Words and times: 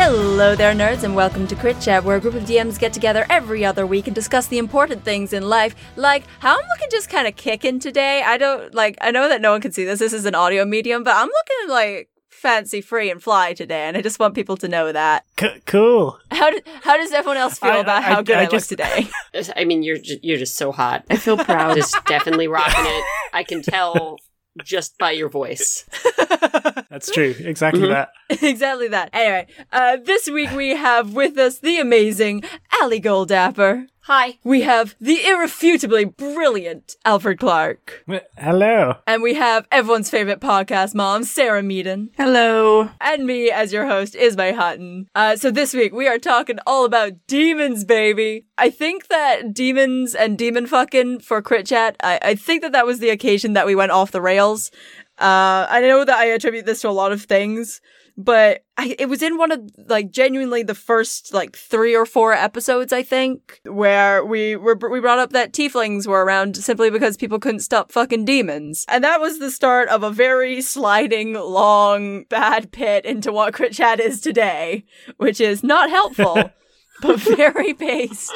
Hello 0.00 0.54
there, 0.54 0.72
nerds, 0.74 1.02
and 1.02 1.16
welcome 1.16 1.46
to 1.48 1.56
Crit 1.56 1.80
Chat, 1.80 2.04
where 2.04 2.16
a 2.16 2.20
group 2.20 2.34
of 2.34 2.44
DMs 2.44 2.78
get 2.78 2.92
together 2.92 3.26
every 3.28 3.64
other 3.64 3.84
week 3.84 4.06
and 4.06 4.14
discuss 4.14 4.46
the 4.46 4.56
important 4.58 5.02
things 5.04 5.32
in 5.32 5.48
life, 5.48 5.74
like 5.96 6.22
how 6.38 6.52
I'm 6.52 6.68
looking 6.68 6.88
just 6.90 7.10
kind 7.10 7.26
of 7.26 7.34
kicking 7.34 7.80
today. 7.80 8.22
I 8.22 8.38
don't 8.38 8.72
like. 8.74 8.96
I 9.00 9.10
know 9.10 9.28
that 9.28 9.40
no 9.40 9.50
one 9.50 9.60
can 9.60 9.72
see 9.72 9.84
this. 9.84 9.98
This 9.98 10.12
is 10.12 10.24
an 10.24 10.36
audio 10.36 10.64
medium, 10.64 11.02
but 11.02 11.16
I'm 11.16 11.26
looking 11.28 11.68
like 11.74 12.08
fancy 12.30 12.80
free 12.80 13.10
and 13.10 13.20
fly 13.20 13.54
today, 13.54 13.88
and 13.88 13.96
I 13.96 14.00
just 14.02 14.20
want 14.20 14.36
people 14.36 14.56
to 14.58 14.68
know 14.68 14.92
that. 14.92 15.24
C- 15.38 15.60
cool. 15.66 16.16
How 16.30 16.50
do, 16.52 16.60
how 16.82 16.96
does 16.96 17.12
everyone 17.12 17.36
else 17.38 17.58
feel 17.58 17.72
I- 17.72 17.78
about 17.78 17.98
I- 17.98 18.02
how 18.02 18.22
good 18.22 18.36
I, 18.36 18.40
I 18.40 18.42
look 18.44 18.52
just- 18.52 18.68
today? 18.68 19.08
I 19.56 19.64
mean, 19.64 19.82
you're 19.82 19.98
ju- 19.98 20.20
you're 20.22 20.38
just 20.38 20.54
so 20.56 20.70
hot. 20.70 21.04
I 21.10 21.16
feel 21.16 21.36
proud. 21.44 21.74
Just 21.76 21.96
definitely 22.06 22.46
rocking 22.46 22.84
it. 22.86 23.04
I 23.32 23.42
can 23.42 23.62
tell 23.62 24.16
just 24.64 24.98
by 24.98 25.12
your 25.12 25.28
voice. 25.28 25.84
That's 26.90 27.10
true. 27.10 27.34
Exactly 27.38 27.82
Mhm. 27.82 27.88
that. 27.90 28.10
exactly 28.42 28.88
that. 28.88 29.10
Anyway, 29.12 29.46
uh, 29.72 29.96
this 30.04 30.28
week 30.28 30.50
we 30.52 30.70
have 30.70 31.14
with 31.14 31.36
us 31.38 31.58
the 31.58 31.78
amazing 31.78 32.42
Ali 32.80 33.00
Goldaper. 33.00 33.86
Hi. 34.08 34.38
We 34.42 34.62
have 34.62 34.96
the 34.98 35.22
irrefutably 35.22 36.06
brilliant 36.06 36.96
Alfred 37.04 37.38
Clark. 37.38 38.06
Hello. 38.38 38.94
And 39.06 39.22
we 39.22 39.34
have 39.34 39.68
everyone's 39.70 40.08
favorite 40.08 40.40
podcast 40.40 40.94
mom, 40.94 41.24
Sarah 41.24 41.60
Meaden. 41.60 42.08
Hello. 42.16 42.88
And 43.02 43.26
me 43.26 43.50
as 43.50 43.70
your 43.70 43.86
host, 43.86 44.14
Ismay 44.14 44.54
Hutton. 44.54 45.08
Uh, 45.14 45.36
so 45.36 45.50
this 45.50 45.74
week 45.74 45.92
we 45.92 46.08
are 46.08 46.18
talking 46.18 46.58
all 46.66 46.86
about 46.86 47.26
demons, 47.26 47.84
baby. 47.84 48.46
I 48.56 48.70
think 48.70 49.08
that 49.08 49.52
demons 49.52 50.14
and 50.14 50.38
demon 50.38 50.66
fucking 50.66 51.20
for 51.20 51.42
Crit 51.42 51.66
Chat, 51.66 51.94
I, 52.02 52.18
I 52.22 52.34
think 52.34 52.62
that 52.62 52.72
that 52.72 52.86
was 52.86 53.00
the 53.00 53.10
occasion 53.10 53.52
that 53.52 53.66
we 53.66 53.74
went 53.74 53.92
off 53.92 54.10
the 54.10 54.22
rails. 54.22 54.70
Uh, 55.18 55.66
I 55.68 55.82
know 55.82 56.06
that 56.06 56.16
I 56.16 56.26
attribute 56.26 56.64
this 56.64 56.80
to 56.80 56.88
a 56.88 56.92
lot 56.92 57.12
of 57.12 57.24
things, 57.24 57.82
but 58.18 58.64
I, 58.76 58.96
it 58.98 59.08
was 59.08 59.22
in 59.22 59.38
one 59.38 59.52
of 59.52 59.70
like 59.86 60.10
genuinely 60.10 60.64
the 60.64 60.74
first 60.74 61.32
like 61.32 61.56
three 61.56 61.94
or 61.94 62.04
four 62.04 62.32
episodes, 62.32 62.92
I 62.92 63.04
think, 63.04 63.60
where 63.64 64.24
we 64.24 64.56
were 64.56 64.76
we 64.90 64.98
brought 64.98 65.20
up 65.20 65.30
that 65.30 65.52
tieflings 65.52 66.06
were 66.08 66.24
around 66.24 66.56
simply 66.56 66.90
because 66.90 67.16
people 67.16 67.38
couldn't 67.38 67.60
stop 67.60 67.92
fucking 67.92 68.24
demons, 68.24 68.84
and 68.88 69.04
that 69.04 69.20
was 69.20 69.38
the 69.38 69.52
start 69.52 69.88
of 69.88 70.02
a 70.02 70.10
very 70.10 70.60
sliding, 70.60 71.34
long, 71.34 72.24
bad 72.24 72.72
pit 72.72 73.04
into 73.04 73.32
what 73.32 73.54
Crit 73.54 73.72
Chat 73.72 74.00
is 74.00 74.20
today, 74.20 74.84
which 75.18 75.40
is 75.40 75.62
not 75.62 75.88
helpful. 75.88 76.50
But 77.00 77.20
very 77.20 77.72
based 77.72 78.32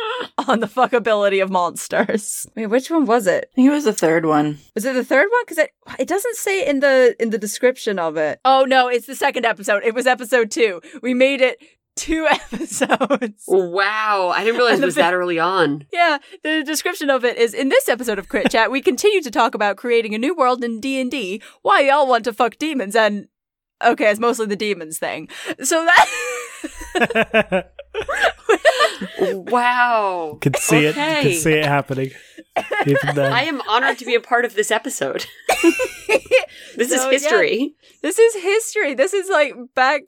on 0.47 0.61
the 0.61 0.67
fuckability 0.67 1.43
of 1.43 1.51
monsters. 1.51 2.47
Wait, 2.55 2.67
which 2.67 2.91
one 2.91 3.07
was 3.07 3.27
it? 3.27 3.49
I 3.53 3.55
think 3.55 3.69
it 3.69 3.73
was 3.73 3.85
the 3.85 3.93
third 3.93 4.25
one. 4.25 4.59
Was 4.75 4.85
it 4.85 4.95
the 4.95 5.05
third 5.05 5.29
one? 5.31 5.43
Because 5.45 5.59
it 5.59 5.71
it 5.99 6.09
doesn't 6.09 6.37
say 6.37 6.67
in 6.67 6.81
the 6.81 7.17
in 7.19 7.31
the 7.31 7.39
description 7.39 7.99
of 7.99 8.17
it. 8.17 8.41
Oh 8.45 8.65
no, 8.65 8.89
it's 8.89 9.07
the 9.07 9.17
second 9.17 9.45
episode. 9.45 9.83
It 9.85 9.95
was 9.95 10.07
episode 10.07 10.51
two. 10.51 10.81
We 11.03 11.15
made 11.15 11.41
it 11.41 11.59
two 11.97 12.27
episodes. 12.31 13.45
Wow. 13.47 14.33
I 14.35 14.45
didn't 14.45 14.57
realize 14.57 14.81
it 14.81 14.85
was 14.85 14.95
that 14.95 15.15
early 15.15 15.39
on. 15.39 15.87
Yeah, 15.93 16.19
the 16.43 16.63
description 16.65 17.11
of 17.11 17.25
it 17.25 17.37
is 17.37 17.55
in 17.55 17.69
this 17.69 17.89
episode 17.89 18.19
of 18.19 18.29
Crit 18.29 18.51
Chat. 18.51 18.71
We 18.71 18.81
continue 18.81 19.23
to 19.23 19.31
talk 19.31 19.55
about 19.55 19.77
creating 19.77 20.15
a 20.15 20.19
new 20.19 20.35
world 20.35 20.65
in 20.65 20.81
D 20.81 21.01
and 21.01 21.11
D. 21.11 21.43
Why 21.63 21.81
y'all 21.81 22.07
want 22.07 22.25
to 22.25 22.33
fuck 22.33 22.59
demons 22.59 22.97
and 22.97 23.29
okay, 23.85 24.11
it's 24.11 24.21
mostly 24.21 24.47
the 24.47 24.57
demons 24.57 24.99
thing. 24.99 25.29
So 25.63 25.85
that. 25.85 26.11
Wow. 29.21 30.39
Could 30.41 30.57
see 30.57 30.87
it. 30.87 30.91
Okay. 30.91 31.23
Could 31.23 31.37
see 31.37 31.53
it 31.53 31.65
happening. 31.67 32.11
I 32.57 33.45
am 33.49 33.63
honored 33.69 33.99
to 33.99 34.05
be 34.05 34.15
a 34.15 34.21
part 34.21 34.45
of 34.45 34.55
this 34.55 34.71
episode. 34.71 35.27
this 36.77 36.91
So, 36.91 37.11
is 37.11 37.23
history. 37.23 37.75
This 38.03 38.19
is 38.19 38.35
history. 38.43 38.95
This 38.95 39.15
is 39.15 39.29
like 39.29 39.55
back 39.75 40.03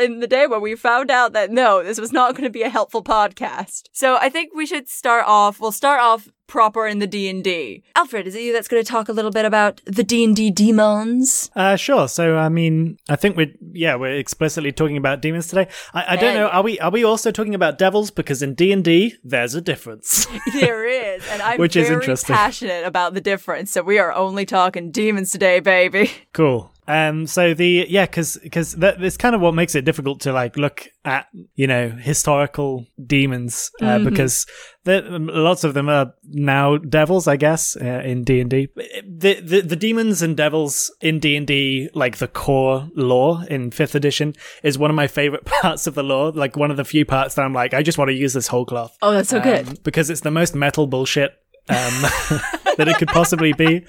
in 0.00 0.20
the 0.20 0.26
day 0.26 0.46
when 0.46 0.60
we 0.62 0.74
found 0.74 1.10
out 1.10 1.32
that 1.32 1.50
no, 1.50 1.82
this 1.82 2.00
was 2.00 2.12
not 2.12 2.32
going 2.32 2.44
to 2.44 2.50
be 2.50 2.62
a 2.62 2.68
helpful 2.68 3.02
podcast. 3.02 3.82
So 3.92 4.16
I 4.16 4.28
think 4.28 4.52
we 4.54 4.66
should 4.66 4.88
start 4.88 5.24
off. 5.26 5.60
We'll 5.60 5.72
start 5.72 6.00
off 6.00 6.28
proper 6.52 6.86
in 6.86 6.98
the 6.98 7.06
D 7.06 7.30
and 7.30 7.42
D. 7.42 7.82
Alfred, 7.96 8.26
is 8.26 8.34
it 8.34 8.42
you 8.42 8.52
that's 8.52 8.68
going 8.68 8.84
to 8.84 8.86
talk 8.86 9.08
a 9.08 9.12
little 9.12 9.30
bit 9.30 9.46
about 9.46 9.80
the 9.86 10.04
D 10.04 10.22
and 10.22 10.36
D 10.36 10.50
demons? 10.50 11.50
Uh, 11.56 11.76
sure. 11.76 12.08
So, 12.08 12.36
I 12.36 12.50
mean, 12.50 12.98
I 13.08 13.16
think 13.16 13.38
we're 13.38 13.54
yeah 13.72 13.94
we're 13.94 14.16
explicitly 14.16 14.70
talking 14.70 14.98
about 14.98 15.22
demons 15.22 15.46
today. 15.46 15.68
I, 15.94 16.12
I 16.12 16.16
don't 16.16 16.34
know. 16.34 16.48
Are 16.48 16.62
we 16.62 16.78
are 16.80 16.90
we 16.90 17.04
also 17.04 17.30
talking 17.30 17.54
about 17.54 17.78
devils? 17.78 18.10
Because 18.10 18.42
in 18.42 18.54
D 18.54 18.70
and 18.70 18.84
D, 18.84 19.14
there's 19.24 19.54
a 19.54 19.62
difference. 19.62 20.26
there 20.52 20.84
is, 20.86 21.26
and 21.30 21.40
I'm 21.40 21.58
Which 21.58 21.74
is 21.74 21.88
very 21.88 22.00
interesting. 22.00 22.36
passionate 22.36 22.84
about 22.84 23.14
the 23.14 23.22
difference. 23.22 23.70
So 23.70 23.82
we 23.82 23.98
are 23.98 24.12
only 24.12 24.44
talking 24.44 24.90
demons 24.90 25.30
today, 25.30 25.60
baby. 25.60 26.10
cool. 26.34 26.71
Um. 26.88 27.26
So 27.26 27.54
the 27.54 27.86
yeah, 27.88 28.06
because 28.06 28.38
because 28.42 28.72
that 28.76 29.02
is 29.02 29.16
kind 29.16 29.34
of 29.34 29.40
what 29.40 29.54
makes 29.54 29.74
it 29.74 29.84
difficult 29.84 30.20
to 30.22 30.32
like 30.32 30.56
look 30.56 30.88
at 31.04 31.26
you 31.54 31.66
know 31.66 31.90
historical 31.90 32.86
demons 33.04 33.70
uh, 33.80 33.98
Mhm. 33.98 34.04
because 34.04 34.46
the, 34.84 35.00
lots 35.02 35.62
of 35.62 35.74
them 35.74 35.88
are 35.88 36.12
now 36.24 36.76
devils, 36.78 37.28
I 37.28 37.36
guess, 37.36 37.76
uh, 37.76 38.02
in 38.04 38.24
D 38.24 38.40
and 38.40 38.50
D. 38.50 38.68
The 39.06 39.40
the 39.40 39.60
the 39.60 39.76
demons 39.76 40.22
and 40.22 40.36
devils 40.36 40.90
in 41.00 41.20
D 41.20 41.36
and 41.36 41.46
D, 41.46 41.88
like 41.94 42.16
the 42.18 42.26
core 42.28 42.88
lore 42.96 43.44
in 43.48 43.70
fifth 43.70 43.94
edition, 43.94 44.34
is 44.64 44.76
one 44.78 44.90
of 44.90 44.96
my 44.96 45.06
favorite 45.06 45.44
parts 45.62 45.86
of 45.86 45.94
the 45.94 46.02
lore. 46.02 46.32
Like 46.32 46.56
one 46.56 46.70
of 46.72 46.76
the 46.76 46.84
few 46.84 47.04
parts 47.04 47.36
that 47.36 47.42
I'm 47.42 47.52
like, 47.52 47.74
I 47.74 47.82
just 47.82 47.96
want 47.98 48.08
to 48.08 48.14
use 48.14 48.32
this 48.32 48.48
whole 48.48 48.64
cloth. 48.64 48.96
Oh, 49.02 49.12
that's 49.12 49.28
so 49.30 49.40
good. 49.40 49.68
Um, 49.68 49.76
because 49.84 50.10
it's 50.10 50.22
the 50.22 50.30
most 50.32 50.54
metal 50.56 50.86
bullshit 50.88 51.32
um, 51.68 52.02
that 52.76 52.88
it 52.88 52.98
could 52.98 53.08
possibly 53.08 53.52
be. 53.52 53.84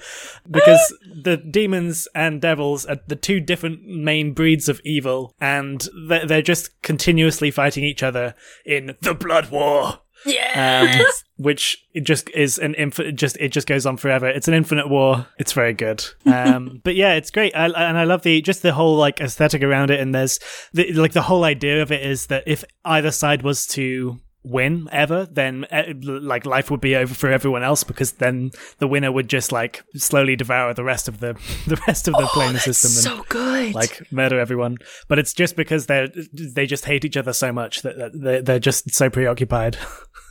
Because 0.50 0.94
the 1.22 1.36
demons 1.36 2.08
and 2.14 2.40
devils 2.40 2.84
are 2.86 2.98
the 3.06 3.16
two 3.16 3.40
different 3.40 3.84
main 3.84 4.32
breeds 4.32 4.68
of 4.68 4.80
evil, 4.84 5.34
and 5.40 5.88
they're, 6.08 6.26
they're 6.26 6.42
just 6.42 6.80
continuously 6.82 7.50
fighting 7.50 7.84
each 7.84 8.02
other 8.02 8.34
in 8.64 8.96
the 9.00 9.14
Blood 9.14 9.50
War. 9.50 10.00
Yeah. 10.26 10.98
Um, 10.98 11.06
which 11.36 11.84
it 11.92 12.02
just 12.02 12.30
is 12.30 12.58
an 12.58 12.74
infinite, 12.74 13.16
just 13.16 13.36
it 13.38 13.50
just 13.50 13.66
goes 13.66 13.86
on 13.86 13.96
forever. 13.96 14.26
It's 14.26 14.48
an 14.48 14.54
infinite 14.54 14.88
war. 14.88 15.26
It's 15.38 15.52
very 15.52 15.74
good. 15.74 16.04
Um, 16.26 16.80
but 16.84 16.94
yeah, 16.94 17.14
it's 17.14 17.30
great, 17.30 17.54
I, 17.54 17.66
and 17.66 17.98
I 17.98 18.04
love 18.04 18.22
the 18.22 18.40
just 18.40 18.62
the 18.62 18.72
whole 18.72 18.96
like 18.96 19.20
aesthetic 19.20 19.62
around 19.62 19.90
it. 19.90 20.00
And 20.00 20.14
there's 20.14 20.38
the, 20.72 20.92
like 20.92 21.12
the 21.12 21.22
whole 21.22 21.44
idea 21.44 21.82
of 21.82 21.92
it 21.92 22.04
is 22.04 22.26
that 22.26 22.44
if 22.46 22.64
either 22.84 23.10
side 23.10 23.42
was 23.42 23.66
to 23.68 24.20
win 24.44 24.86
ever 24.92 25.26
then 25.26 25.64
eh, 25.70 25.92
like 26.02 26.44
life 26.44 26.70
would 26.70 26.80
be 26.80 26.94
over 26.94 27.14
for 27.14 27.30
everyone 27.30 27.62
else 27.62 27.82
because 27.82 28.12
then 28.12 28.50
the 28.78 28.86
winner 28.86 29.10
would 29.10 29.28
just 29.28 29.52
like 29.52 29.82
slowly 29.96 30.36
devour 30.36 30.74
the 30.74 30.84
rest 30.84 31.08
of 31.08 31.20
the 31.20 31.32
the 31.66 31.80
rest 31.88 32.06
of 32.06 32.14
the 32.14 32.26
planar 32.26 32.60
system 32.60 32.90
and 32.90 33.18
so 33.18 33.24
good. 33.30 33.74
like 33.74 34.00
murder 34.12 34.38
everyone 34.38 34.76
but 35.08 35.18
it's 35.18 35.32
just 35.32 35.56
because 35.56 35.86
they're 35.86 36.08
they 36.32 36.66
just 36.66 36.84
hate 36.84 37.04
each 37.04 37.16
other 37.16 37.32
so 37.32 37.52
much 37.52 37.82
that, 37.82 37.96
that 37.96 38.12
they're, 38.14 38.42
they're 38.42 38.58
just 38.58 38.92
so 38.94 39.08
preoccupied 39.08 39.78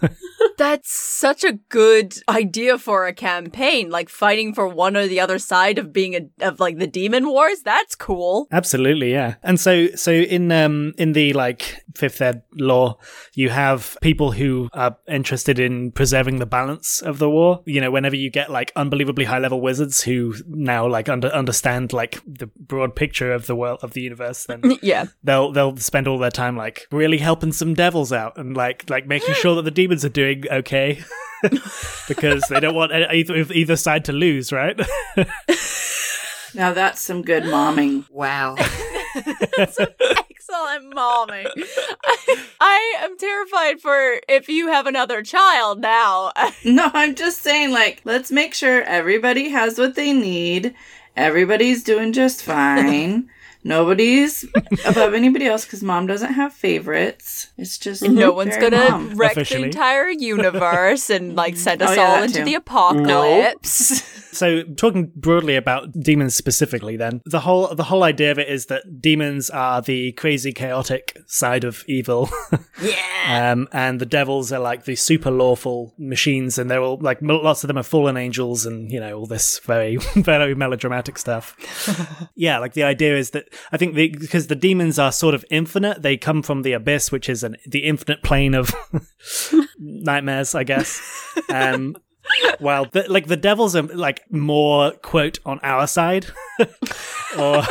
That's 0.57 0.94
such 0.94 1.44
a 1.44 1.53
good 1.69 2.16
idea 2.30 2.78
for 2.78 3.07
a 3.07 3.13
campaign, 3.13 3.90
like 3.90 4.09
fighting 4.09 4.53
for 4.53 4.68
one 4.68 4.95
or 4.95 5.07
the 5.07 5.19
other 5.19 5.40
side 5.40 5.78
of 5.80 5.91
being 5.91 6.16
a 6.16 6.47
of 6.47 6.59
like 6.59 6.78
the 6.78 6.88
demon 6.88 7.28
wars. 7.28 7.62
That's 7.62 7.95
cool. 7.95 8.47
Absolutely, 8.51 9.12
yeah. 9.12 9.35
And 9.44 9.59
so 9.59 9.88
so 9.95 10.12
in 10.12 10.51
um 10.51 10.94
in 10.97 11.13
the 11.13 11.34
like 11.34 11.84
fifth 11.95 12.22
ed 12.22 12.44
law, 12.53 12.97
you 13.34 13.50
have 13.50 13.97
people 14.03 14.34
who 14.34 14.69
are 14.74 14.97
interested 15.08 15.58
in 15.58 15.91
preserving 15.91 16.38
the 16.38 16.46
balance 16.46 17.02
of 17.02 17.18
the 17.18 17.30
war. 17.30 17.64
You 17.66 17.81
know, 17.81 17.90
whenever 17.90 18.16
you 18.16 18.30
get 18.30 18.52
like 18.52 18.72
unbelievably 18.75 19.24
high 19.25 19.40
level 19.40 19.62
wizards 19.62 20.03
who 20.03 20.36
now 20.47 20.88
like 20.88 21.09
under 21.09 21.30
understand 21.30 21.94
like 21.94 22.19
the 22.28 22.47
broad 22.59 22.96
picture 22.96 23.31
of 23.31 23.47
the 23.47 23.56
world 23.56 23.80
of 23.81 23.94
the 23.94 24.02
universe, 24.02 24.46
then 24.46 24.62
Yeah. 24.81 25.06
they'll 25.24 25.52
they'll 25.52 25.78
spend 25.78 26.08
all 26.08 26.19
their 26.19 26.30
time 26.30 26.56
like 26.58 26.86
really 26.92 27.18
helping 27.18 27.53
some 27.53 27.74
devils 27.74 28.12
out 28.12 28.38
and 28.38 28.56
like 28.56 28.90
like 28.90 29.08
making 29.08 29.34
sure 29.36 29.56
that 29.56 29.63
the 29.63 29.72
demons 29.72 30.03
are 30.06 30.09
doing 30.09 30.44
okay. 30.52 31.02
because 32.08 32.44
they 32.50 32.59
don't 32.59 32.75
want 32.75 32.92
either 32.94 33.36
either 33.36 33.75
side 33.75 34.06
to 34.06 34.13
lose, 34.13 34.52
right? 34.52 34.80
Now 36.56 36.72
that's 36.72 37.01
some 37.01 37.24
good 37.24 37.44
momming. 37.44 38.06
Wow. 38.12 38.56
That's 39.57 39.77
an 39.80 39.88
excellent 40.00 40.94
mommy. 40.94 41.45
I, 42.06 42.38
I 42.60 42.95
am 43.01 43.18
terrified 43.18 43.80
for 43.81 44.19
if 44.27 44.50
you 44.50 44.68
have 44.68 44.88
another 44.88 45.21
child 45.24 45.80
now. 45.81 46.31
No, 46.65 46.89
I'm 46.94 47.13
just 47.15 47.42
saying, 47.42 47.71
like, 47.71 48.01
let's 48.06 48.31
make 48.31 48.54
sure 48.54 48.83
everybody 48.83 49.50
has 49.50 49.77
what 49.77 49.95
they 49.95 50.13
need. 50.13 50.74
Everybody's 51.15 51.83
doing 51.83 52.13
just 52.13 52.42
fine. 52.44 53.30
Nobody's 53.63 54.45
above 54.86 55.13
anybody 55.21 55.45
else 55.48 55.65
because 55.65 55.81
mom 55.83 56.07
doesn't 56.07 56.33
have 56.33 56.54
favorites. 56.54 57.48
It's 57.57 57.77
just 57.77 58.04
no 58.04 58.31
one's 58.31 58.57
gonna 58.57 58.89
mom. 58.89 59.15
wreck 59.15 59.31
Officially. 59.33 59.62
the 59.62 59.65
entire 59.68 60.10
universe 60.10 61.10
and 61.10 61.36
like 61.44 61.56
send 61.56 61.81
us 61.81 61.92
Oh, 61.92 61.94
yeah, 61.94 62.01
all 62.18 62.24
into 62.24 62.39
too. 62.39 62.45
the 62.45 62.56
apocalypse. 62.56 64.04
So, 64.33 64.63
talking 64.63 65.12
broadly 65.15 65.56
about 65.56 65.92
demons 65.92 66.33
specifically, 66.33 66.98
then 66.98 67.21
the 67.24 67.39
whole 67.42 67.68
the 67.75 67.83
whole 67.83 68.01
idea 68.01 68.31
of 68.31 68.39
it 68.39 68.50
is 68.50 68.65
that 68.65 69.00
demons 69.00 69.51
are 69.51 69.80
the 69.80 70.12
crazy, 70.13 70.51
chaotic 70.51 71.19
side 71.27 71.63
of 71.63 71.83
evil, 71.88 72.31
yeah. 72.81 73.51
um, 73.51 73.68
and 73.71 74.01
the 74.01 74.07
devils 74.07 74.51
are 74.51 74.60
like 74.60 74.86
the 74.86 74.95
super 74.95 75.30
lawful 75.30 75.94
machines, 76.00 76.57
and 76.57 76.68
they're 76.68 76.81
all 76.81 76.98
like 77.00 77.19
lots 77.21 77.63
of 77.63 77.68
them 77.68 77.77
are 77.77 77.83
fallen 77.83 78.18
angels, 78.18 78.65
and 78.65 78.92
you 78.92 79.00
know 79.00 79.19
all 79.19 79.27
this 79.27 79.60
very 79.60 79.98
very 80.15 80.56
melodramatic 80.56 81.19
stuff. 81.19 81.56
yeah, 82.36 82.57
like 82.57 82.74
the 82.74 82.81
idea 82.83 83.15
is 83.15 83.30
that 83.31 83.52
I 83.71 83.77
think 83.77 83.95
the, 83.95 84.09
because 84.09 84.47
the 84.47 84.55
demons 84.55 85.00
are 85.00 85.11
sort 85.11 85.35
of 85.35 85.45
infinite, 85.50 86.01
they 86.01 86.17
come 86.17 86.41
from 86.41 86.61
the 86.61 86.73
abyss, 86.73 87.11
which 87.11 87.29
is 87.29 87.44
an, 87.44 87.57
the 87.65 87.79
infinite 87.79 88.23
plane 88.23 88.53
of 88.53 88.73
nightmares, 89.79 90.55
I 90.55 90.63
guess. 90.63 91.01
Um, 91.50 91.95
while 92.59 92.85
the, 92.85 93.05
like 93.09 93.27
the 93.27 93.38
devils 93.38 93.75
are 93.75 93.83
like 93.83 94.21
more 94.31 94.91
quote 94.91 95.39
on 95.45 95.59
our 95.61 95.88
side, 95.88 96.27
or 97.38 97.63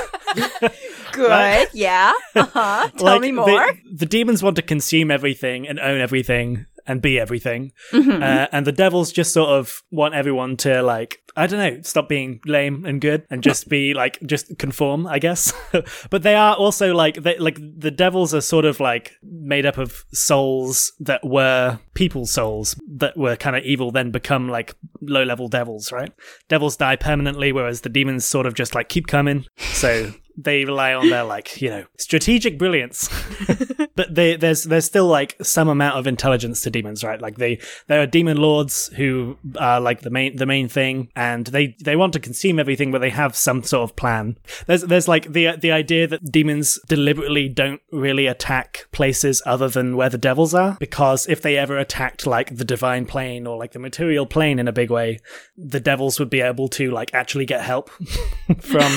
Good. 1.13 1.31
Right? 1.31 1.69
Yeah. 1.75 2.13
Uh-huh. 2.35 2.89
Tell 2.97 3.07
like, 3.07 3.21
me 3.21 3.29
the- 3.29 3.33
more. 3.35 3.73
The, 3.93 4.07
demons 4.07 4.43
want 4.43 4.57
to 4.57 4.63
consume 4.63 5.11
everything 5.11 5.69
and 5.69 5.79
own 5.79 6.01
everything 6.01 6.67
and 6.87 7.01
be 7.03 7.19
everything, 7.19 7.73
Mm-hmm. 7.93 8.23
uh, 8.23 8.47
and 8.53 8.67
the 8.67 8.73
devils 8.73 9.13
just 9.13 9.33
sort 9.33 9.51
of 9.51 9.83
want 9.91 10.15
everyone 10.15 10.57
to 10.59 10.83
like 10.83 11.19
I 11.35 11.47
don't 11.47 11.61
know, 11.61 11.81
stop 11.83 12.11
being 12.11 12.41
lame 12.45 12.85
and 12.85 13.01
good 13.01 13.25
and 13.31 13.43
just 13.43 13.69
be 13.71 13.95
like 13.95 14.19
just 14.27 14.59
conform, 14.59 15.07
I 15.07 15.19
guess. 15.19 15.51
but 16.11 16.23
they 16.23 16.35
are 16.35 16.55
also 16.55 16.93
like 16.95 17.23
they, 17.23 17.39
like 17.39 17.59
the 17.59 17.91
devils 17.91 18.35
are 18.35 18.43
sort 18.43 18.67
of 18.67 18.81
like 18.81 19.13
made 19.23 19.65
up 19.65 19.79
of 19.79 20.05
souls 20.13 20.93
that 21.01 21.25
were 21.25 21.79
people's 21.95 22.31
souls 22.33 22.79
that 22.97 23.17
were 23.17 23.37
kind 23.37 23.57
of 23.57 23.65
evil, 23.65 23.91
then 23.91 24.11
become 24.11 24.49
like 24.51 24.75
low 25.01 25.23
level 25.23 25.49
devils, 25.49 25.91
right? 25.91 26.13
Devils 26.51 26.77
die 26.77 26.97
permanently, 26.97 27.51
whereas 27.53 27.81
the 27.81 27.89
demons 27.89 28.27
sort 28.27 28.45
of 28.45 28.53
just 28.53 28.75
like 28.75 28.91
keep 28.91 29.07
coming. 29.07 29.47
So 29.57 30.13
they 30.37 30.65
rely 30.65 30.95
on 30.95 31.09
their 31.11 31.25
like 31.25 31.61
you 31.61 31.71
know 31.71 31.85
strategic 31.99 32.59
brilliance. 32.59 33.09
But 33.95 34.15
they, 34.15 34.37
there's 34.37 34.65
there's 34.65 34.87
still 34.87 35.07
like 35.07 35.37
some 35.43 35.69
amount 35.69 35.99
of 35.99 36.07
intelligence 36.07 36.63
to 36.63 36.71
demons 36.71 37.05
right? 37.05 37.21
Like 37.21 37.37
they 37.37 37.59
there 37.89 38.01
are 38.01 38.07
demon 38.07 38.39
lords 38.39 38.89
who 38.97 39.37
are 39.59 39.81
like 39.81 40.01
the 40.01 40.11
main 40.11 40.37
the 40.37 40.47
main 40.47 40.69
thing 40.69 41.11
and 41.15 41.47
they 41.47 41.77
they 41.83 41.97
want 41.97 42.15
to 42.15 42.21
consume 42.21 42.59
everything 42.59 42.91
but 42.91 43.01
they 43.01 43.11
have 43.11 43.37
some 43.37 43.63
sort 43.63 43.89
of 43.89 43.97
plan. 43.97 44.39
There's 44.67 44.83
there's 44.83 45.09
like 45.09 45.33
the 45.33 45.57
the 45.57 45.73
idea 45.73 46.07
that 46.07 46.33
demons 46.33 46.79
deliberately 46.89 47.49
don't 47.49 47.83
really 47.91 48.27
attack 48.27 48.87
places 48.93 49.43
other 49.45 49.69
than 49.69 49.97
where 49.97 50.09
the 50.09 50.19
devils 50.19 50.55
are 50.55 50.77
because 50.81 51.27
if 51.27 51.43
they 51.43 51.59
ever 51.59 51.77
attacked 51.77 52.27
like 52.27 52.57
the 52.57 52.65
divine 52.65 53.05
plane 53.05 53.47
or 53.47 53.59
like 53.59 53.73
the 53.73 53.79
material 53.79 54.25
plane 54.25 54.59
in 54.59 54.69
a 54.69 54.73
big 54.73 54.91
way 54.91 55.19
the 55.57 55.81
devils 55.81 56.19
would 56.19 56.31
be 56.31 56.41
able 56.41 56.69
to 56.69 56.91
like 56.91 57.13
actually 57.13 57.45
get 57.45 57.61
help 57.61 57.91
from 58.61 58.91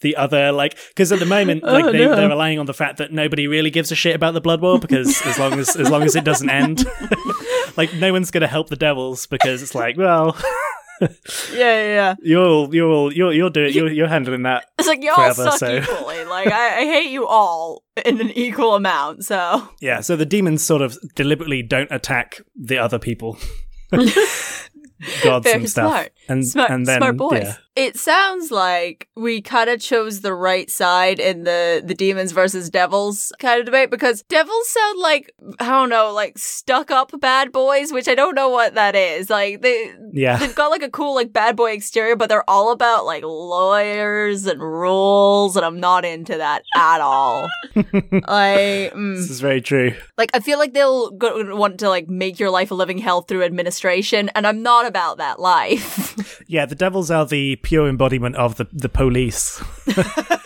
the 0.00 0.16
other 0.16 0.52
like 0.52 0.77
because 0.88 1.12
at 1.12 1.18
the 1.18 1.26
moment 1.26 1.62
oh, 1.66 1.72
like 1.72 1.84
Oh, 1.86 1.92
they, 1.92 1.98
no. 2.04 2.14
they're 2.16 2.28
relying 2.28 2.58
on 2.58 2.66
the 2.66 2.74
fact 2.74 2.98
that 2.98 3.12
nobody 3.12 3.46
really 3.46 3.70
gives 3.70 3.90
a 3.92 3.94
shit 3.94 4.14
about 4.14 4.34
the 4.34 4.40
blood 4.40 4.60
war 4.60 4.78
because 4.78 5.20
as 5.26 5.38
long 5.38 5.58
as 5.58 5.76
as 5.76 5.90
long 5.90 6.02
as 6.02 6.16
it 6.16 6.24
doesn't 6.24 6.50
end 6.50 6.84
like 7.76 7.92
no 7.94 8.12
one's 8.12 8.30
gonna 8.30 8.46
help 8.46 8.68
the 8.68 8.76
devils 8.76 9.26
because 9.26 9.62
it's 9.62 9.74
like 9.74 9.96
well 9.96 10.36
Yeah, 11.00 11.08
yeah, 11.52 11.82
yeah. 11.86 12.14
you'll 12.22 12.74
you'll 12.74 13.12
you'll 13.12 13.32
you'll 13.32 13.50
do 13.50 13.62
it 13.64 13.72
you're, 13.72 13.88
you're 13.88 14.08
handling 14.08 14.42
that 14.42 14.64
It's 14.80 14.88
like 14.88 15.00
y'all 15.02 15.14
Forever, 15.14 15.44
suck 15.52 15.58
so- 15.60 15.76
equally. 15.76 16.24
Like 16.24 16.48
I, 16.48 16.78
I 16.80 16.84
hate 16.86 17.10
you 17.10 17.24
all 17.26 17.84
in 18.04 18.20
an 18.20 18.30
equal 18.32 18.74
amount. 18.74 19.24
So 19.24 19.68
yeah 19.80 20.00
so 20.00 20.16
the 20.16 20.26
demons 20.26 20.64
sort 20.64 20.82
of 20.82 20.98
deliberately 21.14 21.62
don't 21.62 21.90
attack 21.92 22.40
the 22.56 22.78
other 22.78 22.98
people 22.98 23.38
gods 25.22 25.44
Very 25.44 25.60
and 25.60 25.70
stuff 25.70 25.90
smart. 25.90 26.12
And 26.28 26.46
smart, 26.46 26.70
and 26.70 26.86
then 26.86 26.98
smart 26.98 27.16
boys. 27.16 27.42
yeah. 27.42 27.54
It 27.76 27.96
sounds 27.96 28.50
like 28.50 29.08
we 29.14 29.40
kind 29.40 29.70
of 29.70 29.80
chose 29.80 30.20
the 30.20 30.34
right 30.34 30.68
side 30.68 31.20
in 31.20 31.44
the 31.44 31.80
the 31.84 31.94
demons 31.94 32.32
versus 32.32 32.70
devils 32.70 33.32
kind 33.38 33.60
of 33.60 33.66
debate 33.66 33.90
because 33.90 34.24
devils 34.24 34.68
sound 34.68 34.98
like 34.98 35.32
I 35.60 35.68
don't 35.68 35.88
know, 35.88 36.12
like 36.12 36.38
stuck 36.38 36.90
up 36.90 37.12
bad 37.20 37.52
boys, 37.52 37.92
which 37.92 38.08
I 38.08 38.16
don't 38.16 38.34
know 38.34 38.48
what 38.48 38.74
that 38.74 38.96
is. 38.96 39.30
Like 39.30 39.62
they 39.62 39.92
yeah 40.12 40.38
they've 40.38 40.54
got 40.54 40.72
like 40.72 40.82
a 40.82 40.90
cool 40.90 41.14
like 41.14 41.32
bad 41.32 41.54
boy 41.54 41.72
exterior, 41.72 42.16
but 42.16 42.28
they're 42.28 42.48
all 42.50 42.72
about 42.72 43.04
like 43.04 43.22
lawyers 43.24 44.46
and 44.46 44.60
rules, 44.60 45.56
and 45.56 45.64
I'm 45.64 45.78
not 45.78 46.04
into 46.04 46.36
that 46.36 46.64
at 46.74 47.00
all. 47.00 47.48
like, 47.74 47.84
mm. 48.92 49.16
this 49.16 49.30
is 49.30 49.40
very 49.40 49.60
true 49.60 49.94
like 50.18 50.30
I 50.34 50.40
feel 50.40 50.58
like 50.58 50.74
they'll 50.74 51.10
go- 51.12 51.56
want 51.56 51.78
to 51.80 51.88
like 51.88 52.08
make 52.08 52.38
your 52.38 52.50
life 52.50 52.70
a 52.72 52.74
living 52.74 52.98
hell 52.98 53.22
through 53.22 53.44
administration, 53.44 54.28
and 54.34 54.46
I'm 54.46 54.62
not 54.62 54.84
about 54.84 55.18
that 55.18 55.38
life. 55.38 56.16
yeah 56.46 56.66
the 56.66 56.74
devils 56.74 57.10
are 57.10 57.26
the 57.26 57.56
pure 57.56 57.88
embodiment 57.88 58.36
of 58.36 58.56
the 58.56 58.66
the 58.72 58.88
police. 58.88 59.62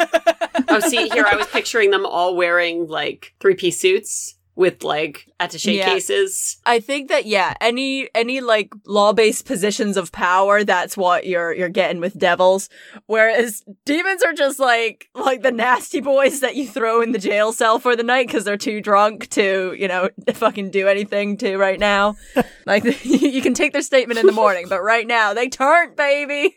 Oh, 0.69 0.81
see, 0.81 1.09
here 1.09 1.27
I 1.27 1.37
was 1.37 1.47
picturing 1.49 1.91
them 1.91 2.07
all 2.07 2.35
wearing 2.35 2.87
like 2.87 3.35
three 3.41 3.55
piece 3.55 3.79
suits 3.79 4.37
with 4.55 4.85
like 4.85 5.27
attache 5.41 5.77
Yeah. 5.79 5.87
cases. 5.87 6.59
I 6.67 6.79
think 6.81 7.09
that 7.09 7.25
yeah, 7.27 7.55
any 7.61 8.09
any 8.15 8.41
like 8.41 8.71
law 8.87 9.13
based 9.13 9.47
positions 9.47 9.97
of 9.97 10.13
power, 10.13 10.63
that's 10.63 10.97
what 10.97 11.27
you're 11.27 11.53
you're 11.55 11.69
getting 11.71 12.01
with 12.01 12.19
devils. 12.19 12.69
Whereas 13.07 13.65
demons 13.87 14.23
are 14.23 14.35
just 14.35 14.59
like 14.59 15.09
like 15.15 15.43
the 15.43 15.53
nasty 15.53 16.01
boys 16.01 16.41
that 16.41 16.55
you 16.57 16.67
throw 16.67 17.01
in 17.01 17.13
the 17.13 17.19
jail 17.19 17.53
cell 17.53 17.79
for 17.79 17.97
the 17.97 18.03
night 18.03 18.27
because 18.27 18.45
they're 18.45 18.57
too 18.59 18.81
drunk 18.83 19.29
to 19.31 19.75
you 19.79 19.89
know 19.89 20.11
fucking 20.35 20.71
do 20.71 20.87
anything 20.87 21.37
to 21.39 21.57
right 21.57 21.81
now. 21.81 22.15
like 22.67 22.85
you 23.05 23.41
can 23.41 23.55
take 23.55 23.73
their 23.73 23.83
statement 23.83 24.19
in 24.21 24.27
the 24.27 24.33
morning, 24.33 24.67
but 24.69 24.83
right 24.83 25.07
now 25.07 25.33
they 25.33 25.49
turn 25.49 25.95
baby. 25.95 26.55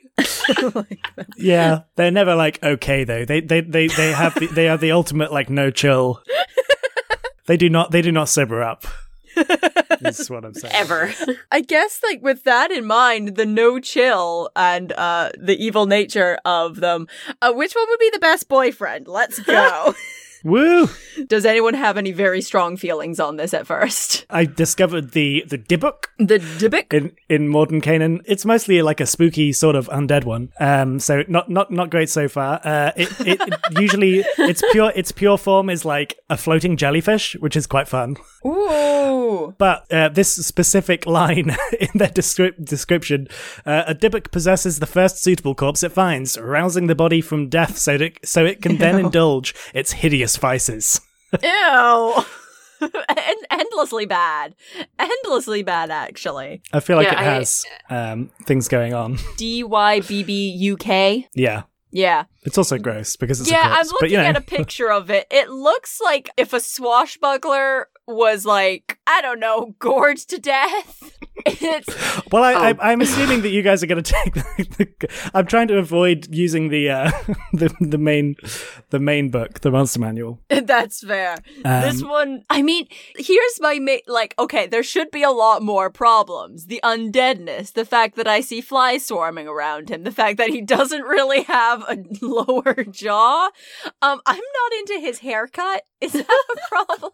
Like, 0.74 1.00
Yeah, 1.38 1.82
they're 1.96 2.12
never 2.12 2.36
like 2.36 2.62
okay 2.62 3.04
though. 3.06 3.24
They 3.26 3.40
they 3.42 3.62
they 3.62 3.88
they 3.88 4.12
have 4.12 4.36
the, 4.36 4.48
they 4.48 4.68
are 4.70 4.78
the 4.78 4.92
ultimate 4.92 5.32
like 5.32 5.50
no 5.50 5.72
chill. 5.72 6.22
They 7.48 7.58
do 7.58 7.70
not 7.70 7.92
they 7.92 8.02
do 8.02 8.12
not 8.12 8.30
sober 8.30 8.62
up. 8.64 8.86
This 10.02 10.20
is 10.20 10.30
what 10.30 10.46
I'm 10.46 10.54
saying. 10.54 10.74
Ever. 10.74 11.14
I 11.52 11.62
guess 11.62 12.02
like 12.04 12.22
with 12.22 12.44
that 12.44 12.72
in 12.72 12.86
mind, 12.86 13.36
the 13.36 13.46
no 13.46 13.80
chill 13.80 14.50
and 14.56 14.92
uh 14.94 15.30
the 15.38 15.56
evil 15.64 15.86
nature 15.86 16.40
of 16.46 16.78
them, 16.78 17.08
uh, 17.42 17.54
which 17.54 17.74
one 17.74 17.86
would 17.90 18.00
be 18.00 18.10
the 18.12 18.20
best 18.20 18.48
boyfriend? 18.48 19.08
Let's 19.08 19.40
go. 19.40 19.94
Woo! 20.46 20.88
Does 21.26 21.44
anyone 21.44 21.74
have 21.74 21.98
any 21.98 22.12
very 22.12 22.40
strong 22.40 22.78
feelings 22.78 23.20
on 23.20 23.38
this 23.38 23.52
at 23.52 23.66
first? 23.66 24.28
I 24.30 24.46
discovered 24.46 25.12
the 25.14 25.44
the 25.48 25.58
Dybbuk 25.58 26.06
The 26.20 26.38
Dybbuk? 26.38 26.94
in 26.94 27.12
in 27.28 27.50
Mordenkainen. 27.50 28.22
It's 28.26 28.46
mostly 28.46 28.84
like 28.84 29.02
a 29.02 29.08
spooky 29.08 29.52
sort 29.54 29.76
of 29.76 29.90
undead 29.90 30.24
one. 30.24 30.52
Um, 30.60 31.00
so 31.00 31.24
not 31.28 31.50
not 31.50 31.72
not 31.72 31.90
great 31.90 32.12
so 32.12 32.28
far. 32.28 32.62
Uh, 32.64 32.92
it, 32.96 33.10
it, 33.22 33.42
it 33.42 33.60
usually 33.80 34.24
its 34.38 34.62
pure 34.72 34.94
its 34.96 35.12
pure 35.12 35.40
form 35.40 35.68
is 35.72 35.84
like 35.84 36.16
a 36.30 36.38
floating 36.38 36.78
jellyfish, 36.78 37.34
which 37.40 37.56
is 37.56 37.66
quite 37.66 37.88
fun. 37.88 38.16
Ooh. 38.46 39.56
But 39.58 39.92
uh, 39.92 40.10
this 40.10 40.32
specific 40.46 41.08
line 41.08 41.56
in 41.80 41.90
their 41.96 42.10
descrip- 42.10 42.64
description, 42.64 43.28
uh, 43.66 43.86
a 43.88 43.96
Dybbuk 43.96 44.32
possesses 44.32 44.78
the 44.78 44.86
first 44.86 45.24
suitable 45.24 45.56
corpse 45.56 45.82
it 45.82 45.92
finds, 45.92 46.38
rousing 46.38 46.86
the 46.86 46.94
body 46.96 47.22
from 47.22 47.50
death 47.50 47.78
so 47.80 47.98
that 47.98 48.14
so 48.24 48.46
it 48.46 48.62
can 48.62 48.78
then 48.78 49.00
indulge 49.00 49.56
its 49.74 49.94
hideous 49.94 50.35
vices. 50.38 51.02
Ew. 51.44 52.14
En- 52.82 53.36
endlessly 53.50 54.06
bad. 54.06 54.54
Endlessly 55.00 55.64
bad, 55.64 55.90
actually. 55.90 56.62
I 56.74 56.82
feel 56.82 56.98
like 56.98 57.08
Yeah, 57.08 57.14
it 57.14 57.20
I- 57.20 57.24
has 57.24 57.64
um, 57.90 58.30
things 58.44 58.68
going 58.68 58.94
on. 58.94 59.18
D 59.38 59.64
Y 59.64 60.02
B 60.02 60.24
B 60.24 60.50
U 60.50 60.76
K. 60.76 61.26
Yeah, 61.34 61.64
Yeah. 61.92 62.26
it's 62.44 62.58
also 62.58 62.78
gross 62.78 63.16
because 63.16 63.40
it's 63.40 63.50
yeah, 63.50 63.60
a 63.60 63.76
corpse. 63.76 63.78
I'm 63.80 63.86
looking 63.88 63.98
but 64.02 64.10
you 64.12 64.18
know, 64.18 64.24
at 64.24 64.36
a 64.38 64.42
picture 64.42 64.92
of 64.92 65.10
it. 65.10 65.26
It 65.32 65.50
looks 65.50 66.00
like 66.04 66.30
if 66.36 66.52
a 66.52 66.60
swashbuckler 66.60 67.88
was 68.08 68.46
like, 68.46 68.98
I 69.08 69.22
don't 69.22 69.40
know, 69.40 69.76
gorged 69.80 70.30
to 70.32 70.38
death. 70.40 71.12
It's 71.46 71.88
well, 72.32 72.44
I, 72.44 72.54
Oh. 72.56 72.58
I, 72.80 72.92
I'm 72.92 73.02
assuming 73.02 73.42
that 73.42 73.50
you 73.50 73.62
guys 73.62 73.84
are 73.84 73.88
going 73.88 74.02
to 74.02 74.14
take. 74.14 74.34
The, 74.34 74.68
the, 75.00 75.30
I'm 75.34 75.46
trying 75.46 75.68
to 75.68 75.78
avoid 75.78 76.34
using 76.34 76.70
the 76.70 76.90
uh, 76.90 77.12
the 77.54 77.74
the 77.82 77.98
main 77.98 78.36
the 78.90 79.00
main 79.00 79.30
book, 79.30 79.60
the 79.60 79.70
monster 79.70 80.00
manual. 80.00 80.40
that's 80.50 81.06
fair. 81.06 81.38
this 81.64 82.02
Um, 82.02 82.10
one, 82.10 82.44
I 82.50 82.62
mean, 82.62 82.88
here's 83.18 83.60
my 83.60 83.80
ma- 83.80 83.98
like. 84.08 84.34
Okay, 84.40 84.66
there 84.68 84.82
should 84.84 85.12
be 85.12 85.24
a 85.24 85.30
lot 85.32 85.62
more 85.62 85.90
problems. 85.90 86.68
The 86.68 86.80
undeadness, 86.84 87.74
the 87.74 87.86
fact 87.86 88.16
that 88.16 88.28
I 88.28 88.40
see 88.42 88.62
flies 88.62 89.06
swarming 89.06 89.48
around 89.48 89.90
him, 89.90 90.04
the 90.04 90.12
fact 90.12 90.38
that 90.38 90.50
he 90.50 90.62
doesn't 90.62 91.04
really 91.04 91.44
have 91.44 91.82
a 91.84 91.98
lower 92.22 92.84
jaw. 92.86 93.50
Um, 94.02 94.22
I'm 94.26 94.36
not 94.38 94.80
into 94.80 95.00
his 95.02 95.20
haircut. 95.20 95.84
Is 96.06 96.14
that 96.14 96.46
a 96.50 96.58
problem? 96.70 97.12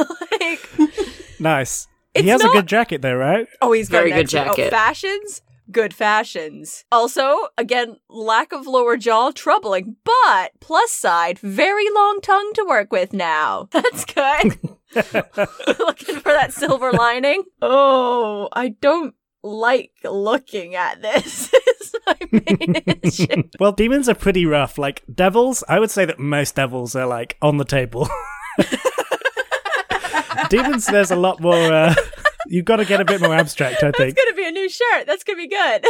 like. 0.40 1.40
nice. 1.40 1.88
He 2.14 2.28
has 2.28 2.42
not- 2.42 2.54
a 2.54 2.58
good 2.60 2.66
jacket, 2.66 3.02
there, 3.02 3.18
right? 3.18 3.46
Oh, 3.60 3.72
he's 3.72 3.88
got 3.88 3.98
Very 3.98 4.12
good 4.12 4.28
jacket. 4.28 4.66
Oh, 4.68 4.70
fashions, 4.70 5.42
good 5.70 5.92
fashions. 5.92 6.84
Also, 6.90 7.48
again, 7.58 7.96
lack 8.08 8.52
of 8.52 8.66
lower 8.66 8.96
jaw, 8.96 9.30
troubling. 9.32 9.96
But 10.04 10.52
plus 10.60 10.92
side, 10.92 11.38
very 11.38 11.86
long 11.94 12.20
tongue 12.22 12.52
to 12.54 12.64
work 12.66 12.90
with 12.92 13.12
now. 13.12 13.68
That's 13.72 14.04
good. 14.06 14.58
Looking 14.94 16.20
for 16.20 16.32
that 16.32 16.52
silver 16.52 16.92
lining. 16.92 17.42
Oh, 17.60 18.48
I 18.52 18.68
don't 18.68 19.14
like 19.42 19.92
looking 20.04 20.74
at 20.74 21.02
this. 21.02 21.50
Well, 23.60 23.72
demons 23.72 24.08
are 24.08 24.14
pretty 24.14 24.46
rough. 24.46 24.78
Like 24.78 25.02
devils, 25.12 25.64
I 25.68 25.78
would 25.80 25.90
say 25.90 26.04
that 26.04 26.18
most 26.18 26.54
devils 26.56 26.94
are 26.94 27.06
like 27.06 27.36
on 27.42 27.56
the 27.58 27.64
table. 27.64 28.08
demons, 30.50 30.86
there's 30.86 31.10
a 31.10 31.16
lot 31.16 31.40
more. 31.40 31.72
Uh, 31.72 31.94
you've 32.48 32.64
got 32.64 32.76
to 32.76 32.84
get 32.84 33.00
a 33.00 33.04
bit 33.04 33.20
more 33.20 33.34
abstract, 33.34 33.82
I 33.82 33.86
That's 33.88 33.98
think. 33.98 34.16
gonna 34.16 34.34
be 34.34 34.46
a 34.46 34.50
new 34.52 34.68
shirt. 34.68 35.06
That's 35.06 35.24
gonna 35.24 35.36
be 35.36 35.48
good. 35.48 35.86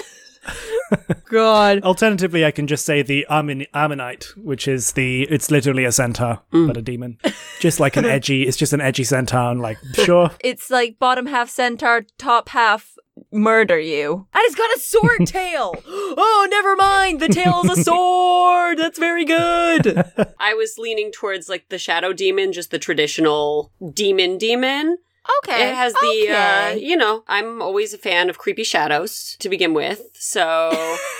God. 1.28 1.82
Alternatively, 1.82 2.44
I 2.44 2.50
can 2.52 2.66
just 2.68 2.85
say 2.87 3.02
the 3.02 3.26
Armin- 3.26 3.66
Armanite, 3.75 4.26
which 4.37 4.68
is 4.68 4.92
the 4.92 5.25
it's 5.25 5.50
literally 5.50 5.85
a 5.85 5.92
centaur 5.92 6.40
but 6.52 6.76
a 6.76 6.82
demon, 6.82 7.18
just 7.61 7.80
like 7.80 7.96
an 7.96 8.04
edgy. 8.04 8.44
It's 8.46 8.56
just 8.56 8.73
an 8.73 8.80
edgy 8.80 9.04
centaur. 9.04 9.50
And 9.50 9.61
like, 9.61 9.78
sure, 9.94 10.30
It's 10.40 10.70
like 10.70 10.99
bottom 10.99 11.26
half 11.26 11.50
centaur, 11.50 12.06
top 12.18 12.50
half 12.50 12.94
murder 13.32 13.78
you. 13.78 14.26
And 14.32 14.42
it's 14.44 14.54
got 14.54 14.76
a 14.76 14.80
sword 14.80 15.26
tail. 15.26 15.75
Oh, 15.87 16.49
never 16.50 16.76
mind. 16.76 17.20
The 17.20 17.28
tail 17.28 17.62
is 17.64 17.78
a 17.78 17.82
sword. 17.82 18.78
That's 18.78 18.99
very 18.99 19.25
good. 19.25 20.04
I 20.38 20.54
was 20.54 20.78
leaning 20.78 21.12
towards 21.12 21.49
like 21.49 21.68
the 21.68 21.78
shadow 21.78 22.12
demon, 22.12 22.52
just 22.52 22.70
the 22.70 22.78
traditional 22.78 23.73
demon 23.92 24.38
demon. 24.38 24.99
Okay. 25.42 25.70
It 25.70 25.75
has 25.75 25.92
the, 25.94 26.28
uh, 26.30 26.70
you 26.76 26.96
know, 26.96 27.25
I'm 27.26 27.61
always 27.61 27.92
a 27.92 27.99
fan 27.99 28.30
of 28.30 28.38
creepy 28.38 28.62
shadows 28.62 29.37
to 29.40 29.49
begin 29.49 29.75
with. 29.75 30.02
So, 30.14 30.70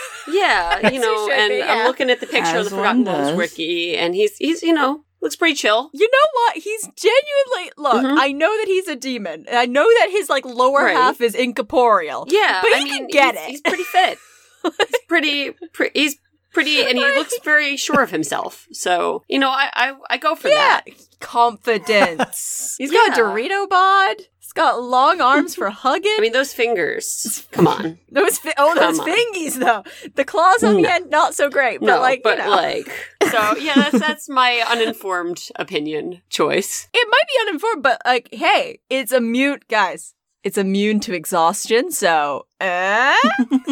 yeah, 0.29 0.89
you 0.89 0.95
you 0.95 1.01
know, 1.01 1.27
should 1.29 1.37
and 1.39 1.51
be, 1.51 1.63
I'm 1.63 1.87
looking 1.87 2.09
at 2.11 2.21
the 2.21 2.27
picture 2.27 2.57
As 2.57 2.67
of 2.67 2.71
the 2.71 2.77
Forgotten 2.77 3.05
one 3.05 3.15
Wolves 3.15 3.29
does. 3.31 3.37
wiki, 3.37 3.97
and 3.97 4.15
he's, 4.15 4.37
he's, 4.37 4.63
you 4.63 4.73
know, 4.73 5.03
looks 5.23 5.37
pretty 5.37 5.55
chill. 5.55 5.91
You 5.93 6.09
know 6.11 6.27
what? 6.33 6.57
He's 6.57 6.89
genuinely 6.97 7.73
look. 7.77 8.05
Mhm. 8.05 8.19
I 8.21 8.33
know 8.33 8.55
that 8.57 8.67
he's 8.69 8.89
a 8.89 8.97
demon. 8.97 9.45
and 9.49 9.57
I 9.59 9.67
know 9.67 9.85
that 9.85 10.09
his 10.11 10.29
like 10.29 10.45
lower 10.45 10.85
Right. 10.85 10.97
half 10.97 11.21
is 11.21 11.35
incorporeal. 11.35 12.27
Yeah, 12.29 12.61
But 12.63 12.73
I 12.73 12.79
he 12.79 12.85
mean, 12.85 12.97
can 12.99 13.07
get 13.09 13.35
he's, 13.37 13.45
it. 13.45 13.51
he's 13.51 13.61
pretty 13.63 13.83
fit. 13.85 14.19
he's 14.63 15.01
pretty, 15.09 15.51
pre- 15.73 15.91
he's 15.95 16.17
pretty, 16.53 16.81
and 16.83 16.97
he 16.99 17.05
looks 17.05 17.35
very 17.45 17.77
sure 17.77 18.03
of 18.03 18.11
himself. 18.11 18.67
So, 18.73 19.23
you 19.29 19.39
know, 19.39 19.51
I, 19.51 19.69
I, 19.75 19.93
I 20.11 20.17
go 20.17 20.35
for 20.35 20.49
Yeah, 20.49 20.55
that. 20.85 20.85
confidence. 21.21 22.75
He's 22.79 22.91
got 22.91 23.17
a 23.17 23.21
Dorito 23.21 23.69
bod. 23.69 24.17
He's 24.57 24.63
got 24.63 24.83
long 24.83 25.21
arms 25.21 25.55
for 25.55 25.69
hugging. 25.85 26.15
I 26.17 26.21
mean, 26.23 26.33
those 26.33 26.55
fingers. 26.55 27.47
Come 27.51 27.67
on. 27.67 27.99
those 28.11 28.39
fi- 28.39 28.55
oh, 28.57 28.75
those 28.75 28.99
come 28.99 29.11
on. 29.11 29.15
fingies 29.15 29.59
though. 29.59 29.85
The 30.15 30.25
claws 30.25 30.65
on 30.65 30.81
the 30.81 30.91
end, 30.91 31.11
not 31.11 31.35
so 31.35 31.51
great. 31.51 31.81
But 31.81 31.87
no, 31.87 32.01
like, 32.01 32.23
but 32.23 32.39
you 32.39 32.45
know, 32.45 32.51
like, 32.51 32.91
so 33.31 33.57
yeah, 33.59 33.75
that's 33.75 33.99
that's 33.99 34.29
my 34.31 34.65
uninformed 34.67 35.51
opinion 35.57 36.23
choice. 36.31 36.89
it 36.95 37.07
might 37.11 37.25
be 37.29 37.49
uninformed, 37.49 37.83
but 37.83 38.01
like, 38.07 38.31
hey, 38.33 38.81
it's 38.89 39.13
a 39.13 39.21
mute, 39.21 39.69
guys. 39.69 40.15
It's 40.43 40.57
immune 40.57 41.01
to 41.01 41.13
exhaustion. 41.13 41.91
So, 41.91 42.47
eh? 42.61 43.15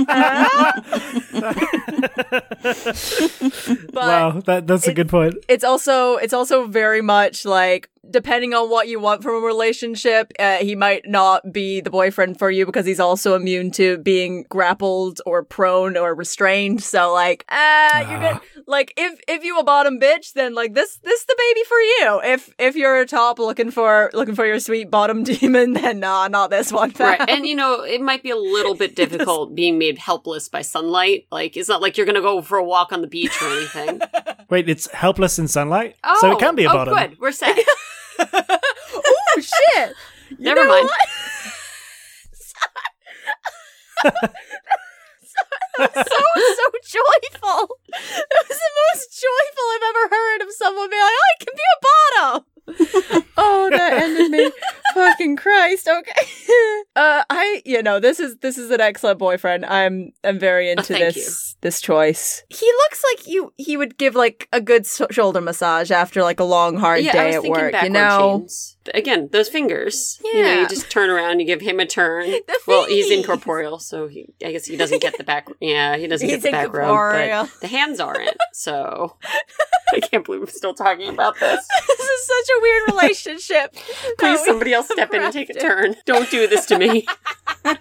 Eh? 0.09 0.49
but 3.93 3.95
wow, 3.95 4.41
that 4.45 4.64
that's 4.67 4.87
a 4.88 4.93
good 4.93 5.09
point. 5.09 5.37
it's 5.49 5.64
also 5.64 6.17
it's 6.17 6.35
also 6.35 6.67
very 6.67 7.00
much 7.00 7.45
like 7.45 7.88
depending 8.11 8.54
on 8.54 8.70
what 8.70 8.88
you 8.88 9.00
want 9.00 9.23
from 9.23 9.34
a 9.42 9.46
relationship 9.46 10.32
uh, 10.38 10.56
he 10.58 10.75
might 10.75 11.02
not 11.08 11.52
be 11.52 11.80
the 11.80 11.90
boyfriend 11.90 12.38
for 12.38 12.50
you 12.50 12.66
because 12.66 12.87
he's 12.87 13.00
also 13.00 13.34
immune 13.34 13.70
to 13.70 13.99
being 13.99 14.44
grappled 14.49 15.20
or 15.26 15.42
prone 15.44 15.96
or 15.96 16.14
restrained 16.14 16.82
so 16.82 17.12
like 17.12 17.44
uh 17.49 18.06
you're 18.08 18.20
good 18.20 18.40
like 18.66 18.92
if 18.96 19.18
if 19.28 19.44
you 19.44 19.58
a 19.58 19.64
bottom 19.64 19.99
bitch 19.99 20.32
then 20.34 20.54
like 20.54 20.75
this 20.75 20.99
this 21.04 21.25
the 21.25 21.34
baby 21.38 21.61
for 21.68 21.78
you 21.78 22.20
if 22.25 22.54
if 22.58 22.76
you're 22.76 23.00
a 23.00 23.06
top 23.06 23.38
looking 23.38 23.70
for 23.70 24.11
looking 24.14 24.34
for 24.34 24.46
your 24.46 24.58
sweet 24.58 24.90
bottom 24.90 25.23
demon 25.25 25.73
then 25.73 26.00
nah 26.00 26.28
not 26.28 26.50
this 26.50 26.73
one 26.73 26.90
fam. 26.90 27.04
Right. 27.04 27.28
And 27.28 27.46
you 27.46 27.54
know, 27.54 27.82
it 27.82 28.00
might 28.00 28.23
be 28.23 28.30
a 28.30 28.37
little 28.37 28.75
bit 28.75 28.96
difficult 29.02 29.54
being 29.54 29.78
made 29.78 29.99
helpless 29.99 30.49
by 30.49 30.62
sunlight. 30.62 31.26
Like 31.30 31.54
it's 31.56 31.68
not 31.68 31.82
like 31.82 31.96
you're 31.96 32.06
gonna 32.06 32.23
go 32.23 32.40
for 32.40 32.56
a 32.56 32.64
walk 32.64 32.92
on 32.92 33.02
the 33.02 33.06
beach 33.06 33.40
or 33.42 33.49
anything. 33.49 34.00
Wait, 34.49 34.68
it's 34.68 34.90
helpless 34.90 35.38
in 35.38 35.46
sunlight, 35.49 35.96
Oh, 36.02 36.16
so 36.20 36.32
it 36.32 36.38
can 36.38 36.54
be 36.56 36.64
a 36.64 36.70
oh, 36.70 36.73
bottom. 36.73 36.94
good. 36.94 37.18
We're 37.20 37.30
set. 37.32 37.58
Shit 39.44 39.94
You 40.30 40.36
Never 40.40 40.66
mind. 40.66 40.84
what? 40.88 41.08
so 45.76 45.82
so 45.82 46.66
joyful. 46.84 47.78
It 47.88 48.48
was 48.48 48.58
the 48.58 48.72
most 48.92 49.20
joyful 49.20 49.66
I've 49.74 49.88
ever 49.88 50.04
heard 50.14 50.40
of 50.42 50.52
someone 50.52 50.90
being 50.90 51.02
like, 51.02 51.12
"Oh, 51.12 51.30
I 51.32 51.44
can 51.44 51.54
be 51.56 51.66
a 51.74 51.78
bottom." 51.88 52.44
oh, 53.36 53.70
that 53.70 53.92
ended 54.02 54.30
me. 54.30 54.50
Fucking 54.94 55.36
Christ. 55.36 55.88
Okay. 55.88 56.12
Uh, 56.96 57.24
I, 57.28 57.60
you 57.64 57.82
know, 57.82 57.98
this 57.98 58.20
is 58.20 58.36
this 58.36 58.56
is 58.56 58.70
an 58.70 58.80
excellent 58.80 59.18
boyfriend. 59.18 59.64
I'm 59.66 60.12
I'm 60.22 60.38
very 60.38 60.70
into 60.70 60.92
thank 60.92 61.14
this 61.14 61.56
this 61.60 61.80
choice. 61.80 62.44
He 62.50 62.66
looks 62.66 63.02
like 63.10 63.26
you. 63.26 63.52
He 63.56 63.76
would 63.76 63.98
give 63.98 64.14
like 64.14 64.48
a 64.52 64.60
good 64.60 64.86
so- 64.86 65.08
shoulder 65.10 65.40
massage 65.40 65.90
after 65.90 66.22
like 66.22 66.38
a 66.38 66.44
long 66.44 66.76
hard 66.76 67.02
yeah, 67.02 67.10
I 67.10 67.12
day 67.14 67.26
was 67.26 67.36
at 67.36 67.42
thinking 67.42 67.62
work. 67.62 67.82
You 67.82 67.90
know. 67.90 68.38
chains. 68.42 68.76
Again, 68.92 69.28
those 69.32 69.48
fingers. 69.48 70.20
You 70.22 70.34
know, 70.42 70.48
Yeah. 70.48 70.60
you 70.60 70.68
just 70.68 70.88
turn 70.90 71.08
around, 71.10 71.40
you 71.40 71.46
give 71.46 71.62
him 71.62 71.80
a 71.80 71.86
turn. 71.86 72.26
The 72.30 72.58
well, 72.66 72.86
he's 72.86 73.10
incorporeal, 73.10 73.78
so 73.78 74.06
he, 74.08 74.26
I 74.44 74.52
guess 74.52 74.66
he 74.66 74.76
doesn't 74.76 75.00
get 75.00 75.16
the 75.16 75.24
back. 75.24 75.48
Yeah, 75.60 75.96
he 75.96 76.06
doesn't 76.06 76.28
He's 76.28 76.42
get 76.42 76.48
the 76.48 76.50
back 76.52 76.72
rub, 76.72 77.14
but 77.14 77.60
the 77.60 77.66
hands 77.66 77.98
aren't. 77.98 78.36
So 78.52 79.16
I 79.92 80.00
can't 80.00 80.24
believe 80.24 80.42
we're 80.42 80.46
still 80.46 80.74
talking 80.74 81.08
about 81.08 81.34
this. 81.40 81.66
this 81.88 82.00
is 82.00 82.26
such 82.26 82.48
a 82.56 82.60
weird 82.62 82.82
relationship. 82.92 83.74
Please, 84.18 84.40
we 84.40 84.46
somebody 84.46 84.72
else 84.72 84.84
step 84.85 85.12
in 85.14 85.23
and 85.23 85.33
take 85.33 85.50
a 85.50 85.55
turn. 85.55 85.97
Don't 86.05 86.31
do 86.31 86.47
this 86.47 86.67
to 86.67 86.79
me. 86.79 87.07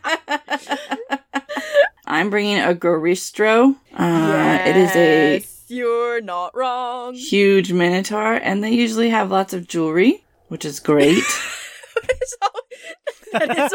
I'm 2.05 2.29
bringing 2.29 2.59
a 2.59 2.73
Goristro. 2.75 3.75
Uh, 3.97 4.59
It 4.65 4.75
is 4.77 4.95
a 4.95 5.33
Yes, 5.37 5.65
You're 5.67 6.21
not 6.21 6.55
wrong. 6.55 7.13
huge 7.15 7.71
minotaur, 7.73 8.33
and 8.33 8.63
they 8.63 8.71
usually 8.71 9.09
have 9.09 9.31
lots 9.31 9.53
of 9.53 9.67
jewelry, 9.67 10.23
which 10.49 10.65
is 10.65 10.79
great. 10.79 11.23
So- 11.23 12.49
that 13.33 13.57
is- 13.57 13.73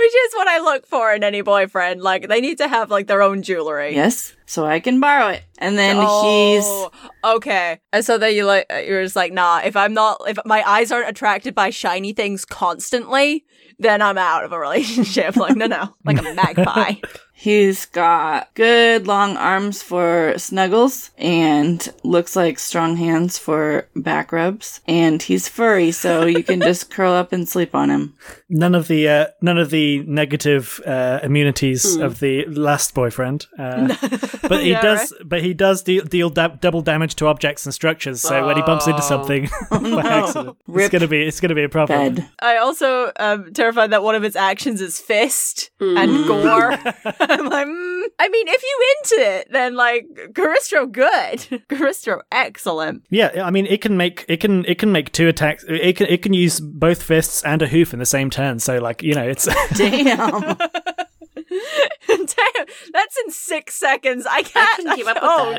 Which 0.00 0.14
is 0.14 0.32
what 0.34 0.48
I 0.48 0.58
look 0.60 0.86
for 0.86 1.12
in 1.12 1.22
any 1.22 1.42
boyfriend. 1.42 2.00
Like 2.00 2.28
they 2.28 2.40
need 2.40 2.56
to 2.58 2.68
have 2.68 2.90
like 2.90 3.06
their 3.06 3.20
own 3.22 3.42
jewelry. 3.42 3.94
yes, 3.94 4.34
so 4.46 4.64
I 4.64 4.80
can 4.80 4.98
borrow 4.98 5.28
it. 5.28 5.42
And 5.58 5.76
then 5.76 5.96
Oh, 6.00 6.90
okay. 7.22 7.80
And 7.92 8.02
so 8.04 8.16
then 8.16 8.34
you 8.34 8.46
like 8.46 8.64
you're 8.70 9.02
just 9.02 9.14
like, 9.16 9.32
nah. 9.32 9.60
If 9.62 9.76
I'm 9.76 9.92
not, 9.92 10.22
if 10.26 10.38
my 10.46 10.62
eyes 10.66 10.90
aren't 10.90 11.08
attracted 11.10 11.54
by 11.54 11.68
shiny 11.68 12.14
things 12.14 12.46
constantly, 12.46 13.44
then 13.78 14.00
I'm 14.00 14.16
out 14.16 14.44
of 14.44 14.52
a 14.52 14.58
relationship. 14.58 15.36
Like 15.40 15.56
no, 15.56 15.66
no, 15.66 15.94
like 16.04 16.18
a 16.18 16.34
magpie. 16.34 16.94
he's 17.40 17.60
he's 17.70 17.86
got 17.86 18.52
good 18.54 19.06
long 19.06 19.36
arms 19.36 19.82
for 19.82 20.34
snuggles 20.36 21.10
and 21.18 21.88
looks 22.02 22.34
like 22.34 22.58
strong 22.58 22.96
hands 22.96 23.38
for 23.38 23.86
back 23.94 24.32
rubs. 24.32 24.80
And 24.88 25.22
he's 25.22 25.46
furry, 25.48 25.92
so 25.92 26.26
you 26.26 26.42
can 26.42 26.60
just 26.60 26.90
curl 26.94 27.12
up 27.12 27.32
and 27.32 27.48
sleep 27.48 27.74
on 27.74 27.90
him. 27.90 28.14
None 28.48 28.74
of 28.74 28.88
the 28.88 29.08
uh, 29.08 29.26
none 29.40 29.58
of 29.58 29.70
the 29.70 30.02
negative 30.04 30.80
uh, 30.86 31.20
immunities 31.22 31.94
Hmm. 31.96 32.02
of 32.02 32.18
the 32.20 32.44
last 32.46 32.94
boyfriend, 32.94 33.46
uh, 33.58 33.94
but 34.48 34.62
he 34.62 34.70
Yeah, 34.72 34.82
does. 34.82 35.14
But 35.24 35.42
he 35.42 35.54
does 35.54 35.82
deal, 35.82 36.04
deal 36.04 36.30
da- 36.30 36.48
double 36.60 36.82
damage 36.82 37.14
to 37.16 37.26
objects 37.26 37.64
and 37.66 37.72
structures. 37.74 38.20
So 38.20 38.46
when 38.46 38.56
he 38.56 38.62
bumps 38.62 38.86
into 38.86 38.98
Oh. 39.02 39.06
something 39.06 39.48
by 39.70 40.02
accident, 40.02 40.56
Rip 40.66 40.84
it's 40.86 40.92
gonna 40.92 41.08
be 41.08 41.22
it's 41.26 41.40
gonna 41.40 41.54
be 41.54 41.64
a 41.64 41.68
problem. 41.68 42.14
Bed. 42.14 42.28
I 42.40 42.56
also 42.56 43.12
am 43.18 43.52
terrified 43.52 43.90
that 43.92 44.02
one 44.02 44.14
of 44.14 44.24
its 44.24 44.36
actions 44.36 44.80
is 44.80 44.98
fist 45.00 45.70
Mm. 45.80 45.98
and 45.98 46.26
gore. 46.26 47.29
I'm 47.38 47.48
like, 47.48 47.66
mm, 47.66 48.04
I 48.18 48.28
mean, 48.28 48.48
if 48.48 48.62
you 48.62 48.94
into 48.98 49.30
it, 49.30 49.48
then 49.52 49.76
like 49.76 50.06
Goristro, 50.32 50.90
good. 50.90 51.62
Goristro, 51.68 52.22
excellent. 52.32 53.04
Yeah, 53.08 53.44
I 53.44 53.50
mean 53.50 53.66
it 53.66 53.80
can 53.80 53.96
make 53.96 54.24
it 54.28 54.38
can 54.38 54.64
it 54.64 54.78
can 54.78 54.90
make 54.90 55.12
two 55.12 55.28
attacks. 55.28 55.64
It 55.68 55.96
can 55.96 56.08
it 56.08 56.22
can 56.22 56.32
use 56.32 56.58
both 56.58 57.02
fists 57.02 57.44
and 57.44 57.62
a 57.62 57.68
hoof 57.68 57.92
in 57.92 58.00
the 58.00 58.06
same 58.06 58.30
turn. 58.30 58.58
So 58.58 58.78
like 58.78 59.02
you 59.02 59.14
know 59.14 59.22
it's 59.22 59.48
Damn. 59.76 60.56
Damn, 62.08 62.66
that's 62.92 63.16
in 63.24 63.30
six 63.30 63.74
seconds. 63.74 64.26
I 64.28 64.42
can't 64.42 64.76
couldn't 64.76 64.96
keep 64.96 65.06
up 65.06 65.16
with 65.16 65.22
Oh 65.26 65.56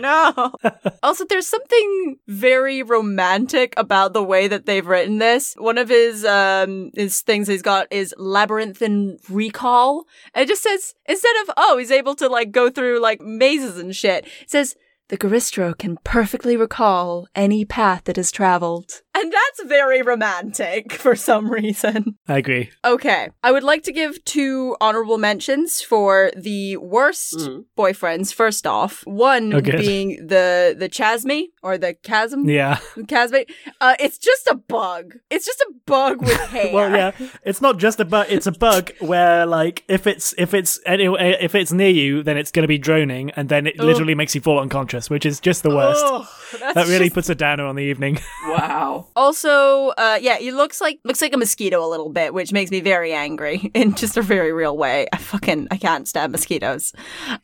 no! 0.63 0.71
also, 1.03 1.25
there's 1.25 1.47
something 1.47 2.17
very 2.27 2.81
romantic 2.81 3.73
about 3.77 4.13
the 4.13 4.23
way 4.23 4.47
that 4.47 4.65
they've 4.65 4.85
written 4.85 5.17
this. 5.17 5.53
One 5.57 5.77
of 5.77 5.89
his 5.89 6.23
um 6.25 6.91
his 6.93 7.21
things 7.21 7.47
he's 7.47 7.61
got 7.61 7.87
is 7.91 8.13
labyrinthine 8.17 9.17
recall. 9.29 10.05
And 10.33 10.43
it 10.43 10.47
just 10.47 10.63
says 10.63 10.93
instead 11.05 11.35
of 11.43 11.51
oh 11.57 11.77
he's 11.77 11.91
able 11.91 12.15
to 12.15 12.29
like 12.29 12.51
go 12.51 12.69
through 12.69 12.99
like 12.99 13.21
mazes 13.21 13.77
and 13.77 13.95
shit, 13.95 14.25
it 14.25 14.49
says. 14.49 14.75
The 15.09 15.17
Goristro 15.17 15.77
can 15.77 15.97
perfectly 16.05 16.55
recall 16.55 17.27
any 17.35 17.65
path 17.65 18.07
it 18.07 18.15
has 18.15 18.31
traveled. 18.31 19.01
And 19.13 19.31
that's 19.31 19.63
very 19.65 20.01
romantic 20.01 20.93
for 20.93 21.15
some 21.15 21.49
reason. 21.51 22.15
I 22.27 22.37
agree. 22.37 22.69
Okay. 22.85 23.29
I 23.43 23.51
would 23.51 23.63
like 23.63 23.83
to 23.83 23.91
give 23.91 24.23
two 24.23 24.77
honorable 24.79 25.17
mentions 25.17 25.81
for 25.81 26.31
the 26.35 26.77
worst 26.77 27.35
Mm. 27.37 27.65
boyfriends. 27.77 28.33
First 28.33 28.65
off, 28.65 29.01
one 29.05 29.53
Oh, 29.53 29.61
being 29.61 30.27
the 30.27 30.75
the 30.77 30.87
chasme 30.87 31.47
or 31.61 31.77
the 31.77 31.93
chasm. 31.93 32.49
Yeah. 32.49 32.77
Chasme. 32.97 33.45
Uh, 33.81 33.95
it's 33.99 34.17
just 34.17 34.47
a 34.47 34.55
bug. 34.55 35.15
It's 35.29 35.45
just 35.45 35.59
a 35.61 35.71
bug 35.85 36.21
with 36.21 36.39
hair. 36.49 36.73
Well, 36.73 36.89
yeah, 36.91 37.11
it's 37.43 37.61
not 37.61 37.77
just 37.79 37.99
a 37.99 38.05
bug. 38.05 38.27
It's 38.29 38.47
a 38.47 38.51
bug 38.51 38.91
where, 38.99 39.45
like, 39.45 39.83
if 39.87 40.07
it's 40.07 40.33
if 40.37 40.53
it's 40.53 40.79
anyway, 40.85 41.37
if 41.41 41.53
it's 41.53 41.71
near 41.73 41.89
you, 41.89 42.23
then 42.23 42.37
it's 42.37 42.51
going 42.51 42.63
to 42.63 42.67
be 42.67 42.77
droning, 42.77 43.31
and 43.31 43.49
then 43.49 43.67
it 43.67 43.77
literally 43.77 44.15
makes 44.15 44.35
you 44.35 44.41
fall 44.41 44.59
unconscious, 44.59 45.09
which 45.09 45.25
is 45.25 45.39
just 45.39 45.63
the 45.63 45.69
worst. 45.75 46.03
Ugh, 46.05 46.25
that's 46.59 46.75
that 46.75 46.87
really 46.87 47.05
just 47.05 47.15
puts 47.15 47.29
a 47.29 47.35
downer 47.35 47.65
on 47.65 47.75
the 47.75 47.83
evening. 47.83 48.19
wow. 48.45 49.07
Also, 49.15 49.89
uh, 49.89 50.19
yeah, 50.21 50.37
he 50.37 50.51
looks 50.51 50.81
like 50.81 50.99
looks 51.03 51.21
like 51.21 51.33
a 51.33 51.37
mosquito 51.37 51.85
a 51.85 51.89
little 51.89 52.09
bit, 52.09 52.33
which 52.33 52.51
makes 52.51 52.71
me 52.71 52.81
very 52.81 53.13
angry 53.13 53.71
in 53.73 53.95
just 53.95 54.17
a 54.17 54.21
very 54.21 54.51
real 54.51 54.77
way. 54.77 55.07
I 55.13 55.17
fucking 55.17 55.67
I 55.71 55.77
can't 55.77 56.07
stand 56.07 56.31
mosquitoes. 56.31 56.93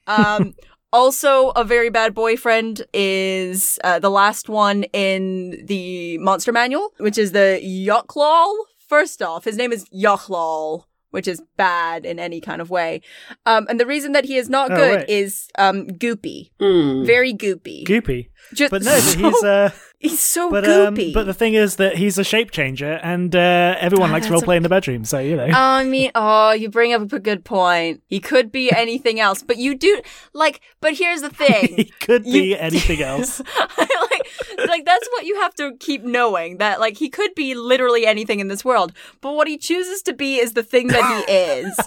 Um, 0.07 0.55
also, 0.93 1.49
a 1.49 1.63
very 1.63 1.89
bad 1.89 2.13
boyfriend 2.13 2.83
is 2.93 3.77
uh, 3.83 3.99
the 3.99 4.09
last 4.09 4.47
one 4.47 4.83
in 4.93 5.65
the 5.65 6.17
monster 6.19 6.51
manual, 6.51 6.93
which 6.97 7.17
is 7.17 7.33
the 7.33 7.59
Yochlol. 7.61 8.53
First 8.87 9.21
off, 9.21 9.43
his 9.43 9.57
name 9.57 9.73
is 9.73 9.85
Yochlol, 9.89 10.85
which 11.11 11.27
is 11.27 11.41
bad 11.57 12.05
in 12.05 12.19
any 12.19 12.39
kind 12.41 12.61
of 12.61 12.69
way. 12.69 13.01
Um, 13.45 13.65
and 13.69 13.79
the 13.79 13.85
reason 13.85 14.11
that 14.11 14.25
he 14.25 14.37
is 14.37 14.49
not 14.49 14.71
Oh, 14.71 14.75
good 14.75 14.95
right. 14.97 15.09
is 15.09 15.47
um, 15.57 15.87
goopy, 15.87 16.51
Mm. 16.59 17.05
very 17.05 17.33
goopy. 17.33 17.85
Goopy. 17.85 18.29
Just 18.53 18.71
But 18.71 18.83
no, 18.83 18.97
so- 18.99 19.17
he's 19.19 19.43
uh 19.43 19.69
he's 19.99 20.19
so 20.19 20.49
but 20.51 20.63
um 20.69 20.95
goopy. 20.95 21.13
but 21.13 21.25
the 21.25 21.33
thing 21.33 21.53
is 21.55 21.77
that 21.77 21.97
he's 21.97 22.17
a 22.19 22.23
shape 22.23 22.51
changer 22.51 22.99
and 23.03 23.35
uh 23.35 23.75
everyone 23.79 24.09
Ah, 24.09 24.13
likes 24.13 24.25
that's 24.25 24.31
role 24.31 24.41
a- 24.41 24.45
play 24.45 24.57
in 24.57 24.63
the 24.63 24.69
bedroom, 24.69 25.05
so 25.05 25.19
you 25.19 25.35
know. 25.35 25.45
I 25.47 25.83
mean, 25.85 26.11
oh, 26.15 26.51
you 26.51 26.69
bring 26.69 26.93
up 26.93 27.11
a 27.11 27.19
good 27.19 27.43
point. 27.43 28.01
He 28.07 28.19
could 28.19 28.51
be 28.51 28.71
anything 28.75 29.19
else, 29.19 29.41
but 29.43 29.57
you 29.57 29.75
do 29.75 30.01
like. 30.33 30.61
But 30.81 30.93
here's 30.95 31.21
the 31.21 31.29
thing. 31.29 31.67
he 31.77 31.85
could 31.99 32.23
be 32.23 32.57
anything 32.57 33.01
else. 33.01 33.39
like, 33.77 34.27
like 34.67 34.85
that's 34.85 35.07
what 35.13 35.25
you 35.25 35.35
have 35.41 35.53
to 35.55 35.75
keep 35.79 36.03
knowing 36.03 36.57
that 36.57 36.79
like 36.79 36.97
he 36.97 37.09
could 37.09 37.33
be 37.35 37.55
literally 37.55 38.05
anything 38.05 38.39
in 38.39 38.47
this 38.47 38.63
world, 38.63 38.93
but 39.21 39.33
what 39.33 39.47
he 39.47 39.57
chooses 39.57 40.01
to 40.03 40.13
be 40.13 40.35
is 40.37 40.53
the 40.53 40.63
thing 40.63 40.87
that 40.87 41.25
he 41.27 41.33
is. 41.33 41.79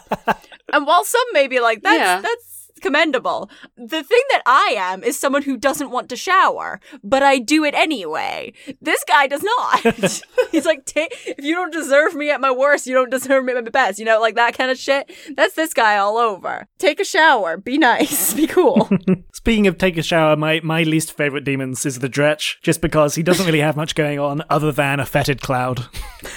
and 0.72 0.86
while 0.86 1.04
some 1.04 1.24
may 1.32 1.46
be 1.46 1.60
like 1.60 1.82
that's 1.82 1.98
Yeah. 1.98 2.20
that's 2.20 2.46
commendable, 2.80 3.50
the 3.76 4.02
thing 4.02 4.22
that 4.30 4.42
I 4.46 4.74
am 4.76 5.02
is 5.04 5.18
someone 5.18 5.42
who 5.42 5.56
doesn't 5.56 5.90
want 5.90 6.08
to 6.08 6.16
shower, 6.16 6.80
but 7.02 7.22
I 7.22 7.38
do 7.38 7.64
it 7.64 7.74
anyway. 7.74 8.52
This 8.80 9.04
guy 9.04 9.26
does 9.26 9.42
not. 9.42 9.80
He's 10.52 10.66
like, 10.66 10.84
"Ta- 10.86 11.08
if 11.26 11.44
you 11.44 11.54
don't 11.54 11.72
deserve 11.72 12.14
me 12.14 12.30
at 12.30 12.40
my 12.40 12.50
worst, 12.50 12.86
you 12.86 12.94
don't 12.94 13.10
deserve 13.10 13.44
me 13.44 13.52
at 13.52 13.64
my 13.64 13.70
best. 13.70 13.98
You 13.98 14.04
know, 14.04 14.20
like 14.20 14.34
that 14.34 14.56
kind 14.56 14.70
of 14.70 14.78
shit. 14.78 15.10
That's 15.36 15.54
this 15.54 15.74
guy 15.74 15.96
all 15.96 16.16
over. 16.16 16.66
Take 16.78 17.00
a 17.00 17.04
shower. 17.04 17.56
Be 17.56 17.78
nice. 17.78 18.34
Be 18.34 18.46
cool. 18.46 18.88
Speaking 19.32 19.66
of 19.66 19.78
take 19.78 19.96
a 19.96 20.02
shower, 20.02 20.36
my, 20.36 20.60
my 20.62 20.82
least 20.82 21.16
favorite 21.16 21.44
demons 21.44 21.86
is 21.86 21.98
the 22.00 22.08
Dretch, 22.08 22.60
just 22.62 22.80
because 22.80 23.14
he 23.14 23.22
doesn't 23.22 23.46
really 23.46 23.60
have 23.60 23.76
much 23.76 23.94
going 23.94 24.18
on 24.18 24.42
other 24.50 24.72
than 24.72 25.00
a 25.00 25.06
fetid 25.06 25.40
cloud. 25.40 25.86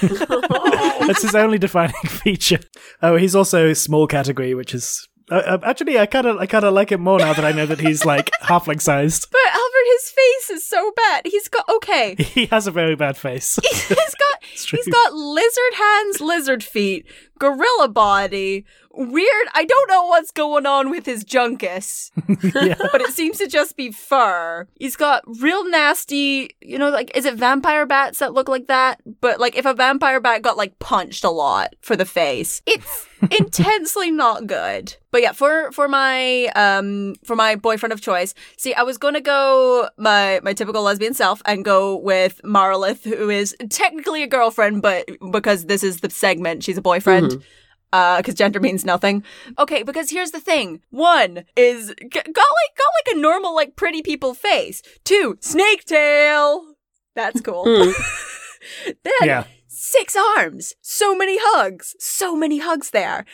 That's 0.00 1.22
his 1.22 1.34
only 1.34 1.58
defining 1.58 1.94
feature. 2.06 2.60
Oh, 3.02 3.16
he's 3.16 3.34
also 3.34 3.72
small 3.72 4.06
category, 4.06 4.54
which 4.54 4.74
is 4.74 5.08
uh, 5.30 5.34
uh, 5.34 5.58
actually 5.62 5.98
I 5.98 6.06
kind 6.06 6.26
of 6.26 6.36
I 6.38 6.46
kind 6.46 6.64
of 6.64 6.74
like 6.74 6.92
it 6.92 6.98
more 7.00 7.18
now 7.18 7.32
that 7.32 7.44
I 7.44 7.52
know 7.52 7.66
that 7.66 7.80
he's 7.80 8.04
like 8.04 8.30
halfling 8.42 8.80
sized. 8.80 9.28
But 9.30 9.40
Albert, 9.52 9.86
his 9.92 10.10
face 10.10 10.50
is 10.50 10.66
so 10.66 10.92
bad. 10.96 11.22
He's 11.26 11.48
got 11.48 11.68
okay. 11.68 12.14
He 12.34 12.46
has 12.46 12.66
a 12.66 12.70
very 12.70 12.96
bad 12.96 13.16
face. 13.16 13.58
He's 13.62 13.88
got 13.88 14.44
he's 14.44 14.88
got 14.88 15.14
lizard 15.14 15.74
hands, 15.76 16.20
lizard 16.20 16.64
feet, 16.64 17.06
gorilla 17.38 17.88
body. 17.88 18.64
Weird. 18.96 19.48
I 19.54 19.64
don't 19.64 19.88
know 19.88 20.06
what's 20.06 20.30
going 20.30 20.66
on 20.66 20.90
with 20.90 21.04
his 21.04 21.24
junkus, 21.24 22.10
yeah. 22.54 22.76
but 22.92 23.00
it 23.00 23.12
seems 23.12 23.38
to 23.38 23.48
just 23.48 23.76
be 23.76 23.90
fur. 23.90 24.68
He's 24.78 24.96
got 24.96 25.22
real 25.40 25.68
nasty, 25.68 26.54
you 26.60 26.78
know, 26.78 26.90
like 26.90 27.10
is 27.16 27.24
it 27.24 27.34
vampire 27.34 27.86
bats 27.86 28.20
that 28.20 28.34
look 28.34 28.48
like 28.48 28.68
that? 28.68 29.00
But 29.20 29.40
like 29.40 29.56
if 29.56 29.66
a 29.66 29.74
vampire 29.74 30.20
bat 30.20 30.42
got 30.42 30.56
like 30.56 30.78
punched 30.78 31.24
a 31.24 31.30
lot 31.30 31.74
for 31.80 31.96
the 31.96 32.04
face, 32.04 32.62
it's 32.66 33.08
intensely 33.38 34.10
not 34.10 34.46
good. 34.46 34.94
But 35.10 35.22
yeah, 35.22 35.32
for 35.32 35.72
for 35.72 35.88
my 35.88 36.46
um 36.54 37.14
for 37.24 37.34
my 37.34 37.56
boyfriend 37.56 37.92
of 37.92 38.00
choice, 38.00 38.34
see, 38.56 38.74
I 38.74 38.82
was 38.82 38.98
gonna 38.98 39.20
go 39.20 39.88
my 39.96 40.40
my 40.42 40.52
typical 40.52 40.82
lesbian 40.82 41.14
self 41.14 41.42
and 41.46 41.64
go 41.64 41.96
with 41.96 42.40
Marilith, 42.44 43.04
who 43.04 43.28
is 43.30 43.56
technically 43.70 44.22
a 44.22 44.28
girlfriend, 44.28 44.82
but 44.82 45.08
because 45.32 45.66
this 45.66 45.82
is 45.82 46.00
the 46.00 46.10
segment, 46.10 46.62
she's 46.62 46.78
a 46.78 46.82
boyfriend. 46.82 47.32
Uh, 47.32 47.36
because 48.18 48.34
gender 48.34 48.60
means 48.60 48.84
nothing. 48.84 49.22
Okay, 49.58 49.82
because 49.82 50.10
here's 50.10 50.30
the 50.32 50.40
thing: 50.40 50.80
one 50.90 51.44
is 51.56 51.88
g- 52.00 52.08
got 52.08 52.26
like 52.26 52.32
got 52.34 52.92
like 53.06 53.16
a 53.16 53.18
normal 53.18 53.54
like 53.54 53.76
pretty 53.76 54.02
people 54.02 54.34
face. 54.34 54.82
Two, 55.04 55.36
snake 55.40 55.84
tail. 55.84 56.74
That's 57.14 57.40
cool. 57.40 57.64
Mm. 57.64 57.94
then 59.04 59.12
Yeah. 59.22 59.44
six 59.68 60.16
arms, 60.36 60.74
so 60.80 61.14
many 61.14 61.38
hugs, 61.40 61.94
so 61.98 62.34
many 62.36 62.58
hugs 62.58 62.90
there. 62.90 63.24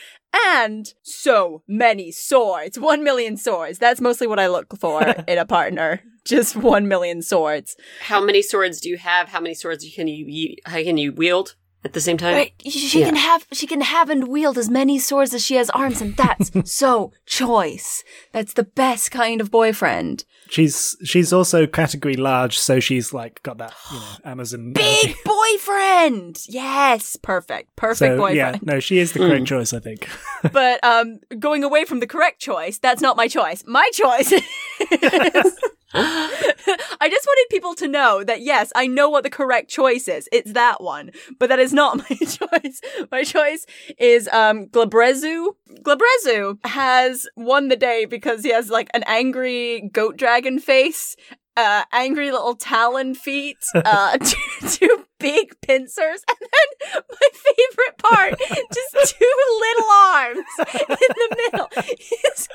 And 0.47 0.93
so 1.01 1.61
many 1.67 2.09
swords. 2.11 2.79
One 2.79 3.03
million 3.03 3.35
swords. 3.35 3.79
That's 3.79 3.99
mostly 3.99 4.27
what 4.27 4.39
I 4.39 4.47
look 4.47 4.77
for 4.79 5.01
in 5.27 5.37
a 5.37 5.45
partner. 5.45 6.01
Just 6.25 6.55
one 6.55 6.87
million 6.87 7.21
swords. 7.21 7.75
How 8.01 8.23
many 8.23 8.41
swords 8.41 8.79
do 8.79 8.87
you 8.89 8.97
have? 8.97 9.27
How 9.29 9.41
many 9.41 9.55
swords 9.55 9.85
can 9.93 10.07
you 10.07 10.55
how 10.65 10.81
can 10.83 10.97
you 10.97 11.11
wield 11.11 11.55
at 11.83 11.93
the 11.93 12.01
same 12.01 12.17
time? 12.17 12.35
Right? 12.35 12.53
She 12.67 12.99
Yeah. 12.99 13.07
can 13.07 13.15
have 13.15 13.45
she 13.51 13.67
can 13.67 13.81
have 13.81 14.09
and 14.09 14.27
wield 14.27 14.57
as 14.57 14.69
many 14.69 14.99
swords 14.99 15.33
as 15.33 15.43
she 15.43 15.55
has 15.55 15.69
arms, 15.71 16.01
and 16.01 16.15
that's 16.15 16.51
so 16.71 17.11
choice. 17.25 18.03
That's 18.31 18.53
the 18.53 18.63
best 18.63 19.11
kind 19.11 19.41
of 19.41 19.49
boyfriend. 19.51 20.25
She's 20.49 20.97
she's 21.03 21.31
also 21.31 21.65
category 21.65 22.15
large, 22.17 22.57
so 22.59 22.79
she's 22.81 23.13
like 23.13 23.41
got 23.43 23.57
that 23.59 23.73
you 23.91 23.99
know 23.99 24.05
Amazon 24.31 24.73
Big 24.73 24.83
energy. 25.05 25.15
boyfriend. 25.23 26.39
Yes, 26.49 27.15
perfect, 27.21 27.75
perfect 27.77 27.99
So 27.99 28.17
boyfriend. 28.17 28.35
yeah, 28.37 28.55
no, 28.61 28.79
she 28.79 28.97
is 28.99 29.13
the 29.13 29.19
correct 29.19 29.45
choice, 29.45 29.71
I 29.73 29.79
think. 29.79 30.07
but 30.51 30.83
um 30.83 31.19
going 31.39 31.63
away 31.63 31.85
from 31.85 31.99
the 31.99 32.07
correct 32.07 32.39
choice 32.41 32.77
that's 32.79 33.01
not 33.01 33.15
my 33.15 33.27
choice 33.27 33.63
my 33.67 33.87
choice 33.93 34.31
is 34.91 35.59
i 35.95 37.07
just 37.09 37.27
wanted 37.27 37.47
people 37.49 37.75
to 37.75 37.87
know 37.87 38.23
that 38.23 38.41
yes 38.41 38.71
i 38.75 38.87
know 38.87 39.09
what 39.09 39.23
the 39.23 39.29
correct 39.29 39.69
choice 39.69 40.07
is. 40.07 40.27
It's 40.31 40.53
that 40.53 40.81
one. 40.81 41.11
But 41.39 41.49
that 41.49 41.59
is 41.59 41.73
not 41.73 41.97
my 42.09 42.15
choice. 42.17 42.81
My 43.11 43.23
choice 43.23 43.65
is 43.97 44.27
um 44.29 44.67
glabrezu. 44.67 45.47
Glabrezu 45.81 46.57
has 46.65 47.27
won 47.35 47.69
the 47.69 47.75
day 47.75 48.05
because 48.05 48.43
he 48.43 48.51
has 48.51 48.69
like 48.69 48.89
an 48.93 49.03
angry 49.07 49.89
goat 49.93 50.17
dragon 50.17 50.59
face 50.59 51.15
uh, 51.57 51.83
angry 51.91 52.31
little 52.31 52.55
talon 52.55 53.13
feet, 53.13 53.57
uh, 53.75 54.17
two, 54.17 54.67
two 54.69 55.05
big 55.21 55.59
pincers, 55.61 56.23
and 56.29 56.37
then 56.39 57.01
my 57.09 57.27
favorite 57.33 57.97
part, 57.97 58.39
just 58.73 59.17
two 59.17 59.35
little 59.59 59.91
arms 59.91 60.47
in 60.59 60.95
the 61.09 61.35
middle. 61.51 61.67
He's, 61.83 62.47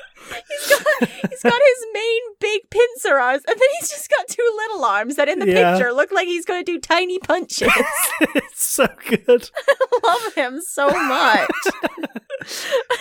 he's 0.49 0.69
got 0.69 1.09
he's 1.29 1.41
got 1.43 1.61
his 1.61 1.85
main 1.93 2.21
big 2.39 2.69
pincer 2.69 3.15
arms, 3.15 3.43
and 3.47 3.59
then 3.59 3.69
he's 3.79 3.89
just 3.89 4.09
got 4.09 4.27
two 4.27 4.49
little 4.57 4.83
arms 4.85 5.15
that 5.15 5.29
in 5.29 5.39
the 5.39 5.47
Yeah. 5.47 5.73
picture 5.75 5.93
look 5.93 6.11
like 6.11 6.27
he's 6.27 6.45
gonna 6.45 6.63
do 6.63 6.79
tiny 6.79 7.19
punches. 7.19 7.71
it's 8.21 8.65
so 8.65 8.87
good. 9.07 9.49
I 9.67 9.99
love 10.03 10.33
him 10.35 10.61
so 10.61 10.87
much. 10.89 11.49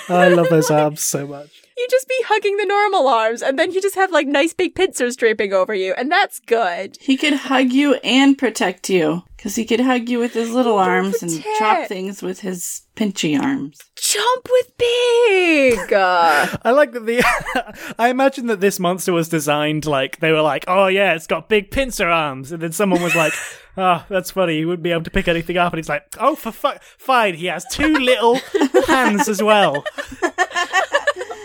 I 0.08 0.28
love 0.28 0.48
those 0.48 0.70
arms 0.70 1.02
so 1.02 1.26
much. 1.26 1.62
You 1.76 1.86
just 1.90 2.08
be 2.08 2.16
hugging 2.26 2.56
the 2.56 2.64
normal 2.64 3.06
arms, 3.08 3.42
and 3.42 3.58
then 3.58 3.70
you 3.72 3.82
just 3.82 3.96
have 3.96 4.10
like 4.10 4.26
nice 4.26 4.54
big 4.54 4.74
pincers 4.74 5.14
draping 5.16 5.52
over 5.52 5.74
you, 5.74 5.92
and 5.94 6.10
that's 6.10 6.38
good. 6.40 6.96
He 7.00 7.16
could 7.16 7.34
hug 7.34 7.70
you 7.72 7.94
and 7.96 8.38
protect 8.38 8.88
you. 8.88 9.24
Because 9.46 9.54
he 9.54 9.64
could 9.64 9.78
hug 9.78 10.08
you 10.08 10.18
with 10.18 10.34
his 10.34 10.50
little 10.50 10.76
arms 10.76 11.22
and 11.22 11.30
chop 11.56 11.86
things 11.86 12.20
with 12.20 12.40
his 12.40 12.82
pinchy 12.96 13.40
arms. 13.40 13.78
Jump 13.94 14.48
with 14.50 14.76
big. 14.76 15.92
I 15.92 16.72
like 16.72 16.90
that 16.90 17.06
the. 17.06 17.22
I 17.98 18.08
imagine 18.08 18.48
that 18.48 18.60
this 18.60 18.80
monster 18.80 19.12
was 19.12 19.28
designed 19.28 19.86
like 19.86 20.18
they 20.18 20.32
were 20.32 20.42
like, 20.42 20.64
oh 20.66 20.88
yeah, 20.88 21.14
it's 21.14 21.28
got 21.28 21.48
big 21.48 21.70
pincer 21.70 22.08
arms, 22.08 22.50
and 22.50 22.60
then 22.60 22.72
someone 22.72 23.00
was 23.00 23.14
like, 23.14 23.34
oh, 23.76 24.04
that's 24.08 24.32
funny. 24.32 24.56
He 24.56 24.64
wouldn't 24.64 24.82
be 24.82 24.90
able 24.90 25.04
to 25.04 25.12
pick 25.12 25.28
anything 25.28 25.56
up, 25.58 25.72
and 25.72 25.78
he's 25.78 25.88
like, 25.88 26.02
oh, 26.18 26.34
for 26.34 26.50
fuck, 26.50 26.82
fine. 26.82 27.34
He 27.34 27.46
has 27.46 27.64
two 27.70 27.94
little 27.94 28.40
hands 28.88 29.28
as 29.28 29.40
well. 29.40 29.84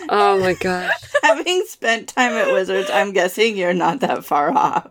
oh 0.10 0.40
my 0.40 0.56
gosh. 0.60 0.92
Having 1.22 1.66
spent 1.68 2.08
time 2.08 2.32
at 2.32 2.52
Wizards, 2.52 2.90
I'm 2.90 3.14
guessing 3.14 3.56
you're 3.56 3.76
not 3.76 4.00
that 4.00 4.26
far 4.26 4.50
off. 4.58 4.90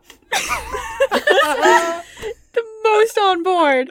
Most 2.82 3.18
on 3.18 3.42
board. 3.42 3.90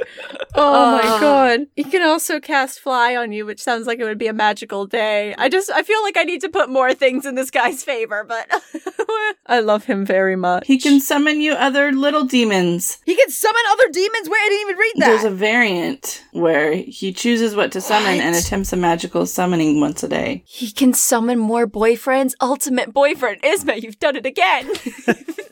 Oh 0.56 0.98
my 0.98 1.02
god. 1.20 1.68
You 1.76 1.86
can 1.86 2.02
also 2.02 2.40
cast 2.40 2.80
fly 2.80 3.16
on 3.16 3.32
you, 3.32 3.46
which 3.46 3.62
sounds 3.62 3.88
like 3.88 4.00
it 4.00 4.04
would 4.04 4.18
be 4.18 4.28
a 4.28 4.34
magical 4.34 4.86
day. 4.86 5.36
I 5.38 5.48
just 5.50 5.70
I 5.72 5.84
feel 5.84 6.02
like 6.04 6.18
I 6.18 6.24
need 6.24 6.42
to 6.42 6.50
put 6.50 6.70
more 6.70 6.94
things 6.94 7.26
in 7.26 7.36
this 7.36 7.52
guy's 7.52 7.84
favor, 7.84 8.24
but 8.28 8.50
I 9.46 9.60
love 9.60 9.86
him 9.86 10.06
very 10.06 10.36
much. 10.36 10.66
He 10.68 10.78
can 10.80 11.00
summon 11.00 11.40
you 11.40 11.54
other 11.54 11.92
little 11.92 12.24
demons. 12.26 13.00
he 13.06 13.16
can 13.16 13.30
summon 13.30 13.62
other 13.72 13.90
demons. 13.90 14.28
Wait, 14.30 14.40
I 14.40 14.50
didn't 14.50 14.62
even 14.70 14.78
read 14.78 14.94
that. 14.98 15.06
There's 15.08 15.24
a 15.24 15.30
variant 15.30 16.24
where 16.32 16.74
he 16.74 17.14
chooses 17.14 17.56
what 17.56 17.72
to 17.74 17.82
summon 17.82 18.20
and 18.20 18.36
attempts 18.36 18.74
a 18.74 18.76
magical 18.78 19.26
summoning 19.26 19.80
once 19.80 20.04
a 20.04 20.08
day. 20.08 20.44
he 20.48 20.72
can 20.72 20.94
summon 20.94 21.38
more 21.40 21.68
boyfriends. 21.68 22.34
Ultimate 22.42 22.94
boyfriend. 22.94 23.44
Ismay, 23.44 23.80
you've 23.82 24.00
done 24.00 24.16
it 24.16 24.26
again. 24.26 24.70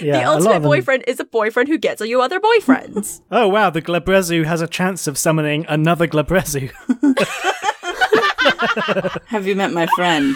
Yeah, 0.00 0.18
the 0.20 0.24
ultimate 0.24 0.56
of 0.56 0.62
them- 0.62 0.70
boyfriend 0.70 1.04
is 1.06 1.20
a 1.20 1.24
boyfriend 1.24 1.68
who 1.68 1.78
gets 1.78 2.00
all 2.00 2.06
you 2.06 2.20
other 2.20 2.40
boyfriends. 2.40 3.20
Oh 3.30 3.48
wow, 3.48 3.70
the 3.70 3.82
Glabrezu 3.82 4.44
has 4.44 4.60
a 4.60 4.66
chance 4.66 5.06
of 5.06 5.18
summoning 5.18 5.64
another 5.68 6.06
Glabrezu. 6.06 6.70
Have 9.26 9.46
you 9.46 9.56
met 9.56 9.72
my 9.72 9.86
friend? 9.96 10.34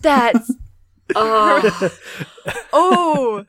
That's 0.00 0.50
Oh, 1.14 1.90
Oh, 2.72 3.44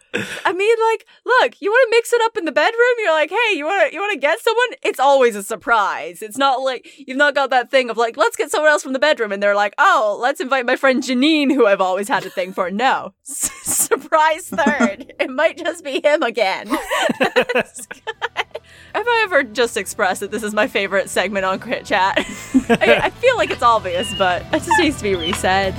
I 0.46 0.54
mean, 0.54 0.78
like, 0.92 1.06
look, 1.26 1.62
you 1.62 1.72
want 1.72 1.90
to 1.90 1.98
mix 1.98 2.14
it 2.14 2.22
up 2.26 2.38
in 2.38 2.46
the 2.46 2.52
bedroom. 2.52 2.96
You're 3.00 3.12
like, 3.12 3.30
hey, 3.30 3.58
you 3.58 3.66
want 3.66 3.90
to 3.90 3.94
you 3.94 4.00
want 4.00 4.14
to 4.14 4.20
get 4.20 4.40
someone? 4.40 4.68
It's 4.84 5.00
always 5.00 5.36
a 5.36 5.42
surprise. 5.42 6.22
It's 6.22 6.38
not 6.38 6.62
like 6.62 6.88
you've 6.98 7.18
not 7.18 7.34
got 7.34 7.50
that 7.50 7.72
thing 7.72 7.90
of 7.90 7.98
like, 7.98 8.18
let's 8.18 8.36
get 8.36 8.52
someone 8.52 8.70
else 8.70 8.84
from 8.84 8.94
the 8.94 9.00
bedroom, 9.00 9.32
and 9.32 9.42
they're 9.42 9.56
like, 9.56 9.74
oh, 9.78 10.18
let's 10.22 10.40
invite 10.42 10.66
my 10.66 10.76
friend 10.76 11.02
Janine, 11.02 11.52
who 11.52 11.66
I've 11.66 11.82
always 11.82 12.08
had 12.08 12.26
a 12.26 12.30
thing 12.30 12.54
for. 12.54 12.70
No, 12.70 13.14
surprise 13.24 14.48
third. 14.50 15.14
it 15.20 15.30
might 15.30 15.58
just 15.58 15.84
be 15.84 16.02
him 16.04 16.22
again. 16.22 16.68
Have 18.94 19.08
I 19.08 19.22
ever 19.24 19.44
just 19.44 19.76
expressed 19.76 20.20
that 20.20 20.30
this 20.30 20.44
is 20.44 20.54
my 20.54 20.68
favorite 20.68 21.10
segment 21.10 21.46
on 21.46 21.58
Crit 21.60 21.86
Chat? 21.86 22.18
I, 22.70 23.00
I 23.04 23.10
feel 23.10 23.36
like 23.38 23.50
it's 23.50 23.64
obvious, 23.64 24.14
but 24.16 24.44
it 24.54 24.62
just 24.64 24.80
needs 24.80 24.98
to 24.98 25.04
be 25.04 25.14
resaid. 25.14 25.74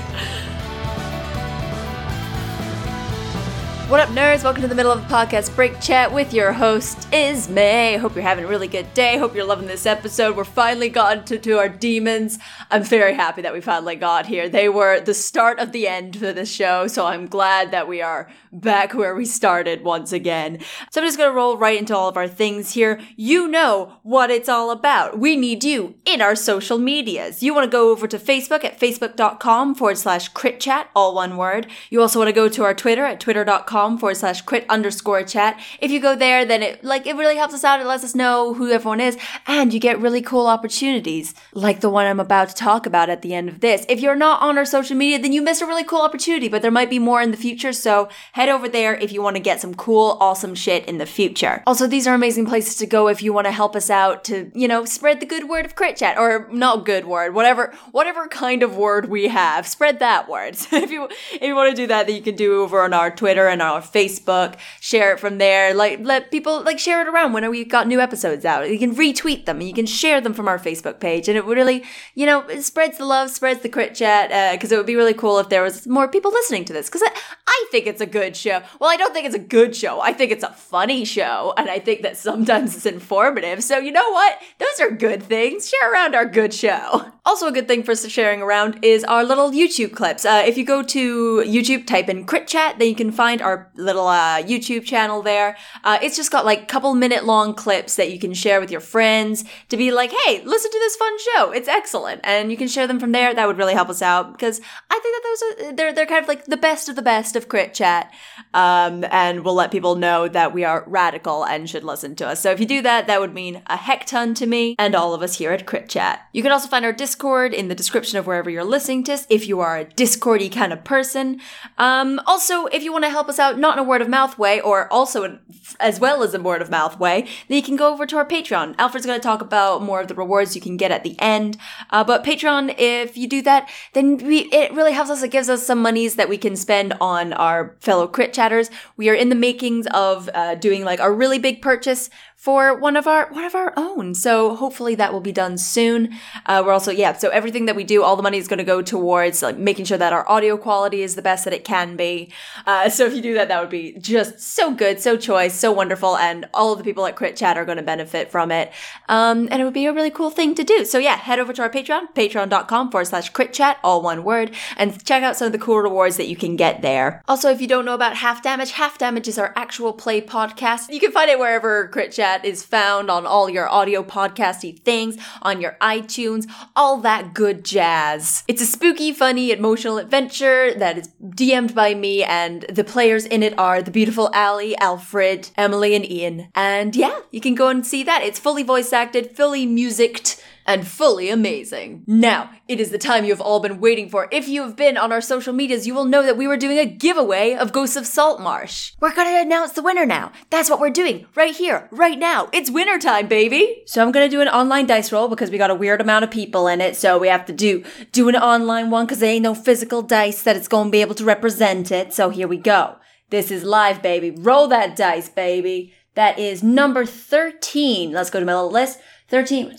What 3.88 4.01
up, 4.01 4.09
nerds? 4.09 4.42
Welcome 4.42 4.62
to 4.62 4.68
the 4.68 4.75
middle 4.75 4.90
of 4.90 5.07
the 5.07 5.14
podcast 5.14 5.55
break 5.55 5.79
chat 5.79 6.11
with 6.11 6.33
your 6.33 6.53
host, 6.55 7.07
Ismay. 7.12 7.99
Hope 7.99 8.14
you're 8.14 8.23
having 8.23 8.47
a 8.47 8.49
really 8.49 8.66
good 8.66 8.92
day. 8.94 9.18
Hope 9.18 9.35
you're 9.35 9.44
loving 9.44 9.66
this 9.66 9.85
episode. 9.85 10.38
We're 10.38 10.44
finally 10.44 10.88
gotten 10.88 11.23
to, 11.25 11.38
to 11.38 11.59
our 11.59 11.68
demons. 11.68 12.38
I'm 12.70 12.83
very 12.83 13.12
happy 13.12 13.42
that 13.42 13.53
we 13.53 13.61
finally 13.61 13.94
got 13.97 14.25
here. 14.25 14.49
They 14.49 14.70
were 14.70 15.01
the 15.01 15.12
start 15.12 15.59
of 15.59 15.73
the 15.73 15.87
end 15.87 16.16
for 16.16 16.33
this 16.33 16.51
show, 16.51 16.87
so 16.87 17.05
I'm 17.05 17.27
glad 17.27 17.73
that 17.73 17.87
we 17.87 18.01
are 18.01 18.31
back 18.53 18.94
where 18.94 19.14
we 19.14 19.27
started 19.27 19.85
once 19.85 20.12
again. 20.12 20.61
So 20.90 21.03
I'm 21.03 21.07
just 21.07 21.18
gonna 21.18 21.33
roll 21.35 21.59
right 21.59 21.79
into 21.79 21.94
all 21.94 22.09
of 22.09 22.16
our 22.16 22.29
things 22.29 22.73
here. 22.73 22.99
You 23.16 23.49
know 23.49 23.99
what 24.03 24.31
it's 24.31 24.49
all 24.49 24.70
about. 24.70 25.18
We 25.18 25.37
need 25.37 25.62
you 25.62 25.97
in 26.07 26.23
our 26.23 26.35
social 26.35 26.79
medias. 26.79 27.42
You 27.42 27.53
wanna 27.53 27.68
go 27.68 27.90
over 27.90 28.07
to 28.07 28.18
Facebook 28.18 28.64
at 28.64 28.81
facebook.com 28.81 29.75
forward 29.75 29.99
slash 29.99 30.29
crit 30.29 30.59
chat, 30.59 30.88
all 30.97 31.14
one 31.14 31.37
word. 31.37 31.66
You 31.90 32.01
also 32.01 32.18
wanna 32.18 32.33
go 32.33 32.49
to 32.49 32.64
our 32.64 32.75
Twitter 32.75 33.05
at 33.05 33.20
twitter.com 33.20 33.73
forward 33.74 34.16
slash 34.16 34.42
crit 34.42 34.64
underscore 34.68 35.22
chat. 35.24 35.60
If 35.80 35.90
you 35.90 36.00
go 36.00 36.14
there, 36.14 36.44
then 36.44 36.62
it, 36.62 36.84
like, 36.84 37.06
it 37.06 37.16
really 37.16 37.37
helps 37.37 37.54
us 37.54 37.64
out. 37.64 37.80
It 37.80 37.87
lets 37.87 38.04
us 38.04 38.14
know 38.14 38.54
who 38.54 38.70
everyone 38.70 39.00
is 39.00 39.18
and 39.46 39.72
you 39.72 39.80
get 39.80 39.98
really 40.00 40.22
cool 40.22 40.46
opportunities 40.46 41.34
like 41.52 41.80
the 41.80 41.90
one 41.90 42.06
I'm 42.06 42.20
about 42.20 42.48
to 42.50 42.54
talk 42.54 42.87
about 42.87 43.10
at 43.10 43.22
the 43.22 43.34
end 43.34 43.48
of 43.48 43.60
this. 43.60 43.84
If 43.88 44.00
you're 44.00 44.16
not 44.16 44.42
on 44.42 44.58
our 44.58 44.64
social 44.64 44.96
media, 44.96 45.18
then 45.18 45.32
you 45.32 45.42
missed 45.42 45.62
a 45.62 45.66
really 45.66 45.84
cool 45.84 46.00
opportunity, 46.00 46.48
but 46.48 46.62
there 46.62 46.70
might 46.70 46.90
be 46.90 46.98
more 46.98 47.20
in 47.20 47.30
the 47.30 47.37
future. 47.37 47.72
So 47.72 48.08
head 48.32 48.48
over 48.48 48.68
there 48.68 48.94
if 48.94 49.12
you 49.12 49.22
want 49.22 49.37
to 49.37 49.42
get 49.42 49.60
some 49.60 49.74
cool, 49.74 50.16
awesome 50.20 50.54
shit 50.54 50.87
in 50.87 50.98
the 50.98 51.06
future. 51.06 51.62
Also, 51.66 51.87
these 51.87 52.06
are 52.06 52.14
amazing 52.14 52.46
places 52.46 52.76
to 52.76 52.87
go 52.87 53.08
if 53.08 53.22
you 53.22 53.32
want 53.32 53.46
to 53.46 53.52
help 53.52 53.74
us 53.76 53.90
out 53.90 54.24
to, 54.24 54.50
you 54.54 54.68
know, 54.68 54.84
spread 54.84 55.20
the 55.20 55.26
good 55.26 55.48
word 55.48 55.64
of 55.64 55.74
crit 55.74 55.96
chat 55.96 56.16
or 56.18 56.48
not 56.52 56.84
good 56.84 57.06
word, 57.06 57.34
whatever, 57.34 57.72
whatever 57.92 58.28
kind 58.28 58.62
of 58.62 58.76
word 58.76 59.08
we 59.08 59.28
have, 59.28 59.66
spread 59.66 59.98
that 59.98 60.28
word. 60.28 60.56
So 60.56 60.76
if 60.84 60.90
you, 60.90 61.08
if 61.32 61.42
you 61.42 61.54
want 61.54 61.70
to 61.70 61.76
do 61.76 61.87
that, 61.88 62.06
then 62.06 62.16
you 62.16 62.22
can 62.22 62.37
do 62.37 62.62
over 62.62 62.82
on 62.82 62.92
our 62.92 63.10
Twitter 63.10 63.48
and 63.48 63.62
our 63.64 63.81
Facebook, 63.81 64.57
share 64.81 65.12
it 65.12 65.20
from 65.20 65.38
there, 65.38 65.74
like 65.74 66.00
let 66.00 66.31
people 66.31 66.62
like 66.62 66.79
share 66.79 67.00
it 67.00 67.09
around 67.09 67.33
when 67.33 67.48
we've 67.50 67.68
got 67.68 67.87
new 67.87 68.00
episodes 68.00 68.44
out. 68.44 68.70
You 68.70 68.79
can 68.79 68.94
retweet 68.94 69.46
them 69.46 69.59
and 69.59 69.68
you 69.68 69.74
can 69.74 69.87
share 69.87 70.20
them 70.20 70.35
from 70.35 70.48
our 70.48 70.59
Facebook 70.59 71.00
page 71.00 71.29
and 71.29 71.37
it 71.37 71.44
really, 71.44 71.85
you 72.14 72.27
know, 72.27 72.46
spreads 72.61 72.98
the 72.98 73.05
love, 73.05 73.31
spreads 73.31 73.61
the 73.62 73.68
crit 73.68 73.94
chat, 73.94 74.53
because 74.53 74.70
it 74.72 74.77
would 74.77 74.87
be 74.87 74.96
really 74.96 75.14
cool 75.14 75.38
if 75.38 75.48
there 75.48 75.62
was 75.62 75.87
more 75.87 76.09
people 76.09 76.31
listening 76.31 76.64
to 76.64 76.72
this 76.72 76.88
because 76.88 77.03
I, 77.03 77.12
I 77.46 77.66
think 77.70 77.87
it's 77.87 78.00
a 78.00 78.07
good 78.07 78.37
show. 78.37 78.62
Well, 78.81 78.90
I 78.90 78.96
don't 78.96 79.12
think 79.12 79.27
it's 79.27 79.35
a 79.35 79.38
good 79.38 79.74
show. 79.74 80.00
I 80.00 80.12
think 80.12 80.31
it's 80.31 80.44
a 80.44 80.53
funny 80.53 81.05
show, 81.05 81.55
and 81.57 81.70
I 81.70 81.79
think 81.79 82.03
that 82.03 82.16
sometimes 82.16 82.77
it's 82.77 82.87
informative. 82.87 83.62
So, 83.64 83.79
you 83.79 83.92
know 83.92 84.11
what? 84.11 84.38
Those 84.59 84.81
are 84.81 84.90
good 84.90 85.22
things. 85.22 85.68
Share 85.68 85.92
around 85.92 86.14
our 86.14 86.27
good 86.27 86.53
show. 86.53 87.12
Also, 87.24 87.46
a 87.46 87.53
good 87.53 87.66
thing 87.66 87.83
for 87.83 87.94
sharing 87.96 88.42
around 88.42 88.85
is 88.85 89.03
our 89.05 89.24
little 89.24 89.50
YouTube 89.50 89.92
clips. 89.92 90.24
Uh, 90.24 90.42
if 90.44 90.59
you 90.59 90.64
go 90.64 90.83
to 90.83 91.38
YouTube, 91.46 91.87
type 91.87 92.09
in 92.09 92.27
Crit 92.27 92.46
Chat, 92.46 92.79
then 92.79 92.88
you 92.88 92.94
can 92.94 93.11
find 93.11 93.40
our 93.40 93.53
little 93.74 94.06
uh, 94.06 94.42
YouTube 94.42 94.84
channel 94.84 95.22
there. 95.22 95.56
Uh, 95.82 95.98
it's 96.02 96.16
just 96.16 96.30
got 96.30 96.44
like 96.44 96.68
couple 96.68 96.94
minute 96.94 97.24
long 97.24 97.54
clips 97.54 97.96
that 97.96 98.10
you 98.10 98.18
can 98.18 98.34
share 98.34 98.60
with 98.60 98.70
your 98.70 98.80
friends 98.80 99.44
to 99.68 99.76
be 99.76 99.92
like, 99.92 100.12
hey, 100.24 100.42
listen 100.44 100.70
to 100.70 100.78
this 100.78 100.96
fun 100.96 101.12
show. 101.18 101.50
It's 101.50 101.68
excellent. 101.68 102.20
And 102.24 102.50
you 102.50 102.56
can 102.56 102.68
share 102.68 102.86
them 102.86 102.98
from 102.98 103.12
there. 103.12 103.34
That 103.34 103.46
would 103.46 103.58
really 103.58 103.74
help 103.74 103.88
us 103.88 104.02
out 104.02 104.32
because 104.32 104.60
I 104.90 104.98
think 105.00 105.14
that 105.14 105.22
those 105.24 105.42
are, 105.42 105.72
they're, 105.76 105.92
they're 105.92 106.06
kind 106.06 106.22
of 106.22 106.28
like 106.28 106.46
the 106.46 106.56
best 106.56 106.88
of 106.88 106.96
the 106.96 107.02
best 107.02 107.36
of 107.36 107.48
Crit 107.48 107.74
Chat. 107.74 108.12
Um, 108.52 109.04
and 109.10 109.44
we'll 109.44 109.54
let 109.54 109.70
people 109.70 109.96
know 109.96 110.28
that 110.28 110.52
we 110.54 110.64
are 110.64 110.84
radical 110.86 111.44
and 111.44 111.68
should 111.68 111.84
listen 111.84 112.14
to 112.16 112.28
us. 112.28 112.40
So 112.40 112.50
if 112.50 112.60
you 112.60 112.66
do 112.66 112.82
that, 112.82 113.06
that 113.06 113.20
would 113.20 113.34
mean 113.34 113.62
a 113.66 113.76
heck 113.76 114.06
ton 114.06 114.34
to 114.34 114.46
me 114.46 114.74
and 114.78 114.94
all 114.94 115.14
of 115.14 115.22
us 115.22 115.38
here 115.38 115.52
at 115.52 115.66
Crit 115.66 115.88
Chat. 115.88 116.26
You 116.32 116.42
can 116.42 116.52
also 116.52 116.68
find 116.68 116.84
our 116.84 116.92
Discord 116.92 117.52
in 117.52 117.68
the 117.68 117.74
description 117.74 118.18
of 118.18 118.26
wherever 118.26 118.50
you're 118.50 118.64
listening 118.64 119.04
to 119.04 119.14
us 119.14 119.26
if 119.28 119.46
you 119.48 119.60
are 119.60 119.78
a 119.78 119.84
Discordy 119.84 120.50
kind 120.50 120.72
of 120.72 120.84
person. 120.84 121.40
Um, 121.78 122.20
also, 122.26 122.66
if 122.66 122.82
you 122.82 122.92
want 122.92 123.04
to 123.04 123.10
help 123.10 123.28
us 123.28 123.38
out, 123.38 123.43
not 123.52 123.78
in 123.78 123.85
a 123.85 123.87
word 123.87 124.02
of 124.02 124.09
mouth 124.09 124.38
way, 124.38 124.61
or 124.61 124.92
also 124.92 125.24
in, 125.24 125.40
as 125.80 126.00
well 126.00 126.22
as 126.22 126.35
a 126.35 126.40
word 126.40 126.62
of 126.62 126.70
mouth 126.70 126.98
way, 126.98 127.22
then 127.48 127.57
you 127.57 127.62
can 127.62 127.76
go 127.76 127.92
over 127.92 128.07
to 128.07 128.16
our 128.16 128.26
Patreon. 128.26 128.74
Alfred's 128.78 129.07
going 129.07 129.18
to 129.18 129.22
talk 129.22 129.40
about 129.40 129.83
more 129.83 130.00
of 130.00 130.09
the 130.09 130.14
rewards 130.14 130.54
you 130.54 130.61
can 130.61 130.76
get 130.76 130.90
at 130.90 131.04
the 131.04 131.18
end. 131.20 131.57
Uh, 131.90 132.04
but 132.04 132.24
Patreon, 132.24 132.74
if 132.78 133.16
you 133.16 133.28
do 133.28 133.42
that, 133.42 133.70
then 133.92 134.16
we, 134.18 134.40
it 134.52 134.72
really 134.72 134.92
helps 134.92 135.11
us. 135.11 135.22
It 135.22 135.30
gives 135.30 135.48
us 135.48 135.66
some 135.66 135.80
monies 135.80 136.16
that 136.16 136.28
we 136.28 136.38
can 136.38 136.57
spend 136.57 136.94
on 137.00 137.33
our 137.33 137.76
fellow 137.80 138.07
crit 138.07 138.33
chatters. 138.33 138.70
We 138.96 139.09
are 139.09 139.14
in 139.14 139.28
the 139.28 139.35
makings 139.35 139.87
of 139.88 140.28
uh, 140.35 140.54
doing 140.57 140.85
like 140.85 141.00
a 141.00 141.11
really 141.11 141.38
big 141.38 141.62
purchase 141.62 142.11
for 142.44 142.76
one 142.76 142.94
of 142.94 143.07
our 143.07 143.26
one 143.33 143.42
of 143.42 143.54
our 143.54 143.72
own. 143.74 144.14
So 144.14 144.54
hopefully 144.54 144.94
that 144.96 145.14
will 145.14 145.22
be 145.22 145.33
done 145.33 145.57
soon. 145.57 146.14
Uh, 146.44 146.62
we're 146.62 146.74
also 146.74 146.90
yeah. 146.90 147.14
So 147.14 147.30
everything 147.30 147.64
that 147.64 147.74
we 147.74 147.85
do, 147.85 148.02
all 148.02 148.16
the 148.16 148.22
money 148.22 148.37
is 148.37 148.48
going 148.48 148.59
to 148.59 148.64
go 148.64 148.83
towards 148.83 149.42
like 149.42 149.57
making 149.57 149.87
sure 149.87 149.96
that 149.96 150.12
our 150.12 150.28
audio 150.28 150.59
quality 150.59 151.00
is 151.00 151.14
the 151.14 151.22
best 151.22 151.46
that 151.46 151.54
it 151.54 151.64
can 151.64 151.96
be. 151.96 152.30
Uh, 152.66 152.90
so 152.90 153.07
if 153.07 153.14
you 153.14 153.22
do 153.22 153.33
that, 153.33 153.48
that 153.48 153.62
would 153.62 153.70
be 153.70 153.92
just 153.98 154.38
so 154.40 154.74
good, 154.74 155.00
so 155.00 155.16
choice, 155.16 155.54
so 155.54 155.72
wonderful, 155.72 156.18
and 156.18 156.46
all 156.52 156.70
of 156.70 156.76
the 156.76 156.85
people 156.85 157.07
at 157.07 157.16
Crit 157.16 157.35
Chat 157.35 157.57
are 157.57 157.64
going 157.64 157.78
to 157.78 157.83
benefit 157.83 158.30
from 158.30 158.50
it. 158.50 158.70
Um, 159.09 159.48
and 159.50 159.62
it 159.62 159.64
would 159.64 159.72
be 159.72 159.87
a 159.87 159.92
really 159.94 160.11
cool 160.11 160.28
thing 160.28 160.54
to 160.57 160.64
do. 160.64 160.85
So 160.85 160.98
yeah, 160.98 161.16
head 161.16 161.38
over 161.38 161.54
to 161.54 161.62
our 161.62 161.70
Patreon, 161.70 162.12
patreon.com 162.14 162.90
forward 162.90 163.07
slash 163.07 163.30
Crit 163.30 163.54
Chat, 163.54 163.78
all 163.83 164.02
one 164.02 164.22
word, 164.22 164.54
and 164.76 165.02
check 165.02 165.22
out 165.22 165.37
some 165.37 165.46
of 165.46 165.52
the 165.52 165.59
cool 165.59 165.78
rewards 165.78 166.18
that 166.18 166.28
you 166.28 166.37
can 166.37 166.57
get 166.57 166.83
there. 166.83 167.22
Also, 167.26 167.48
if 167.48 167.62
you 167.62 167.68
don't 167.68 167.87
know 167.87 167.94
about 167.94 168.16
Half 168.16 168.42
Damage, 168.42 168.72
Half 168.72 168.98
Damage 168.98 169.28
is 169.28 169.38
our 169.38 169.54
actual 169.57 169.94
play 169.94 170.20
podcast. 170.20 170.92
You 170.92 171.00
can 171.00 171.11
find 171.11 171.30
it 171.30 171.38
wherever 171.38 171.88
Crit 171.88 172.12
Chat 172.12 172.34
is 172.42 172.62
found 172.62 173.11
on 173.11 173.27
all 173.27 173.51
your 173.51 173.68
audio 173.68 174.03
podcasty 174.03 174.81
things, 174.81 175.18
on 175.42 175.61
your 175.61 175.77
iTunes, 175.83 176.51
all 176.75 176.97
that 177.03 177.35
good 177.35 177.66
jazz. 177.66 178.44
It's 178.49 178.62
a 178.62 178.66
spooky, 178.66 179.12
funny, 179.12 179.51
emotional 179.51 179.99
adventure 179.99 180.73
that 180.73 180.97
is 180.97 181.11
DM'd 181.23 181.75
by 181.75 181.92
me, 181.92 182.25
and 182.25 182.62
the 182.70 182.85
players 182.85 183.27
in 183.27 183.42
it 183.42 183.59
are 183.59 183.83
the 183.83 183.90
beautiful 183.90 184.31
Ali, 184.33 184.75
Alfred, 184.79 185.51
Emily, 185.59 185.94
and 185.94 186.11
Ian. 186.11 186.49
And 186.55 186.97
yeah, 186.97 187.20
you 187.31 187.42
can 187.42 187.55
go 187.55 187.68
and 187.68 187.87
see 187.87 188.03
that. 188.05 188.23
It's 188.23 188.38
fully 188.38 188.62
voice 188.62 188.90
acted, 188.90 189.37
fully 189.37 189.66
musiced 189.66 190.40
and 190.66 190.87
fully 190.87 191.29
amazing. 191.29 192.03
Now, 192.07 192.50
it 192.68 192.81
is 192.81 192.90
the 192.90 192.98
time 192.98 193.24
you 193.24 193.31
have 193.31 193.40
all 193.40 193.61
been 193.61 193.81
waiting 193.81 194.09
for. 194.09 194.29
If 194.31 194.48
you 194.48 194.62
have 194.62 194.77
been 194.77 194.96
on 194.96 195.12
our 195.12 195.20
social 195.20 195.53
medias, 195.53 195.87
you 195.87 195.94
will 195.94 196.05
know 196.05 196.22
that 196.22 196.37
we 196.37 196.46
were 196.46 196.57
doing 196.57 196.79
a 196.79 196.87
giveaway 196.87 197.55
of 197.55 197.72
Ghosts 197.72 197.96
of 197.96 198.07
Saltmarsh. 198.07 198.92
We're 199.00 199.14
gonna 199.14 199.40
announce 199.40 199.72
the 199.72 199.83
winner 199.83 200.07
now. 200.07 200.33
That's 200.50 200.70
what 200.70 200.81
we're 200.81 200.90
doing 200.90 201.27
right 201.35 201.55
here, 201.55 201.88
right 201.90 202.18
now. 202.18 202.48
It's 202.53 202.70
winter 202.70 202.98
time, 202.98 203.29
baby. 203.29 203.83
So 203.87 204.03
I'm 204.03 204.12
gonna 204.12 204.29
do 204.29 204.40
an 204.40 204.48
online 204.48 204.87
dice 204.87 205.12
roll 205.12 205.29
because 205.29 205.50
we 205.50 205.59
got 205.59 205.70
a 205.70 205.74
weird 205.74 206.00
amount 206.00 206.24
of 206.24 206.31
people 206.31 206.66
in 206.66 206.81
it, 206.81 206.96
so 206.96 207.18
we 207.18 207.29
have 207.29 207.46
to 207.46 207.53
do 207.53 207.85
do 208.12 208.29
an 208.29 208.37
online 208.37 208.90
one 208.90 209.07
because 209.07 209.20
there 209.20 209.33
ain't 209.33 209.42
no 209.42 209.55
physical 209.55 210.03
dice 210.03 210.42
that 210.42 210.57
it's 210.57 210.68
gonna 210.68 210.90
be 210.90 211.00
able 211.00 211.14
to 211.16 211.24
represent 211.24 211.90
it. 211.90 212.12
So 212.14 212.31
here 212.31 212.48
we 212.48 212.57
go. 212.57 212.96
This 213.31 213.50
is 213.50 213.64
live, 213.64 214.03
baby. 214.03 214.31
Roll 214.31 214.68
that 214.68 214.96
dice, 214.96 215.29
baby. 215.29 215.92
That 216.14 216.38
is 216.38 216.62
number 216.62 217.05
13. 217.05 218.12
Let's 218.12 218.31
go 218.31 218.38
to 218.38 218.46
my 218.46 218.55
little 218.55 218.70
list. 218.70 219.00
13. 219.29 219.77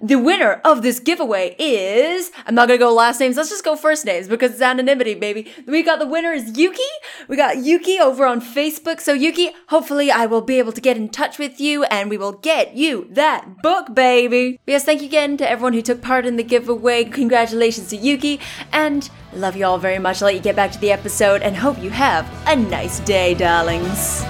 The 0.00 0.16
winner 0.16 0.60
of 0.64 0.82
this 0.82 1.00
giveaway 1.00 1.56
is, 1.58 2.30
I'm 2.46 2.54
not 2.54 2.68
gonna 2.68 2.78
go 2.78 2.92
last 2.92 3.20
names, 3.20 3.36
let's 3.36 3.50
just 3.50 3.64
go 3.64 3.76
first 3.76 4.04
names 4.04 4.28
because 4.28 4.52
it's 4.52 4.62
anonymity, 4.62 5.14
baby. 5.14 5.52
We 5.66 5.82
got 5.82 5.98
the 5.98 6.06
winner 6.06 6.32
is 6.32 6.56
Yuki. 6.56 6.82
We 7.28 7.36
got 7.36 7.58
Yuki 7.58 7.98
over 7.98 8.26
on 8.26 8.40
Facebook. 8.40 9.00
So 9.00 9.12
Yuki, 9.12 9.50
hopefully 9.68 10.10
I 10.10 10.26
will 10.26 10.40
be 10.40 10.58
able 10.58 10.72
to 10.72 10.80
get 10.80 10.96
in 10.96 11.08
touch 11.08 11.38
with 11.38 11.60
you 11.60 11.84
and 11.84 12.10
we 12.10 12.16
will 12.16 12.32
get 12.32 12.74
you 12.74 13.08
that 13.10 13.62
book, 13.62 13.94
baby. 13.94 14.60
Yes, 14.66 14.84
thank 14.84 15.00
you 15.00 15.06
again 15.06 15.36
to 15.38 15.48
everyone 15.48 15.72
who 15.72 15.82
took 15.82 16.02
part 16.02 16.26
in 16.26 16.36
the 16.36 16.42
giveaway. 16.42 17.04
Congratulations 17.04 17.88
to 17.88 17.96
Yuki 17.96 18.40
and 18.72 19.10
love 19.34 19.56
you 19.56 19.64
all 19.64 19.78
very 19.78 19.98
much. 19.98 20.22
I'll 20.22 20.26
let 20.26 20.34
you 20.34 20.40
get 20.40 20.56
back 20.56 20.72
to 20.72 20.78
the 20.78 20.92
episode 20.92 21.42
and 21.42 21.56
hope 21.56 21.78
you 21.78 21.90
have 21.90 22.26
a 22.46 22.56
nice 22.56 23.00
day, 23.00 23.34
darlings. 23.34 24.22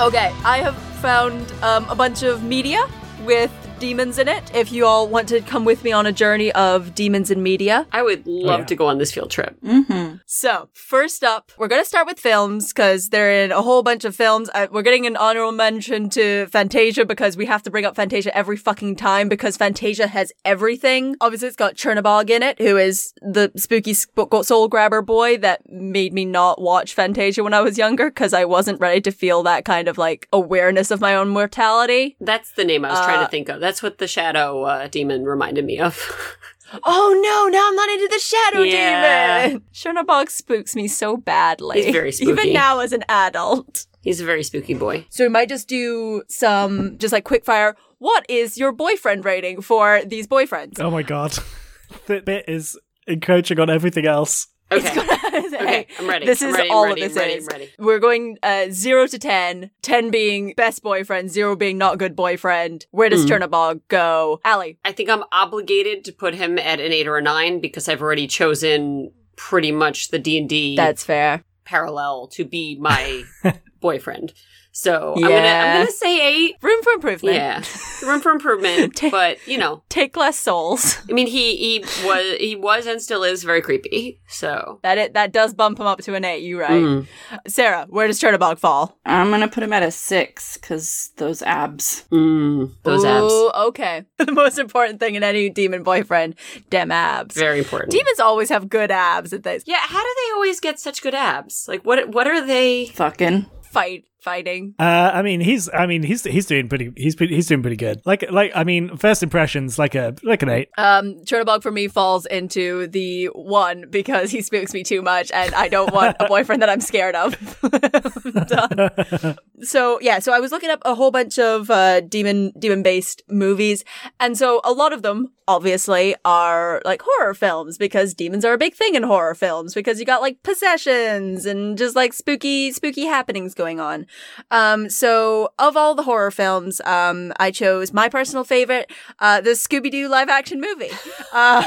Okay, 0.00 0.32
I 0.44 0.62
have 0.62 0.89
found 1.00 1.52
um, 1.62 1.88
a 1.88 1.94
bunch 1.94 2.22
of 2.22 2.42
media 2.42 2.86
with 3.24 3.52
demons 3.80 4.18
in 4.18 4.28
it. 4.28 4.54
If 4.54 4.70
you 4.70 4.86
all 4.86 5.08
want 5.08 5.28
to 5.30 5.40
come 5.40 5.64
with 5.64 5.82
me 5.82 5.90
on 5.90 6.06
a 6.06 6.12
journey 6.12 6.52
of 6.52 6.94
demons 6.94 7.30
in 7.30 7.42
media. 7.42 7.86
I 7.92 8.02
would 8.02 8.26
love 8.26 8.60
yeah. 8.60 8.66
to 8.66 8.76
go 8.76 8.86
on 8.86 8.98
this 8.98 9.10
field 9.10 9.30
trip. 9.30 9.58
Mm-hmm. 9.62 10.16
So, 10.26 10.68
first 10.74 11.24
up, 11.24 11.50
we're 11.56 11.66
going 11.68 11.82
to 11.82 11.88
start 11.88 12.06
with 12.06 12.20
films 12.20 12.72
because 12.72 13.08
they're 13.08 13.44
in 13.44 13.52
a 13.52 13.62
whole 13.62 13.82
bunch 13.82 14.04
of 14.04 14.14
films. 14.14 14.50
Uh, 14.54 14.66
we're 14.70 14.82
getting 14.82 15.06
an 15.06 15.16
honorable 15.16 15.52
mention 15.52 16.10
to 16.10 16.46
Fantasia 16.46 17.04
because 17.04 17.36
we 17.36 17.46
have 17.46 17.62
to 17.62 17.70
bring 17.70 17.84
up 17.86 17.96
Fantasia 17.96 18.36
every 18.36 18.56
fucking 18.58 18.96
time 18.96 19.28
because 19.28 19.56
Fantasia 19.56 20.06
has 20.08 20.32
everything. 20.44 21.16
Obviously, 21.20 21.48
it's 21.48 21.56
got 21.56 21.74
Chernabog 21.74 22.28
in 22.28 22.42
it, 22.42 22.58
who 22.58 22.76
is 22.76 23.14
the 23.22 23.50
spooky 23.56 23.94
soul 23.94 24.68
grabber 24.68 25.00
boy 25.00 25.38
that 25.38 25.62
made 25.70 26.12
me 26.12 26.26
not 26.26 26.60
watch 26.60 26.92
Fantasia 26.92 27.42
when 27.42 27.54
I 27.54 27.62
was 27.62 27.78
younger 27.78 28.10
because 28.10 28.34
I 28.34 28.44
wasn't 28.44 28.78
ready 28.78 29.00
to 29.00 29.10
feel 29.10 29.42
that 29.44 29.64
kind 29.64 29.88
of 29.88 29.96
like 29.96 30.28
awareness 30.32 30.90
of 30.90 31.00
my 31.00 31.14
own 31.14 31.28
mortality. 31.30 32.16
That's 32.20 32.52
the 32.52 32.64
name 32.64 32.84
I 32.84 32.90
was 32.90 33.00
trying 33.00 33.20
Uh, 33.20 33.24
to 33.24 33.30
think 33.30 33.48
of. 33.48 33.60
That's 33.60 33.69
what 33.82 33.98
the 33.98 34.08
shadow 34.08 34.64
uh, 34.64 34.88
demon 34.88 35.24
reminded 35.24 35.64
me 35.64 35.78
of. 35.78 35.96
Oh 36.84 37.20
no, 37.20 37.48
now 37.48 37.66
I'm 37.66 37.74
not 37.74 37.88
into 37.88 38.08
the 38.12 38.20
shadow 38.20 38.62
Yeah. 38.62 39.48
demon. 39.48 39.62
Chernabog 39.74 40.30
spooks 40.30 40.76
me 40.76 40.86
so 40.86 41.16
badly. 41.16 41.82
He's 41.82 41.92
very 41.92 42.12
spooky. 42.16 42.30
Even 42.30 42.52
now 42.52 42.78
as 42.78 42.92
an 42.92 43.02
adult. 43.08 43.86
He's 44.02 44.20
a 44.20 44.24
very 44.24 44.44
spooky 44.44 44.74
boy. 44.74 45.04
So 45.10 45.24
we 45.24 45.30
might 45.30 45.48
just 45.48 45.66
do 45.66 46.22
some, 46.28 46.96
just 46.98 47.10
like 47.12 47.24
quick 47.24 47.44
fire. 47.44 47.74
What 47.98 48.24
is 48.28 48.56
your 48.56 48.70
boyfriend 48.70 49.24
rating 49.24 49.62
for 49.62 50.02
these 50.06 50.28
boyfriends? 50.28 50.78
Oh 50.78 50.92
my 50.92 51.02
god. 51.02 51.36
that 52.06 52.24
bit 52.24 52.44
is 52.48 52.78
encroaching 53.08 53.58
on 53.58 53.68
everything 53.68 54.06
else. 54.06 54.46
Okay. 54.72 54.88
okay, 55.00 55.46
okay, 55.56 55.86
I'm 55.98 56.08
ready. 56.08 56.26
This 56.26 56.42
I'm 56.42 56.50
is 56.50 56.54
ready, 56.56 56.68
all 56.70 56.86
ready, 56.86 57.02
of 57.02 57.08
this 57.08 57.16
I'm 57.16 57.22
ready, 57.28 57.34
is. 57.38 57.46
Ready. 57.50 57.70
We're 57.78 57.98
going 57.98 58.38
uh, 58.42 58.66
zero 58.70 59.06
to 59.06 59.18
10, 59.18 59.70
10 59.82 60.10
being 60.10 60.54
best 60.56 60.82
boyfriend, 60.82 61.30
zero 61.30 61.56
being 61.56 61.76
not 61.78 61.98
good 61.98 62.14
boyfriend. 62.14 62.86
Where 62.90 63.08
does 63.08 63.24
Mm. 63.26 63.40
Chernabog 63.40 63.80
go? 63.88 64.40
Ali. 64.44 64.78
I 64.84 64.92
think 64.92 65.10
I'm 65.10 65.24
obligated 65.32 66.04
to 66.04 66.12
put 66.12 66.34
him 66.34 66.58
at 66.58 66.78
an 66.80 66.92
eight 66.92 67.06
or 67.08 67.16
a 67.16 67.22
nine 67.22 67.60
because 67.60 67.88
I've 67.88 68.00
already 68.02 68.26
chosen 68.26 69.12
pretty 69.36 69.72
much 69.72 70.08
the 70.08 70.18
D 70.18 70.38
and 70.38 70.48
D 70.48 70.76
That's 70.76 71.02
fair. 71.04 71.42
parallel 71.64 72.28
to 72.28 72.44
be 72.44 72.76
my 72.80 73.24
boyfriend. 73.80 74.32
So 74.72 75.14
I'm 75.16 75.22
gonna 75.22 75.34
I'm 75.36 75.78
gonna 75.80 75.90
say 75.90 76.34
eight. 76.34 76.54
Room 76.62 76.82
for 76.82 76.92
improvement. 76.92 77.34
Yeah, 77.36 77.62
room 78.08 78.20
for 78.20 78.30
improvement, 78.30 78.94
Ta- 78.96 79.10
but 79.10 79.38
you 79.46 79.58
know, 79.58 79.82
Take 79.88 80.16
less 80.16 80.38
souls. 80.38 80.98
I 81.08 81.12
mean, 81.12 81.26
he 81.26 81.56
he 81.56 81.78
was 82.06 82.36
he 82.38 82.54
was 82.56 82.86
and 82.86 83.02
still 83.02 83.24
is 83.24 83.42
very 83.42 83.60
creepy. 83.62 84.20
So 84.28 84.78
That 84.82 84.96
it 84.98 85.14
that 85.14 85.32
does 85.32 85.54
bump 85.54 85.80
him 85.80 85.86
up 85.86 86.00
to 86.02 86.14
an 86.14 86.24
eight. 86.24 86.42
You 86.42 86.60
right, 86.60 86.70
Mm. 86.70 87.06
Sarah? 87.48 87.86
Where 87.90 88.06
does 88.06 88.20
Chernabog 88.20 88.58
fall? 88.58 88.96
I'm 89.04 89.30
gonna 89.30 89.48
put 89.48 89.62
him 89.62 89.72
at 89.72 89.82
a 89.82 89.90
six 89.90 90.56
because 90.56 91.10
those 91.16 91.42
abs. 91.42 92.04
Mm, 92.12 92.72
those 92.84 93.04
abs, 93.04 93.32
okay. 93.68 94.04
the 94.18 94.32
most 94.32 94.58
important 94.58 95.00
thing 95.00 95.14
in 95.16 95.22
any 95.24 95.50
demon 95.50 95.82
boyfriend, 95.82 96.36
dem 96.70 96.90
abs. 96.92 97.34
very 97.36 97.58
important. 97.58 97.90
Demons 97.90 98.20
always 98.20 98.48
have 98.50 98.68
good 98.68 98.90
abs 98.90 99.32
at 99.32 99.42
this. 99.42 99.64
yeah, 99.66 99.80
how 99.80 100.00
do 100.02 100.14
they 100.26 100.32
always 100.34 100.60
get 100.60 100.78
such 100.78 101.02
good 101.02 101.14
abs? 101.14 101.66
Like, 101.68 101.82
what 101.84 102.08
what 102.10 102.26
are 102.28 102.44
they? 102.46 102.86
Fucking. 102.86 103.46
Fight, 103.62 104.04
fighting. 104.22 104.74
Uh, 104.78 105.10
I 105.14 105.22
mean, 105.22 105.40
he's, 105.40 105.68
I 105.72 105.86
mean, 105.86 106.02
he's, 106.02 106.24
he's 106.24 106.46
doing 106.46 106.68
pretty, 106.68 106.92
he's, 106.96 107.14
pretty- 107.16 107.34
he's 107.34 107.46
doing 107.46 107.62
pretty 107.62 107.76
good. 107.76 108.00
Like, 108.04 108.30
like, 108.30 108.52
I 108.54 108.64
mean, 108.64 108.96
first 108.96 109.22
impressions, 109.22 109.78
like 109.78 109.94
a, 109.94 110.14
like 110.22 110.42
an 110.42 110.48
eight. 110.48 110.68
Um, 110.78 111.22
Chernabog 111.24 111.62
for 111.62 111.70
me 111.70 111.88
falls 111.88 112.26
into 112.26 112.86
the 112.88 113.26
one 113.26 113.86
because 113.90 114.30
he 114.30 114.42
spooks 114.42 114.72
me 114.72 114.82
too 114.82 115.02
much, 115.02 115.30
and 115.32 115.54
I 115.54 115.68
don't 115.68 115.92
want 115.92 116.16
a 116.20 116.26
boyfriend 116.28 116.62
that 116.62 116.70
I'm 116.70 116.80
scared 116.80 117.14
of. 117.14 117.34
Done. 118.46 119.36
so 119.62 119.98
yeah, 120.00 120.18
so 120.18 120.32
I 120.32 120.40
was 120.40 120.52
looking 120.52 120.70
up 120.70 120.80
a 120.84 120.94
whole 120.94 121.10
bunch 121.10 121.38
of 121.38 121.70
uh, 121.70 122.00
demon 122.00 122.52
demon 122.58 122.82
based 122.82 123.22
movies, 123.28 123.84
and 124.18 124.36
so 124.36 124.60
a 124.64 124.72
lot 124.72 124.92
of 124.92 125.02
them 125.02 125.32
obviously 125.48 126.14
are 126.24 126.80
like 126.84 127.02
horror 127.04 127.34
films 127.34 127.76
because 127.78 128.14
demons 128.14 128.44
are 128.44 128.52
a 128.52 128.58
big 128.58 128.74
thing 128.74 128.94
in 128.94 129.02
horror 129.02 129.34
films 129.34 129.74
because 129.74 129.98
you 129.98 130.06
got 130.06 130.20
like 130.20 130.42
possessions 130.42 131.46
and 131.46 131.76
just 131.76 131.96
like 131.96 132.12
spooky 132.12 132.72
spooky 132.72 133.06
happenings 133.06 133.54
going 133.54 133.80
on. 133.80 134.06
Um, 134.50 134.88
so 134.88 135.52
of 135.58 135.76
all 135.76 135.94
the 135.94 136.02
horror 136.02 136.30
films, 136.30 136.80
um, 136.82 137.32
I 137.38 137.50
chose 137.50 137.92
my 137.92 138.08
personal 138.08 138.44
favorite, 138.44 138.90
uh, 139.18 139.40
the 139.40 139.50
Scooby 139.50 139.90
Doo 139.90 140.08
live 140.08 140.28
action 140.28 140.60
movie. 140.60 140.90
Uh, 141.32 141.64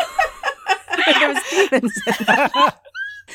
there 1.20 1.34
was 1.34 1.44
demons. 1.50 2.74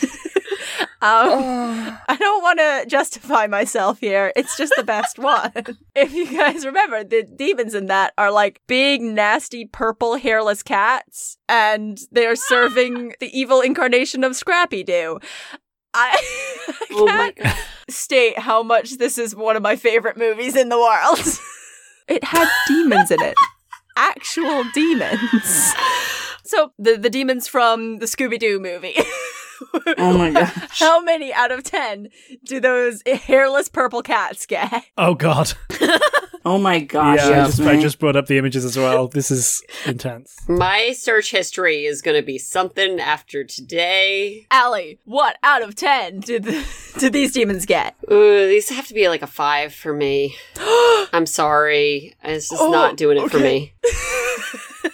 um, 1.03 1.99
I 2.09 2.17
don't 2.19 2.43
want 2.43 2.59
to 2.59 2.85
justify 2.89 3.47
myself 3.47 4.01
here. 4.01 4.33
It's 4.37 4.57
just 4.57 4.73
the 4.77 4.85
best 4.85 5.19
one. 5.19 5.53
if 5.95 6.13
you 6.13 6.27
guys 6.27 6.67
remember, 6.67 7.05
the 7.05 7.23
demons 7.23 7.75
in 7.75 7.87
that 7.87 8.13
are 8.19 8.31
like 8.31 8.61
big, 8.67 9.03
nasty, 9.03 9.65
purple, 9.67 10.17
hairless 10.17 10.63
cats, 10.63 11.39
and 11.49 11.99
they're 12.11 12.37
serving 12.37 13.15
the 13.21 13.39
evil 13.39 13.61
incarnation 13.61 14.25
of 14.25 14.37
Scrappy 14.37 14.83
Doo. 14.83 15.21
I, 15.95 16.15
I 16.69 16.87
Oh 16.91 17.07
can't 17.07 17.57
state 17.89 18.39
how 18.39 18.63
much 18.63 18.99
this 18.99 19.19
is 19.19 19.35
one 19.35 19.57
of 19.57 19.63
my 19.63 19.77
favorite 19.77 20.17
movies 20.17 20.55
in 20.55 20.69
the 20.69 20.79
world. 20.79 21.27
it 22.09 22.25
had 22.25 22.49
demons 22.67 23.11
in 23.11 23.23
it. 23.23 23.35
Actual 23.97 24.65
demons. 24.75 25.75
So 26.45 26.73
the 26.79 26.97
the 26.97 27.11
demons 27.11 27.47
from 27.49 27.99
the 27.99 28.07
Scooby 28.07 28.39
Doo 28.39 28.59
movie. 28.59 28.97
Oh 29.99 30.17
my 30.19 30.31
gosh. 30.31 30.81
How 30.81 31.01
many 31.03 31.33
out 31.33 31.51
of 31.53 31.63
ten 31.65 32.09
do 32.45 32.61
those 32.61 33.03
hairless 33.07 33.69
purple 33.69 34.03
cats 34.03 34.47
get? 34.47 34.85
Oh 34.97 35.15
god. 35.15 35.53
Oh 36.45 36.57
my 36.57 36.79
gosh. 36.81 37.19
yeah, 37.19 37.43
I 37.43 37.47
just, 37.47 37.61
I 37.61 37.79
just 37.79 37.99
brought 37.99 38.17
up 38.17 38.27
the 38.27 38.39
images 38.39 38.65
as 38.65 38.75
well. 38.77 39.09
This 39.09 39.31
is 39.31 39.63
intense. 39.85 40.39
My 40.49 40.93
search 40.93 41.31
history 41.31 41.85
is 41.85 42.01
going 42.01 42.17
to 42.19 42.25
be 42.25 42.39
something 42.39 43.01
after 43.01 43.45
today. 43.45 44.47
Ali, 44.51 44.99
what 45.05 45.37
out 45.43 45.63
of 45.63 45.75
ten 45.75 46.21
did 46.21 46.45
the, 46.45 46.65
did 46.99 47.13
these 47.13 47.33
demons 47.33 47.67
get? 47.67 47.97
Ooh, 48.11 48.47
these 48.47 48.71
have 48.71 48.87
to 48.87 48.95
be 48.95 49.09
like 49.09 49.21
a 49.21 49.27
five 49.27 49.75
for 49.75 49.93
me. 49.93 50.37
I'm 51.13 51.27
sorry. 51.27 52.15
It's 52.23 52.49
just 52.49 52.63
Oh, 52.63 52.71
not 52.71 52.97
doing 52.97 53.19
it 53.19 53.31
for 53.31 53.41
me. 53.41 53.75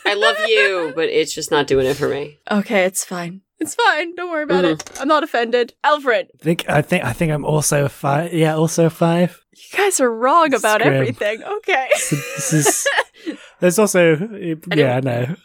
I 0.04 0.14
love 0.14 0.36
you, 0.46 0.92
but 0.94 1.08
it's 1.08 1.34
just 1.34 1.50
not 1.50 1.66
doing 1.66 1.86
it 1.86 1.94
for 1.94 2.08
me. 2.08 2.38
Okay, 2.50 2.84
it's 2.84 3.04
fine. 3.04 3.40
It's 3.60 3.74
fine. 3.74 4.14
Don't 4.14 4.30
worry 4.30 4.42
about 4.42 4.64
it. 4.64 4.78
Mm-hmm. 4.78 5.02
I'm 5.02 5.08
not 5.08 5.22
offended. 5.22 5.74
Alfred, 5.84 6.28
I 6.34 6.42
think, 6.42 6.68
I 6.68 6.82
think, 6.82 7.04
I 7.04 7.12
think 7.12 7.32
I'm 7.32 7.44
also 7.44 7.84
a 7.84 7.88
five. 7.88 8.32
Yeah, 8.32 8.54
also 8.56 8.86
a 8.86 8.90
five. 8.90 9.40
you 9.52 9.78
guys 9.78 10.00
are 10.00 10.12
wrong 10.12 10.52
about 10.54 10.80
Scrim. 10.80 10.94
everything. 10.94 11.42
Okay. 11.42 11.88
This 12.10 12.52
is. 12.52 12.86
There's 13.60 13.78
also, 13.78 14.16
yeah, 14.74 15.00
no. 15.00 15.36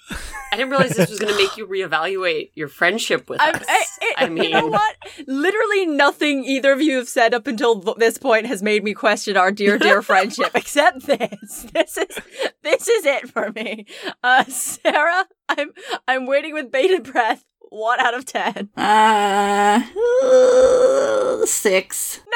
I 0.52 0.56
didn't 0.56 0.72
realize 0.72 0.96
this 0.96 1.10
was 1.10 1.20
going 1.20 1.32
to 1.34 1.38
make 1.40 1.58
you 1.58 1.68
reevaluate 1.68 2.52
your 2.56 2.68
friendship 2.68 3.30
with 3.30 3.40
I'm, 3.42 3.56
us. 3.56 3.66
I, 3.68 3.86
it- 4.02 4.16
I 4.18 4.30
mean, 4.30 4.44
you 4.46 4.50
know 4.52 4.68
what? 4.68 4.96
Literally 5.28 5.86
nothing 5.86 6.44
either 6.46 6.72
of 6.74 6.82
you 6.82 6.98
have 6.98 7.08
said 7.08 7.34
up 7.34 7.48
until 7.48 7.80
th- 7.82 7.98
this 7.98 8.18
point 8.18 8.46
has 8.48 8.62
made 8.64 8.84
me 8.84 8.94
question 8.94 9.38
our 9.38 9.52
dear, 9.52 9.78
dear 9.78 10.02
friendship, 10.10 10.52
except 10.56 11.06
this. 11.06 11.68
This 11.74 11.98
is 11.98 12.20
this 12.64 12.88
is 12.88 13.06
it 13.06 13.30
for 13.30 13.52
me. 13.52 13.86
Uh, 14.24 14.44
Sarah, 14.46 15.26
I'm 15.48 15.72
I'm 16.08 16.26
waiting 16.26 16.54
with 16.54 16.72
bated 16.72 17.04
breath. 17.04 17.46
One 17.72 18.00
out 18.00 18.16
of 18.16 18.26
ten. 18.26 18.70
Uh, 18.76 19.84
uh, 20.24 21.46
six. 21.46 22.22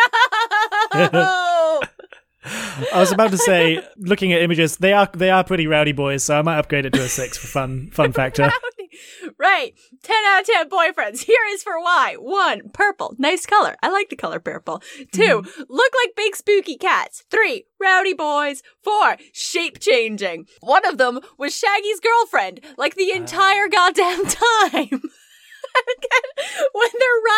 No. 0.94 1.82
I 2.46 3.00
was 3.00 3.12
about 3.12 3.32
to 3.32 3.38
say, 3.38 3.82
looking 3.98 4.34
at 4.34 4.42
images, 4.42 4.78
they 4.78 4.94
are 4.94 5.10
they 5.14 5.30
are 5.30 5.44
pretty 5.44 5.68
rowdy 5.68 5.94
boys, 5.94 6.24
so 6.24 6.38
I 6.38 6.42
might 6.42 6.60
upgrade 6.60 6.86
it 6.86 6.94
to 6.94 7.02
a 7.02 7.08
six 7.08 7.38
for 7.38 7.48
fun 7.48 7.90
fun 7.92 8.12
factor. 8.14 8.52
right. 9.38 9.74
10 10.04 10.16
out 10.28 10.42
of 10.42 10.48
10 10.48 10.70
boyfriends. 10.70 11.24
Here 11.24 11.46
is 11.50 11.64
for 11.64 11.80
why. 11.80 12.16
One, 12.20 12.70
purple. 12.70 13.16
Nice 13.18 13.46
color. 13.46 13.76
I 13.82 13.90
like 13.90 14.10
the 14.10 14.16
color 14.16 14.40
purple. 14.40 14.82
2 15.12 15.42
hmm. 15.46 15.62
look 15.70 15.94
like 16.04 16.16
big 16.16 16.36
spooky 16.36 16.78
cats. 16.78 17.24
Three, 17.30 17.66
rowdy 17.82 18.14
boys. 18.14 18.62
Four, 18.84 19.18
shape 19.32 19.80
changing. 19.80 20.48
One 20.62 20.86
of 20.86 20.98
them 20.98 21.20
was 21.38 21.56
Shaggy's 21.56 22.00
girlfriend, 22.00 22.62
like 22.78 22.96
the 22.96 23.12
ah. 23.14 23.18
entire 23.18 23.68
goddamn 23.68 24.26
time. 24.72 25.02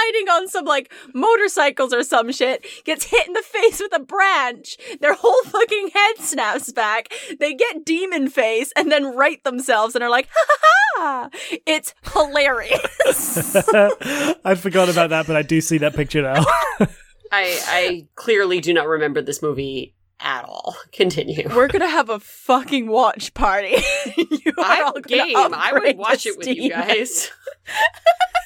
Again, 0.05 0.25
when 0.25 0.25
they're 0.25 0.35
riding 0.35 0.43
on 0.43 0.47
some 0.47 0.65
like 0.65 0.91
motorcycles 1.13 1.93
or 1.93 2.03
some 2.03 2.31
shit, 2.31 2.65
gets 2.83 3.05
hit 3.05 3.27
in 3.27 3.33
the 3.33 3.41
face 3.41 3.79
with 3.79 3.95
a 3.95 3.99
branch, 3.99 4.77
their 4.99 5.13
whole 5.13 5.43
fucking 5.45 5.89
head 5.93 6.17
snaps 6.19 6.71
back. 6.71 7.13
They 7.39 7.53
get 7.53 7.85
demon 7.85 8.29
face 8.29 8.71
and 8.75 8.91
then 8.91 9.15
right 9.15 9.43
themselves 9.43 9.95
and 9.95 10.03
are 10.03 10.09
like, 10.09 10.27
ha 10.33 10.45
ha 10.47 10.57
ha! 10.97 11.29
It's 11.65 11.93
hilarious. 12.13 13.55
I'd 14.45 14.59
forgot 14.59 14.89
about 14.89 15.09
that, 15.11 15.27
but 15.27 15.35
I 15.35 15.41
do 15.41 15.61
see 15.61 15.77
that 15.79 15.95
picture 15.95 16.21
now. 16.21 16.43
I, 17.31 17.59
I 17.67 18.07
clearly 18.15 18.61
do 18.61 18.73
not 18.73 18.87
remember 18.87 19.21
this 19.21 19.41
movie 19.41 19.93
at 20.19 20.45
all. 20.45 20.75
Continue. 20.91 21.49
We're 21.55 21.67
gonna 21.67 21.87
have 21.89 22.09
a 22.09 22.19
fucking 22.19 22.87
watch 22.87 23.33
party. 23.33 23.75
you 24.17 24.53
are 24.57 24.63
I'm 24.63 24.83
gonna 24.93 25.01
game. 25.01 25.35
I 25.35 25.71
would 25.73 25.97
watch 25.97 26.25
it 26.25 26.37
with 26.37 26.47
you 26.47 26.69
guys. 26.69 27.31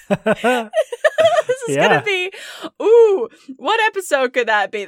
this 0.25 0.69
is 1.67 1.75
Yeah. 1.75 1.87
gonna 1.87 2.03
be 2.03 2.31
ooh 2.81 3.29
what 3.57 3.79
episode 3.87 4.33
could 4.33 4.47
that 4.47 4.71
be 4.71 4.87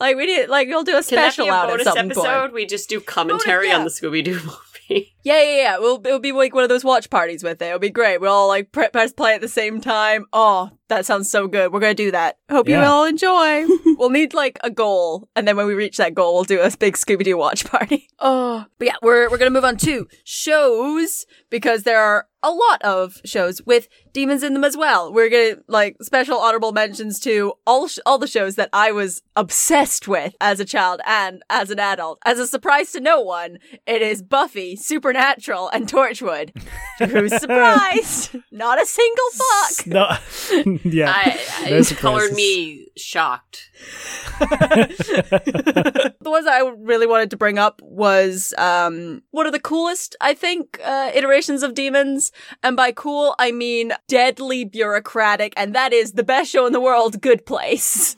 Like 0.00 0.16
we 0.16 0.26
need 0.26 0.46
like 0.48 0.68
we'll 0.68 0.84
do 0.84 0.96
a 0.96 1.02
Can 1.02 1.16
that 1.16 1.32
special 1.32 1.46
be 1.46 1.50
a 1.50 1.54
out 1.54 1.68
bonus 1.68 1.86
at 1.86 1.94
some 1.94 2.06
episode? 2.06 2.40
point. 2.40 2.52
We 2.52 2.66
just 2.66 2.88
do 2.88 3.00
commentary 3.00 3.68
yeah. 3.68 3.78
on 3.78 3.84
the 3.84 3.90
Scooby 3.90 4.22
Doo 4.24 4.40
movie. 4.40 5.11
Yeah, 5.24 5.40
yeah, 5.42 5.56
yeah. 5.56 5.78
We'll 5.78 6.00
it'll 6.04 6.18
be 6.18 6.32
like 6.32 6.54
one 6.54 6.62
of 6.64 6.68
those 6.68 6.84
watch 6.84 7.08
parties 7.10 7.42
with 7.44 7.62
it. 7.62 7.66
It'll 7.66 7.78
be 7.78 7.90
great. 7.90 8.20
We'll 8.20 8.32
all 8.32 8.48
like 8.48 8.72
pre- 8.72 8.88
press 8.88 9.12
play 9.12 9.34
at 9.34 9.40
the 9.40 9.48
same 9.48 9.80
time. 9.80 10.26
Oh, 10.32 10.70
that 10.88 11.06
sounds 11.06 11.30
so 11.30 11.46
good. 11.46 11.72
We're 11.72 11.80
gonna 11.80 11.94
do 11.94 12.10
that. 12.10 12.38
Hope 12.50 12.68
you 12.68 12.74
Yeah. 12.74 12.90
all 12.90 13.04
enjoy. 13.04 13.64
we'll 13.98 14.10
need 14.10 14.34
like 14.34 14.58
a 14.64 14.70
goal, 14.70 15.28
and 15.36 15.46
then 15.46 15.56
when 15.56 15.66
we 15.66 15.74
reach 15.74 15.96
that 15.98 16.14
goal, 16.14 16.34
we'll 16.34 16.44
do 16.44 16.60
a 16.60 16.70
big 16.76 16.96
Scooby 16.96 17.24
Doo 17.24 17.36
watch 17.36 17.64
party. 17.64 18.08
Oh, 18.24 18.64
but 18.78 18.86
yeah, 18.86 18.94
we're 19.02 19.28
we're 19.28 19.38
gonna 19.38 19.50
move 19.50 19.64
on 19.64 19.76
to 19.78 20.06
shows 20.24 21.26
because 21.50 21.82
there 21.82 22.00
are 22.00 22.26
a 22.44 22.50
lot 22.50 22.80
of 22.82 23.20
shows 23.24 23.60
with 23.66 23.88
demons 24.12 24.42
in 24.44 24.52
them 24.54 24.62
as 24.64 24.76
well. 24.76 25.12
We're 25.12 25.28
gonna 25.28 25.62
like 25.68 25.96
special 26.02 26.38
honorable 26.38 26.70
mentions 26.72 27.18
to 27.20 27.54
all 27.66 27.88
sh- 27.88 27.98
all 28.06 28.18
the 28.18 28.26
shows 28.28 28.54
that 28.56 28.68
I 28.72 28.92
was 28.92 29.22
obsessed 29.34 30.06
with 30.06 30.34
as 30.40 30.60
a 30.60 30.64
child 30.64 31.00
and 31.06 31.42
as 31.50 31.70
an 31.70 31.80
adult. 31.80 32.18
As 32.24 32.38
a 32.38 32.46
surprise 32.46 32.92
to 32.92 33.00
no 33.00 33.20
one, 33.20 33.58
it 33.86 34.02
is 34.02 34.22
Buffy, 34.22 34.76
Supernatural, 34.76 35.11
and 35.16 35.88
Torchwood. 35.88 36.52
Who's 36.98 37.36
surprised? 37.40 38.36
Not 38.50 38.80
a 38.80 38.86
single 38.86 39.30
fuck. 39.32 39.86
No, 39.86 40.80
yeah. 40.84 41.12
I, 41.14 41.68
no 41.70 41.78
I 41.78 41.82
colored 41.94 42.32
me 42.32 42.88
shocked. 42.96 43.70
the 44.38 46.14
ones 46.24 46.44
that 46.44 46.54
I 46.54 46.72
really 46.78 47.06
wanted 47.06 47.30
to 47.30 47.36
bring 47.36 47.58
up 47.58 47.80
was 47.82 48.54
um 48.58 49.22
one 49.30 49.46
of 49.46 49.52
the 49.52 49.60
coolest, 49.60 50.16
I 50.20 50.34
think, 50.34 50.80
uh, 50.84 51.10
iterations 51.14 51.62
of 51.62 51.74
demons. 51.74 52.32
And 52.62 52.76
by 52.76 52.92
cool, 52.92 53.34
I 53.38 53.52
mean 53.52 53.92
deadly 54.08 54.64
bureaucratic, 54.64 55.52
and 55.56 55.74
that 55.74 55.92
is 55.92 56.12
the 56.12 56.22
best 56.22 56.50
show 56.50 56.66
in 56.66 56.72
the 56.72 56.80
world, 56.80 57.20
Good 57.20 57.46
Place. 57.46 58.16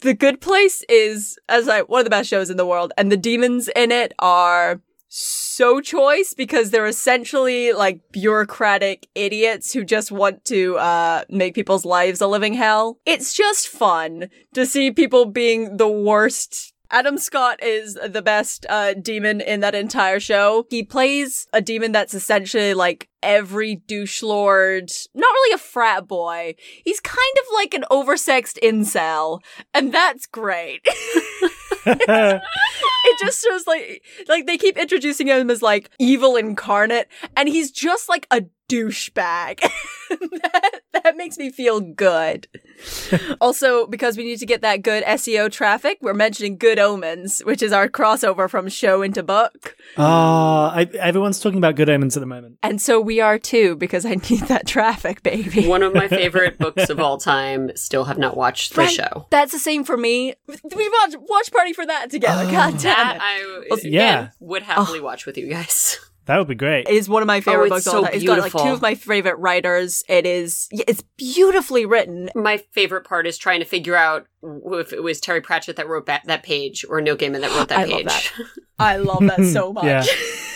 the 0.00 0.14
Good 0.14 0.40
Place 0.40 0.82
is, 0.88 1.38
as 1.48 1.68
I 1.68 1.82
one 1.82 2.00
of 2.00 2.04
the 2.04 2.10
best 2.10 2.28
shows 2.28 2.50
in 2.50 2.56
the 2.56 2.66
world, 2.66 2.92
and 2.96 3.10
the 3.10 3.16
demons 3.16 3.68
in 3.74 3.90
it 3.90 4.12
are 4.18 4.80
so 5.08 5.80
choice 5.80 6.34
because 6.34 6.70
they're 6.70 6.86
essentially 6.86 7.72
like 7.72 8.00
bureaucratic 8.12 9.08
idiots 9.14 9.72
who 9.72 9.84
just 9.84 10.12
want 10.12 10.44
to 10.46 10.76
uh 10.76 11.24
make 11.28 11.54
people's 11.54 11.84
lives 11.84 12.20
a 12.20 12.26
living 12.26 12.54
hell. 12.54 12.98
It's 13.06 13.32
just 13.34 13.68
fun 13.68 14.28
to 14.54 14.66
see 14.66 14.90
people 14.90 15.24
being 15.26 15.76
the 15.76 15.88
worst 15.88 16.74
Adam 16.90 17.18
Scott 17.18 17.62
is 17.62 17.94
the 17.94 18.22
best 18.22 18.64
uh, 18.68 18.94
demon 18.94 19.42
in 19.42 19.60
that 19.60 19.74
entire 19.74 20.20
show. 20.20 20.66
He 20.70 20.82
plays 20.82 21.46
a 21.52 21.60
demon 21.60 21.92
that's 21.92 22.14
essentially 22.14 22.72
like 22.72 23.08
every 23.22 23.76
douche 23.76 24.22
lord, 24.22 24.90
not 25.14 25.26
really 25.26 25.54
a 25.54 25.58
frat 25.58 26.08
boy. 26.08 26.54
He's 26.84 27.00
kind 27.00 27.18
of 27.38 27.44
like 27.52 27.74
an 27.74 27.84
oversexed 27.90 28.58
incel, 28.62 29.40
and 29.74 29.92
that's 29.92 30.26
great. 30.26 30.86
it 31.86 33.18
just 33.20 33.44
shows 33.44 33.66
like 33.66 34.02
like 34.28 34.46
they 34.46 34.58
keep 34.58 34.76
introducing 34.76 35.28
him 35.28 35.50
as 35.50 35.62
like 35.62 35.90
evil 35.98 36.36
incarnate, 36.36 37.08
and 37.36 37.48
he's 37.48 37.70
just 37.70 38.08
like 38.08 38.26
a 38.30 38.44
douchebag. 38.68 39.60
that, 40.10 40.80
that 40.92 41.16
makes 41.16 41.38
me 41.38 41.50
feel 41.50 41.80
good. 41.80 42.46
also, 43.40 43.86
because 43.86 44.16
we 44.16 44.24
need 44.24 44.38
to 44.38 44.46
get 44.46 44.62
that 44.62 44.82
good 44.82 45.02
SEO 45.04 45.50
traffic, 45.50 45.98
we're 46.00 46.14
mentioning 46.14 46.56
Good 46.56 46.78
Omens, 46.78 47.40
which 47.40 47.62
is 47.62 47.72
our 47.72 47.88
crossover 47.88 48.48
from 48.48 48.68
show 48.68 49.02
into 49.02 49.22
book. 49.22 49.76
Oh, 49.96 50.70
I, 50.72 50.88
everyone's 50.98 51.40
talking 51.40 51.58
about 51.58 51.74
Good 51.76 51.88
Omens 51.88 52.16
at 52.16 52.20
the 52.20 52.26
moment. 52.26 52.58
And 52.62 52.80
so 52.80 53.00
we 53.00 53.20
are 53.20 53.38
too, 53.38 53.76
because 53.76 54.04
I 54.06 54.10
need 54.30 54.40
that 54.48 54.66
traffic, 54.66 55.22
baby. 55.22 55.66
One 55.66 55.82
of 55.82 55.94
my 55.94 56.08
favorite 56.18 56.58
books 56.58 56.88
of 56.90 57.00
all 57.00 57.18
time. 57.18 57.70
Still 57.76 58.04
have 58.04 58.18
not 58.18 58.36
watched 58.36 58.74
the 58.74 58.82
Right. 58.82 58.90
show. 58.90 59.26
That's 59.30 59.52
the 59.52 59.58
same 59.58 59.84
for 59.84 59.96
me. 59.96 60.34
We 60.46 60.88
watch 60.88 61.14
watch 61.28 61.50
party 61.52 61.72
for 61.72 61.84
that 61.86 62.10
together. 62.10 62.44
Ah. 62.46 62.48
Oh. 62.48 62.52
God 62.52 62.70
damn 62.72 62.80
That 62.82 63.16
it. 63.16 63.22
I 63.22 63.62
Well, 63.70 63.78
again, 63.78 63.92
yeah. 63.92 64.28
would 64.40 64.62
happily 64.62 65.00
watch 65.00 65.26
with 65.26 65.36
you 65.38 65.48
guys. 65.48 65.98
That 66.28 66.36
would 66.38 66.46
be 66.46 66.54
great. 66.54 66.86
It 66.86 66.94
is 66.94 67.08
one 67.08 67.22
of 67.22 67.26
my 67.26 67.40
favorite 67.40 67.72
Oh, 67.72 67.76
it's 67.76 67.84
books 67.84 67.86
of 67.86 67.94
all 67.94 68.00
so 68.02 68.06
time. 68.06 68.14
It's 68.14 68.24
got 68.24 68.38
like 68.38 68.52
two 68.52 68.58
of 68.74 68.82
my 68.82 68.94
favorite 68.94 69.36
writers. 69.38 70.04
It 70.10 70.26
is 70.26 70.68
it's 70.70 71.02
beautifully 71.16 71.86
written. 71.86 72.28
My 72.34 72.58
favorite 72.72 73.04
part 73.04 73.26
is 73.26 73.38
trying 73.38 73.60
to 73.60 73.64
figure 73.66 73.96
out 73.96 74.26
if 74.42 74.92
it 74.92 75.02
was 75.02 75.20
Terry 75.20 75.40
Pratchett 75.40 75.76
that 75.76 75.88
wrote 75.88 76.04
ba- 76.04 76.20
that 76.26 76.42
page 76.42 76.84
or 76.88 77.00
Neil 77.00 77.16
Gaiman 77.16 77.40
that 77.40 77.50
wrote 77.56 77.68
that 77.70 77.78
I 77.78 77.84
page. 77.86 78.04
love 78.04 78.04
that. 78.06 78.32
I 78.78 78.96
love 78.98 79.20
that 79.26 79.42
so 79.52 79.72
much. 79.72 80.06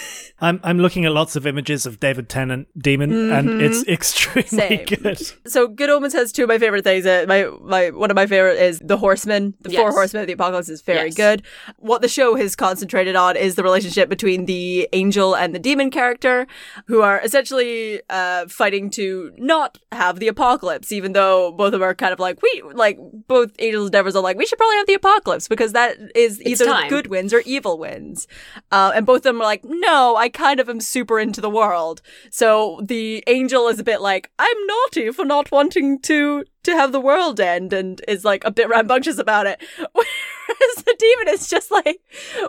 Yeah. 0.43 0.49
I'm 0.49 0.61
I'm 0.65 0.79
looking 0.79 1.05
at 1.05 1.13
lots 1.13 1.37
of 1.37 1.47
images 1.47 1.87
of 1.87 2.01
David 2.01 2.29
Tennant 2.29 2.67
Demon, 2.77 3.31
and 3.31 3.63
it's 3.63 3.85
extremely 3.89 4.49
Same. 4.49 4.85
good. 4.87 5.21
So 5.47 5.69
Good 5.69 5.89
Omens 5.89 6.13
has 6.15 6.33
two 6.33 6.43
of 6.43 6.49
my 6.49 6.59
favorite 6.59 6.85
things. 6.85 7.07
Uh, 7.07 7.25
my 7.29 7.45
my 7.61 7.91
one 7.91 8.11
of 8.11 8.15
my 8.17 8.27
favorite 8.27 8.59
is 8.61 8.81
the 8.81 8.97
Horsemen. 8.97 9.55
The 9.61 9.77
Four 9.77 9.93
Horsemen 9.93 10.23
of 10.23 10.27
the 10.27 10.33
Apocalypse 10.35 10.69
is 10.69 10.83
very 10.83 11.07
Yes. 11.07 11.15
good. 11.15 11.43
What 11.79 12.03
the 12.03 12.09
show 12.09 12.35
has 12.37 12.57
concentrated 12.57 13.17
on 13.17 13.37
is 13.37 13.55
the 13.55 13.63
relationship 13.63 14.09
between 14.09 14.47
the 14.47 14.89
angel 14.93 15.35
and 15.35 15.55
the 15.55 15.59
demon 15.59 15.91
character, 15.91 16.47
who 16.87 17.03
are 17.03 17.21
essentially 17.23 18.01
uh, 18.11 18.47
fighting 18.49 18.91
to 18.91 19.33
not 19.39 19.79
have 19.93 20.19
the 20.19 20.29
apocalypse, 20.29 20.93
even 20.93 21.13
though 21.13 21.53
both 21.53 21.67
of 21.69 21.73
them 21.73 21.83
are 21.83 21.95
kind 21.95 22.13
of 22.13 22.19
like 22.21 22.41
we 22.43 22.63
like 22.73 22.99
both 23.29 23.53
angels 23.59 23.87
and 23.87 23.93
devils 23.93 24.17
are 24.17 24.23
like 24.23 24.37
we 24.37 24.47
should 24.47 24.59
probably 24.59 24.77
have 24.77 24.87
the 24.87 24.95
apocalypse 24.95 25.47
because 25.49 25.73
that 25.73 25.97
is 26.15 26.41
either 26.43 26.67
good 26.89 27.07
wins 27.07 27.33
or 27.33 27.43
evil 27.47 27.79
wins. 27.79 28.27
Uh, 28.71 28.93
and 28.95 29.07
both 29.07 29.19
of 29.19 29.23
them 29.25 29.41
are 29.41 29.45
like, 29.45 29.65
no, 29.65 30.17
I 30.17 30.29
kind 30.33 30.61
of 30.61 30.69
am 30.69 30.81
super 30.81 31.19
into 31.19 31.41
the 31.41 31.51
world. 31.51 32.03
So 32.31 32.81
the 32.83 33.23
angel 33.27 33.69
is 33.69 33.79
a 33.79 33.85
bit 33.85 34.01
like, 34.01 34.31
I'm 34.39 34.67
naughty 34.67 35.11
for 35.13 35.25
not 35.25 35.51
wanting 35.51 36.01
to 36.03 36.45
to 36.65 36.73
have 36.73 36.93
the 36.93 37.01
world 37.01 37.41
end, 37.41 37.73
and 37.73 38.01
is 38.07 38.25
like 38.25 38.45
a 38.45 38.51
bit 38.51 38.69
rambunctious 38.69 39.19
about 39.19 39.47
it. 39.47 39.61
Whereas 39.93 40.85
the 40.85 40.97
demon 40.99 41.35
is 41.35 41.49
just 41.49 41.71
like 41.71 42.01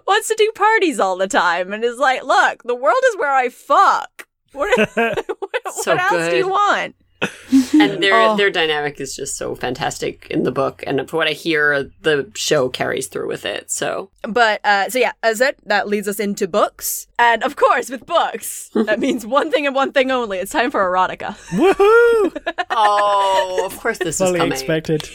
wants 0.08 0.28
to 0.28 0.36
do 0.38 0.52
parties 0.56 1.00
all 1.00 1.18
the 1.18 1.28
time, 1.28 1.74
and 1.74 1.84
is 1.84 1.98
like, 1.98 2.24
look, 2.24 2.64
the 2.64 2.76
world 2.76 3.02
is 3.10 3.18
where 3.18 3.34
I 3.34 3.50
fuck. 3.50 4.28
What, 4.54 4.78
what, 4.96 5.74
So 5.74 5.96
what 5.96 6.12
else 6.12 6.30
do 6.30 6.38
you 6.38 6.50
want? 6.50 6.96
And 7.74 8.02
their 8.04 8.14
Oh. 8.14 8.36
their 8.38 8.50
dynamic 8.50 9.00
is 9.00 9.16
just 9.16 9.38
so 9.38 9.56
fantastic 9.56 10.28
in 10.30 10.44
the 10.44 10.52
book, 10.52 10.84
and 10.88 11.10
for 11.10 11.18
what 11.18 11.28
I 11.28 11.32
hear, 11.32 11.90
the 12.02 12.32
show 12.36 12.70
carries 12.70 13.08
through 13.08 13.28
with 13.28 13.46
it. 13.46 13.70
So 13.72 14.10
But 14.28 14.62
uh, 14.64 14.90
so 14.90 15.00
yeah, 15.00 15.14
as 15.24 15.42
it 15.42 15.58
that 15.66 15.88
leads 15.88 16.08
us 16.08 16.20
into 16.20 16.48
books, 16.48 17.08
and 17.20 17.44
of 17.44 17.56
course, 17.56 17.90
with 17.90 18.06
books, 18.06 18.70
that 18.76 19.00
means 19.00 19.26
one 19.26 19.52
thing 19.52 19.66
and 19.66 19.76
one 19.76 19.92
thing 19.92 20.12
only. 20.12 20.38
It's 20.40 20.52
time 20.52 20.72
for 20.72 20.82
erotica. 20.82 21.36
Woohoo! 21.50 22.54
oh, 22.72 23.64
of 23.66 23.78
course 23.80 23.98
this 24.00 24.20
is 24.22 24.28
Fully 24.28 24.40
coming. 24.40 24.54
expected. 24.54 25.08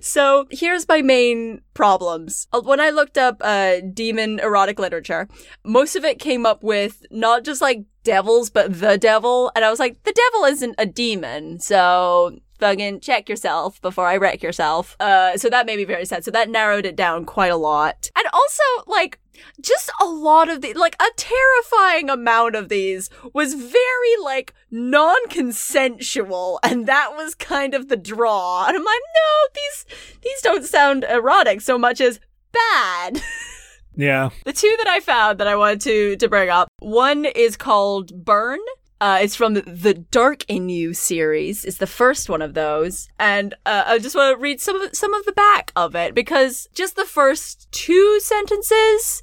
so 0.00 0.46
here's 0.50 0.86
my 0.88 1.02
main 1.02 1.60
problems. 1.74 2.46
Uh, 2.52 2.60
When 2.62 2.80
I 2.80 2.90
looked 2.90 3.18
up 3.18 3.36
uh, 3.40 3.80
demon 3.92 4.40
erotic 4.40 4.78
literature, 4.78 5.28
most 5.64 5.96
of 5.96 6.04
it 6.04 6.18
came 6.18 6.46
up 6.46 6.62
with 6.62 7.02
not 7.10 7.44
just 7.44 7.60
like 7.60 7.84
devils, 8.04 8.50
but 8.50 8.80
the 8.80 8.96
devil. 8.96 9.50
And 9.56 9.64
I 9.64 9.70
was 9.70 9.78
like, 9.78 10.02
the 10.04 10.12
devil 10.12 10.44
isn't 10.44 10.74
a 10.78 10.86
demon. 10.86 11.58
So 11.60 12.38
fucking 12.60 13.00
check 13.00 13.28
yourself 13.28 13.80
before 13.82 14.06
I 14.06 14.16
wreck 14.16 14.42
yourself. 14.42 14.96
Uh, 15.00 15.36
so 15.36 15.50
that 15.50 15.66
made 15.66 15.78
me 15.78 15.84
very 15.84 16.04
sad. 16.04 16.24
So 16.24 16.30
that 16.30 16.48
narrowed 16.48 16.86
it 16.86 16.96
down 16.96 17.24
quite 17.24 17.52
a 17.52 17.56
lot. 17.56 18.10
And 18.16 18.26
also, 18.32 18.62
like, 18.86 19.18
just 19.60 19.90
a 20.00 20.04
lot 20.04 20.48
of 20.48 20.60
the 20.60 20.72
like 20.74 20.96
a 21.00 21.06
terrifying 21.16 22.08
amount 22.08 22.54
of 22.54 22.68
these 22.68 23.10
was 23.32 23.54
very 23.54 24.22
like 24.22 24.54
non-consensual 24.70 26.60
and 26.62 26.86
that 26.86 27.12
was 27.16 27.34
kind 27.34 27.74
of 27.74 27.88
the 27.88 27.96
draw 27.96 28.64
and 28.66 28.76
i'm 28.76 28.84
like 28.84 29.00
no 29.14 29.48
these 29.54 29.86
these 30.22 30.40
don't 30.40 30.64
sound 30.64 31.04
erotic 31.04 31.60
so 31.60 31.76
much 31.76 32.00
as 32.00 32.20
bad 32.52 33.20
Yeah. 33.96 34.30
the 34.44 34.52
two 34.52 34.74
that 34.78 34.88
i 34.88 35.00
found 35.00 35.38
that 35.38 35.46
i 35.46 35.56
wanted 35.56 35.80
to 35.82 36.16
to 36.16 36.28
bring 36.28 36.50
up 36.50 36.68
one 36.80 37.24
is 37.24 37.56
called 37.56 38.24
burn 38.24 38.58
uh, 39.00 39.18
it's 39.20 39.36
from 39.36 39.52
the 39.52 40.04
Dark 40.10 40.44
in 40.48 40.70
You 40.70 40.94
series. 40.94 41.66
It's 41.66 41.76
the 41.76 41.86
first 41.86 42.30
one 42.30 42.40
of 42.40 42.54
those, 42.54 43.08
and 43.18 43.52
uh, 43.66 43.82
I 43.86 43.98
just 43.98 44.14
want 44.14 44.34
to 44.34 44.40
read 44.40 44.62
some 44.62 44.80
of 44.80 44.96
some 44.96 45.12
of 45.12 45.26
the 45.26 45.32
back 45.32 45.72
of 45.76 45.94
it 45.94 46.14
because 46.14 46.68
just 46.72 46.96
the 46.96 47.04
first 47.04 47.70
two 47.70 48.18
sentences 48.20 49.22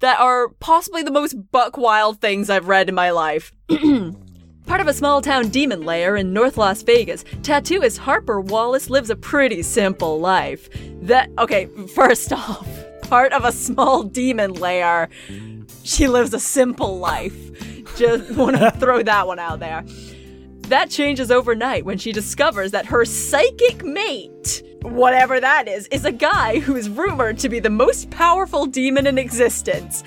that 0.00 0.18
are 0.20 0.48
possibly 0.48 1.02
the 1.02 1.10
most 1.10 1.50
buck 1.50 1.78
wild 1.78 2.20
things 2.20 2.50
I've 2.50 2.68
read 2.68 2.90
in 2.90 2.94
my 2.94 3.10
life. 3.10 3.52
Part 4.66 4.80
of 4.80 4.88
a 4.88 4.92
small 4.92 5.22
town 5.22 5.48
demon 5.48 5.82
lair 5.82 6.14
in 6.16 6.32
North 6.32 6.58
Las 6.58 6.82
Vegas, 6.82 7.24
tattooist 7.42 7.98
Harper 7.98 8.40
Wallace 8.40 8.90
lives 8.90 9.10
a 9.10 9.16
pretty 9.16 9.62
simple 9.62 10.20
life. 10.20 10.68
That, 11.00 11.30
okay, 11.38 11.66
first 11.94 12.32
off, 12.32 12.68
part 13.12 13.34
of 13.34 13.44
a 13.44 13.52
small 13.52 14.04
demon 14.04 14.54
lair, 14.54 15.10
she 15.82 16.08
lives 16.08 16.32
a 16.32 16.40
simple 16.40 16.98
life. 16.98 17.36
Just 17.94 18.30
want 18.38 18.56
to 18.56 18.70
throw 18.70 19.02
that 19.02 19.26
one 19.26 19.38
out 19.38 19.60
there. 19.60 19.84
That 20.68 20.88
changes 20.88 21.30
overnight 21.30 21.84
when 21.84 21.98
she 21.98 22.10
discovers 22.10 22.70
that 22.70 22.86
her 22.86 23.04
psychic 23.04 23.84
mate, 23.84 24.62
whatever 24.80 25.38
that 25.40 25.68
is, 25.68 25.88
is 25.88 26.06
a 26.06 26.10
guy 26.10 26.60
who 26.60 26.74
is 26.74 26.88
rumored 26.88 27.38
to 27.40 27.50
be 27.50 27.60
the 27.60 27.68
most 27.68 28.08
powerful 28.08 28.64
demon 28.64 29.06
in 29.06 29.18
existence. 29.18 30.02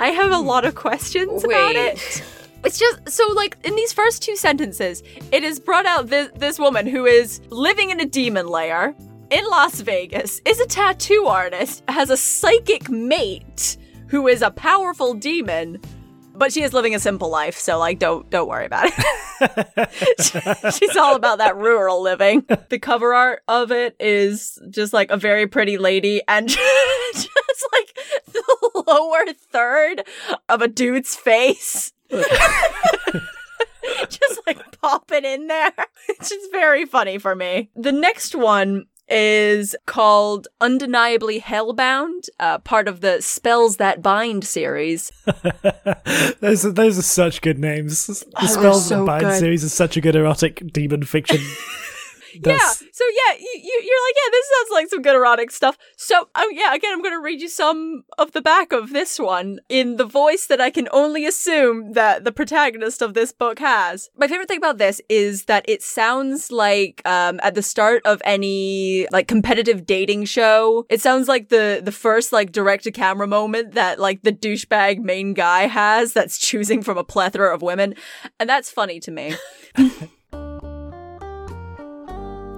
I 0.00 0.08
have 0.08 0.32
a 0.32 0.38
lot 0.38 0.64
of 0.64 0.74
questions 0.74 1.44
about 1.44 1.76
it. 1.76 2.24
It's 2.64 2.80
just 2.80 3.10
so 3.10 3.28
like 3.28 3.58
in 3.62 3.76
these 3.76 3.92
first 3.92 4.24
two 4.24 4.34
sentences, 4.34 5.04
it 5.30 5.44
is 5.44 5.60
brought 5.60 5.86
out 5.86 6.08
this 6.08 6.30
this 6.34 6.58
woman 6.58 6.88
who 6.88 7.06
is 7.06 7.40
living 7.50 7.90
in 7.90 8.00
a 8.00 8.06
demon 8.06 8.48
lair 8.48 8.96
in 9.30 9.44
Las 9.46 9.80
Vegas 9.80 10.40
is 10.44 10.60
a 10.60 10.66
tattoo 10.66 11.26
artist, 11.26 11.82
has 11.88 12.10
a 12.10 12.16
psychic 12.16 12.90
mate 12.90 13.76
who 14.08 14.26
is 14.26 14.42
a 14.42 14.50
powerful 14.50 15.14
demon, 15.14 15.80
but 16.34 16.52
she 16.52 16.62
is 16.62 16.72
living 16.72 16.94
a 16.94 16.98
simple 16.98 17.28
life, 17.30 17.56
so 17.56 17.78
like 17.78 17.98
don't 17.98 18.28
don't 18.30 18.48
worry 18.48 18.66
about 18.66 18.90
it. 18.92 20.74
She's 20.74 20.96
all 20.96 21.14
about 21.14 21.38
that 21.38 21.56
rural 21.56 22.02
living. 22.02 22.44
The 22.68 22.78
cover 22.78 23.14
art 23.14 23.42
of 23.46 23.70
it 23.70 23.94
is 24.00 24.58
just 24.70 24.92
like 24.92 25.10
a 25.10 25.16
very 25.16 25.46
pretty 25.46 25.78
lady 25.78 26.22
and 26.26 26.48
just 27.12 27.28
like 27.72 27.96
the 28.32 28.82
lower 28.86 29.32
third 29.52 30.02
of 30.48 30.60
a 30.62 30.68
dude's 30.68 31.14
face. 31.14 31.92
just 34.08 34.40
like 34.46 34.80
popping 34.80 35.24
in 35.24 35.46
there. 35.46 35.72
It's 36.08 36.28
just 36.30 36.50
very 36.50 36.84
funny 36.84 37.18
for 37.18 37.36
me. 37.36 37.70
The 37.76 37.92
next 37.92 38.34
one 38.34 38.86
is 39.10 39.74
called 39.86 40.48
Undeniably 40.60 41.40
Hellbound, 41.40 42.28
uh, 42.38 42.58
part 42.58 42.88
of 42.88 43.00
the 43.00 43.20
Spells 43.20 43.76
That 43.76 44.02
Bind 44.02 44.44
series. 44.44 45.10
those 46.40 46.64
are 46.64 46.70
those 46.72 46.98
are 46.98 47.02
such 47.02 47.42
good 47.42 47.58
names. 47.58 48.06
The 48.06 48.24
they're 48.38 48.48
Spells 48.48 48.86
so 48.88 49.00
That 49.00 49.06
Bind 49.06 49.24
good. 49.24 49.38
series 49.38 49.64
is 49.64 49.72
such 49.72 49.96
a 49.96 50.00
good 50.00 50.14
erotic 50.16 50.72
demon 50.72 51.02
fiction. 51.04 51.40
yeah. 52.34 52.58
So 52.58 53.04
yeah, 53.04 53.38
you, 53.38 53.60
you 53.62 53.82
you're 53.84 54.06
like, 54.06 54.14
yeah, 54.16 54.30
this 54.30 54.46
sounds 54.48 54.70
like 54.72 54.88
some 54.88 55.02
good 55.02 55.16
erotic 55.16 55.50
stuff. 55.50 55.78
So 55.96 56.28
oh 56.34 56.50
yeah, 56.52 56.74
again, 56.74 56.92
I'm 56.92 57.02
gonna 57.02 57.20
read 57.20 57.40
you 57.40 57.48
some 57.48 58.04
of 58.18 58.32
the 58.32 58.42
back 58.42 58.72
of 58.72 58.92
this 58.92 59.18
one 59.18 59.60
in 59.68 59.96
the 59.96 60.04
voice 60.04 60.46
that 60.46 60.60
I 60.60 60.70
can 60.70 60.88
only 60.92 61.26
assume 61.26 61.92
that 61.92 62.24
the 62.24 62.32
protagonist 62.32 63.02
of 63.02 63.14
this 63.14 63.32
book 63.32 63.58
has. 63.58 64.10
My 64.16 64.28
favorite 64.28 64.48
thing 64.48 64.58
about 64.58 64.78
this 64.78 65.00
is 65.08 65.44
that 65.44 65.64
it 65.68 65.82
sounds 65.82 66.50
like 66.52 67.02
um 67.04 67.40
at 67.42 67.54
the 67.54 67.62
start 67.62 68.02
of 68.04 68.20
any 68.24 69.06
like 69.10 69.28
competitive 69.28 69.86
dating 69.86 70.24
show. 70.24 70.86
It 70.88 71.00
sounds 71.00 71.28
like 71.28 71.48
the 71.48 71.80
the 71.82 71.92
first 71.92 72.32
like 72.32 72.52
direct 72.52 72.84
to 72.84 72.90
camera 72.90 73.26
moment 73.26 73.74
that 73.74 73.98
like 73.98 74.22
the 74.22 74.32
douchebag 74.32 74.98
main 74.98 75.34
guy 75.34 75.66
has 75.66 76.12
that's 76.12 76.38
choosing 76.38 76.82
from 76.82 76.98
a 76.98 77.04
plethora 77.04 77.54
of 77.54 77.62
women, 77.62 77.94
and 78.38 78.48
that's 78.48 78.70
funny 78.70 79.00
to 79.00 79.10
me. 79.10 79.34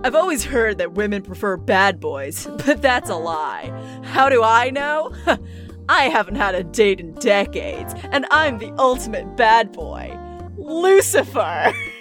I've 0.05 0.17
always 0.17 0.45
heard 0.45 0.79
that 0.79 0.95
women 0.95 1.23
prefer 1.23 1.57
bad 1.57 2.01
boys, 2.01 2.49
but 2.67 2.83
that's 2.83 3.09
a 3.09 3.15
lie. 3.15 3.71
How 4.05 4.29
do 4.29 4.43
I 4.43 4.71
know? 4.71 5.15
I 5.89 6.05
haven't 6.05 6.35
had 6.35 6.57
a 6.57 6.65
date 6.65 6.99
in 6.99 7.13
decades, 7.15 7.95
and 8.11 8.27
I'm 8.31 8.59
the 8.59 8.73
ultimate 8.79 9.37
bad 9.37 9.71
boy. 9.73 10.19
Lucifer! 10.57 11.73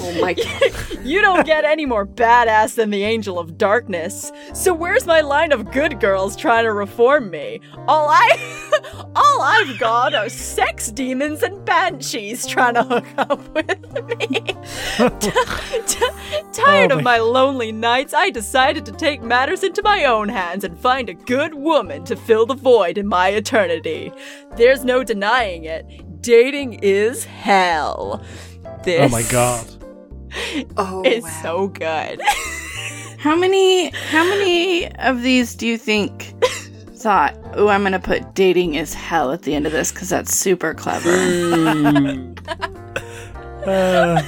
Oh 0.00 0.20
my 0.20 0.34
god. 0.34 1.04
You 1.04 1.20
don't 1.20 1.46
get 1.46 1.64
any 1.64 1.86
more 1.86 2.06
badass 2.06 2.74
than 2.74 2.90
the 2.90 3.04
Angel 3.04 3.38
of 3.38 3.56
Darkness. 3.56 4.30
So 4.52 4.74
where's 4.74 5.06
my 5.06 5.20
line 5.20 5.52
of 5.52 5.70
good 5.72 6.00
girls 6.00 6.36
trying 6.36 6.64
to 6.64 6.72
reform 6.72 7.30
me? 7.30 7.60
All 7.86 8.08
I 8.10 8.70
all 9.16 9.40
I've 9.42 9.78
got 9.78 10.14
are 10.14 10.28
sex 10.28 10.90
demons 10.92 11.42
and 11.42 11.64
banshees 11.64 12.46
trying 12.46 12.74
to 12.74 12.82
hook 12.84 13.06
up 13.16 13.48
with 13.54 14.18
me. 14.18 14.40
T- 15.20 15.30
t- 15.86 16.06
tired 16.52 16.92
Oh 16.92 16.98
of 16.98 17.04
my- 17.04 17.18
my 17.18 17.18
lonely 17.18 17.72
nights, 17.72 18.12
I 18.12 18.30
decided 18.30 18.84
to 18.86 18.92
take 18.92 19.22
matters 19.22 19.62
into 19.64 19.82
my 19.82 20.04
own 20.04 20.28
hands 20.28 20.62
and 20.64 20.78
find 20.78 21.08
a 21.08 21.14
good 21.14 21.54
woman 21.54 22.04
to 22.04 22.16
fill 22.16 22.44
the 22.46 22.54
void 22.54 22.98
in 22.98 23.06
my 23.08 23.28
eternity. 23.28 24.12
There's 24.56 24.84
no 24.84 25.02
denying 25.02 25.64
it. 25.64 25.86
Dating 26.20 26.74
is 26.82 27.24
hell. 27.24 28.22
This 28.84 29.00
oh 29.00 29.08
my 29.08 29.22
god. 29.30 29.66
Oh, 30.76 31.02
is 31.04 31.22
wow. 31.24 31.40
so 31.42 31.68
good. 31.68 32.20
How 33.18 33.34
many 33.34 33.90
how 33.90 34.22
many 34.24 34.94
of 34.98 35.22
these 35.22 35.56
do 35.56 35.66
you 35.66 35.76
think 35.76 36.34
thought, 36.94 37.36
"Oh, 37.54 37.66
I'm 37.66 37.80
going 37.80 37.90
to 37.92 37.98
put 37.98 38.34
dating 38.36 38.74
is 38.76 38.94
hell 38.94 39.32
at 39.32 39.42
the 39.42 39.54
end 39.56 39.66
of 39.66 39.72
this 39.72 39.90
cuz 39.90 40.08
that's 40.10 40.32
super 40.36 40.72
clever." 40.72 41.10
Uh, 43.66 44.22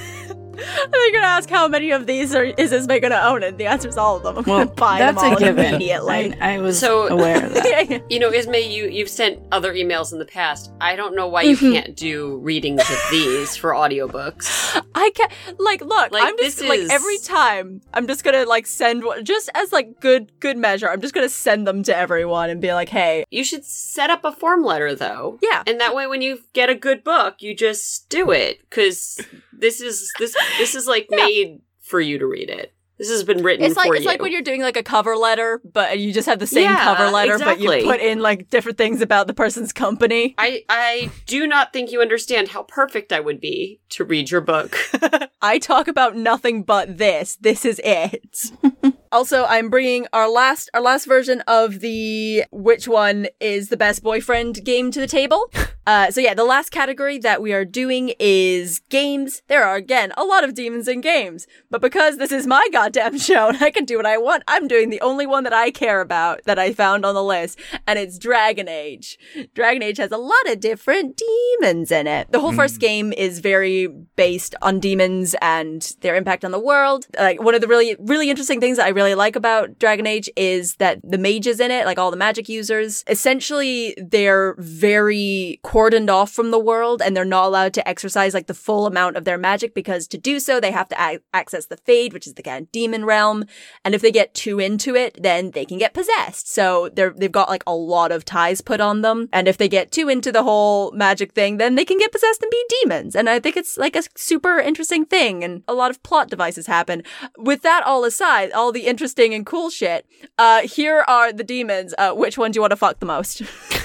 They're 0.92 1.12
gonna 1.12 1.24
ask 1.24 1.48
how 1.48 1.66
many 1.68 1.90
of 1.92 2.06
these 2.06 2.34
are 2.34 2.44
is 2.44 2.72
Ismay 2.72 3.00
gonna 3.00 3.20
own, 3.24 3.42
and 3.42 3.56
the 3.56 3.64
answer 3.64 3.88
is 3.88 3.96
all 3.96 4.16
of 4.16 4.22
them. 4.24 4.38
I'm 4.38 4.44
well, 4.44 4.58
gonna 4.66 4.70
buy 4.76 4.98
that's 4.98 5.22
them 5.22 5.30
all 5.30 5.36
a 5.36 5.40
given. 5.40 5.64
immediately. 5.76 6.34
I, 6.38 6.54
I 6.56 6.58
was 6.58 6.78
So- 6.78 7.06
aware 7.08 7.46
of 7.46 7.54
that. 7.54 7.64
Yeah, 7.66 7.80
yeah. 7.88 7.98
You 8.10 8.18
know, 8.18 8.30
Ismay, 8.30 8.60
you 8.70 8.86
you've 8.88 9.08
sent 9.08 9.38
other 9.52 9.72
emails 9.72 10.12
in 10.12 10.18
the 10.18 10.26
past. 10.26 10.72
I 10.80 10.96
don't 10.96 11.14
know 11.16 11.28
why 11.28 11.42
you 11.42 11.56
Mhm. 11.56 11.72
can't 11.72 11.96
do 11.96 12.36
readings 12.42 12.82
of 12.82 12.98
these 13.10 13.56
for 13.56 13.70
audiobooks. 13.72 14.82
I 15.00 15.10
can 15.14 15.28
like 15.58 15.80
look. 15.80 16.12
Like, 16.12 16.24
I'm 16.24 16.36
just 16.38 16.60
like 16.62 16.80
is- 16.80 16.90
every 16.90 17.18
time 17.18 17.80
I'm 17.94 18.06
just 18.06 18.22
gonna 18.24 18.44
like 18.44 18.66
send 18.66 19.02
one 19.04 19.24
just 19.24 19.48
as 19.54 19.72
like 19.72 20.00
good 20.00 20.38
good 20.40 20.56
measure. 20.58 20.88
I'm 20.90 21.00
just 21.00 21.14
gonna 21.14 21.28
send 21.28 21.66
them 21.66 21.82
to 21.84 21.96
everyone 21.96 22.50
and 22.50 22.60
be 22.60 22.72
like, 22.72 22.88
hey, 22.90 23.24
You 23.30 23.44
should 23.44 23.64
set 23.64 24.10
up 24.10 24.24
a 24.24 24.32
form 24.32 24.64
letter 24.64 24.94
though. 24.94 25.38
Yeah. 25.42 25.62
And 25.66 25.80
that 25.80 25.94
way 25.94 26.06
when 26.06 26.22
you 26.22 26.40
get 26.52 26.68
a 26.70 26.74
good 26.74 27.02
book, 27.02 27.36
you 27.40 27.54
just 27.54 28.08
do 28.08 28.30
it 28.30 28.68
cuz 28.70 29.20
this 29.52 29.80
is 29.80 30.12
this 30.18 30.36
this 30.58 30.74
is 30.74 30.86
like 30.86 31.06
Yeah. 31.10 31.16
made 31.24 31.60
for 31.80 32.00
you 32.00 32.18
to 32.18 32.26
read 32.26 32.50
it. 32.50 32.72
This 33.00 33.08
has 33.08 33.24
been 33.24 33.42
written 33.42 33.64
it's 33.64 33.78
like 33.78 33.90
it's 33.92 34.00
you. 34.00 34.06
like 34.06 34.20
when 34.20 34.30
you're 34.30 34.42
doing 34.42 34.60
like 34.60 34.76
a 34.76 34.82
cover 34.82 35.16
letter, 35.16 35.62
but 35.64 35.98
you 35.98 36.12
just 36.12 36.28
have 36.28 36.38
the 36.38 36.46
same 36.46 36.64
Yeah, 36.64 36.84
cover 36.84 37.10
letter, 37.10 37.38
but 37.38 37.58
you 37.58 37.70
put 37.82 37.98
in 37.98 38.20
like 38.20 38.50
different 38.50 38.76
things 38.76 39.00
about 39.00 39.26
the 39.26 39.32
person's 39.32 39.72
company. 39.72 40.34
I 40.36 40.64
I 40.68 41.10
do 41.24 41.46
not 41.46 41.72
think 41.72 41.92
you 41.92 42.02
understand 42.02 42.48
how 42.48 42.64
perfect 42.64 43.10
I 43.10 43.20
would 43.20 43.40
be 43.40 43.80
to 43.88 44.04
read 44.04 44.30
your 44.30 44.42
book. 44.42 44.76
I 45.40 45.58
talk 45.58 45.88
about 45.88 46.14
nothing 46.14 46.62
but 46.62 46.98
this. 46.98 47.36
This 47.36 47.64
is 47.64 47.80
it. 47.82 48.52
also, 49.12 49.46
I'm 49.46 49.70
bringing 49.70 50.06
our 50.12 50.28
last 50.28 50.68
our 50.74 50.82
last 50.82 51.06
version 51.06 51.40
of 51.46 51.80
the 51.80 52.44
which 52.50 52.86
one 52.86 53.28
is 53.40 53.70
the 53.70 53.78
best 53.78 54.02
boyfriend 54.02 54.62
game 54.62 54.90
to 54.90 55.00
the 55.00 55.06
table. 55.06 55.50
Uh, 55.90 56.08
so 56.08 56.20
yeah, 56.20 56.34
the 56.34 56.44
last 56.44 56.70
category 56.70 57.18
that 57.18 57.42
we 57.42 57.52
are 57.52 57.64
doing 57.64 58.14
is 58.20 58.80
games. 58.90 59.42
There 59.48 59.64
are 59.64 59.74
again 59.74 60.12
a 60.16 60.22
lot 60.22 60.44
of 60.44 60.54
demons 60.54 60.86
in 60.86 61.00
games, 61.00 61.48
but 61.68 61.80
because 61.80 62.16
this 62.16 62.30
is 62.30 62.46
my 62.46 62.64
goddamn 62.72 63.18
show 63.28 63.48
and 63.48 63.60
I 63.60 63.72
can 63.72 63.86
do 63.86 63.96
what 63.96 64.06
I 64.06 64.16
want, 64.16 64.44
I'm 64.46 64.68
doing 64.68 64.90
the 64.90 65.00
only 65.00 65.26
one 65.26 65.42
that 65.42 65.52
I 65.52 65.72
care 65.72 66.00
about 66.00 66.44
that 66.44 66.60
I 66.60 66.72
found 66.72 67.04
on 67.04 67.16
the 67.16 67.24
list, 67.24 67.58
and 67.88 67.98
it's 67.98 68.20
Dragon 68.20 68.68
Age. 68.68 69.18
Dragon 69.52 69.82
Age 69.82 69.96
has 69.96 70.12
a 70.12 70.16
lot 70.16 70.46
of 70.46 70.60
different 70.60 71.20
demons 71.58 71.90
in 71.90 72.06
it. 72.06 72.30
The 72.30 72.38
whole 72.38 72.52
first 72.52 72.78
game 72.78 73.12
is 73.12 73.40
very 73.40 73.88
based 73.88 74.54
on 74.62 74.78
demons 74.78 75.34
and 75.42 75.96
their 76.02 76.14
impact 76.14 76.44
on 76.44 76.52
the 76.52 76.60
world. 76.60 77.08
Like 77.18 77.42
one 77.42 77.56
of 77.56 77.62
the 77.62 77.66
really, 77.66 77.96
really 77.98 78.30
interesting 78.30 78.60
things 78.60 78.76
that 78.76 78.86
I 78.86 78.90
really 78.90 79.16
like 79.16 79.34
about 79.34 79.80
Dragon 79.80 80.06
Age 80.06 80.30
is 80.36 80.76
that 80.76 81.00
the 81.02 81.18
mages 81.18 81.58
in 81.58 81.72
it, 81.72 81.84
like 81.84 81.98
all 81.98 82.12
the 82.12 82.16
magic 82.16 82.48
users, 82.48 83.02
essentially 83.08 83.96
they're 83.98 84.54
very 84.58 85.58
cordoned 85.80 86.10
off 86.10 86.30
from 86.30 86.50
the 86.50 86.58
world 86.58 87.00
and 87.00 87.16
they're 87.16 87.24
not 87.24 87.46
allowed 87.46 87.72
to 87.72 87.88
exercise 87.88 88.34
like 88.34 88.46
the 88.46 88.54
full 88.54 88.86
amount 88.86 89.16
of 89.16 89.24
their 89.24 89.38
magic 89.38 89.74
because 89.74 90.06
to 90.06 90.18
do 90.18 90.38
so 90.38 90.60
they 90.60 90.72
have 90.72 90.88
to 90.88 91.00
a- 91.00 91.20
access 91.32 91.66
the 91.66 91.76
Fade, 91.78 92.12
which 92.12 92.26
is 92.26 92.34
the 92.34 92.42
kind 92.42 92.64
of 92.64 92.72
demon 92.72 93.06
realm. 93.06 93.44
And 93.82 93.94
if 93.94 94.02
they 94.02 94.12
get 94.12 94.34
too 94.34 94.60
into 94.60 94.94
it, 94.94 95.18
then 95.22 95.52
they 95.52 95.64
can 95.64 95.78
get 95.78 95.94
possessed. 95.94 96.52
So 96.52 96.90
they're 96.92 97.14
they've 97.16 97.32
got 97.32 97.48
like 97.48 97.62
a 97.66 97.74
lot 97.74 98.12
of 98.12 98.26
ties 98.26 98.60
put 98.60 98.80
on 98.80 99.00
them. 99.00 99.28
And 99.32 99.48
if 99.48 99.56
they 99.56 99.68
get 99.68 99.90
too 99.90 100.10
into 100.10 100.30
the 100.30 100.42
whole 100.42 100.92
magic 100.92 101.32
thing, 101.32 101.56
then 101.56 101.76
they 101.76 101.86
can 101.86 101.98
get 101.98 102.12
possessed 102.12 102.42
and 102.42 102.50
be 102.50 102.64
demons. 102.82 103.16
And 103.16 103.30
I 103.30 103.40
think 103.40 103.56
it's 103.56 103.78
like 103.78 103.96
a 103.96 104.02
super 104.16 104.58
interesting 104.58 105.06
thing 105.06 105.42
and 105.42 105.62
a 105.66 105.72
lot 105.72 105.90
of 105.90 106.02
plot 106.02 106.28
devices 106.28 106.66
happen. 106.66 107.02
With 107.38 107.62
that 107.62 107.84
all 107.86 108.04
aside, 108.04 108.52
all 108.52 108.70
the 108.70 108.86
interesting 108.86 109.32
and 109.32 109.46
cool 109.46 109.70
shit, 109.70 110.06
uh 110.36 110.60
here 110.60 111.04
are 111.08 111.32
the 111.32 111.44
demons. 111.44 111.94
Uh 111.96 112.12
which 112.12 112.36
one 112.36 112.50
do 112.50 112.58
you 112.58 112.60
want 112.60 112.72
to 112.72 112.76
fuck 112.76 113.00
the 113.00 113.06
most? 113.06 113.42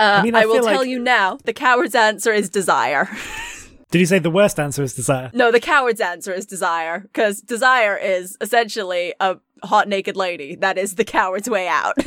Uh, 0.00 0.20
I, 0.20 0.22
mean, 0.22 0.34
I 0.34 0.46
will 0.46 0.54
feel 0.54 0.64
tell 0.64 0.84
you 0.84 0.98
now. 0.98 1.38
The 1.44 1.52
coward's 1.52 1.94
answer 1.94 2.32
is 2.32 2.48
desire. 2.48 3.08
did 3.90 3.98
you 3.98 4.06
say 4.06 4.18
the 4.18 4.30
worst 4.30 4.58
answer 4.58 4.82
is 4.82 4.94
desire? 4.94 5.30
No, 5.34 5.52
the 5.52 5.60
coward's 5.60 6.00
answer 6.00 6.32
is 6.32 6.46
desire, 6.46 7.00
because 7.00 7.42
desire 7.42 7.96
is 7.98 8.36
essentially 8.40 9.14
a 9.20 9.36
hot 9.62 9.88
naked 9.88 10.16
lady. 10.16 10.54
That 10.54 10.78
is 10.78 10.94
the 10.94 11.04
coward's 11.04 11.50
way 11.50 11.68
out. 11.68 11.96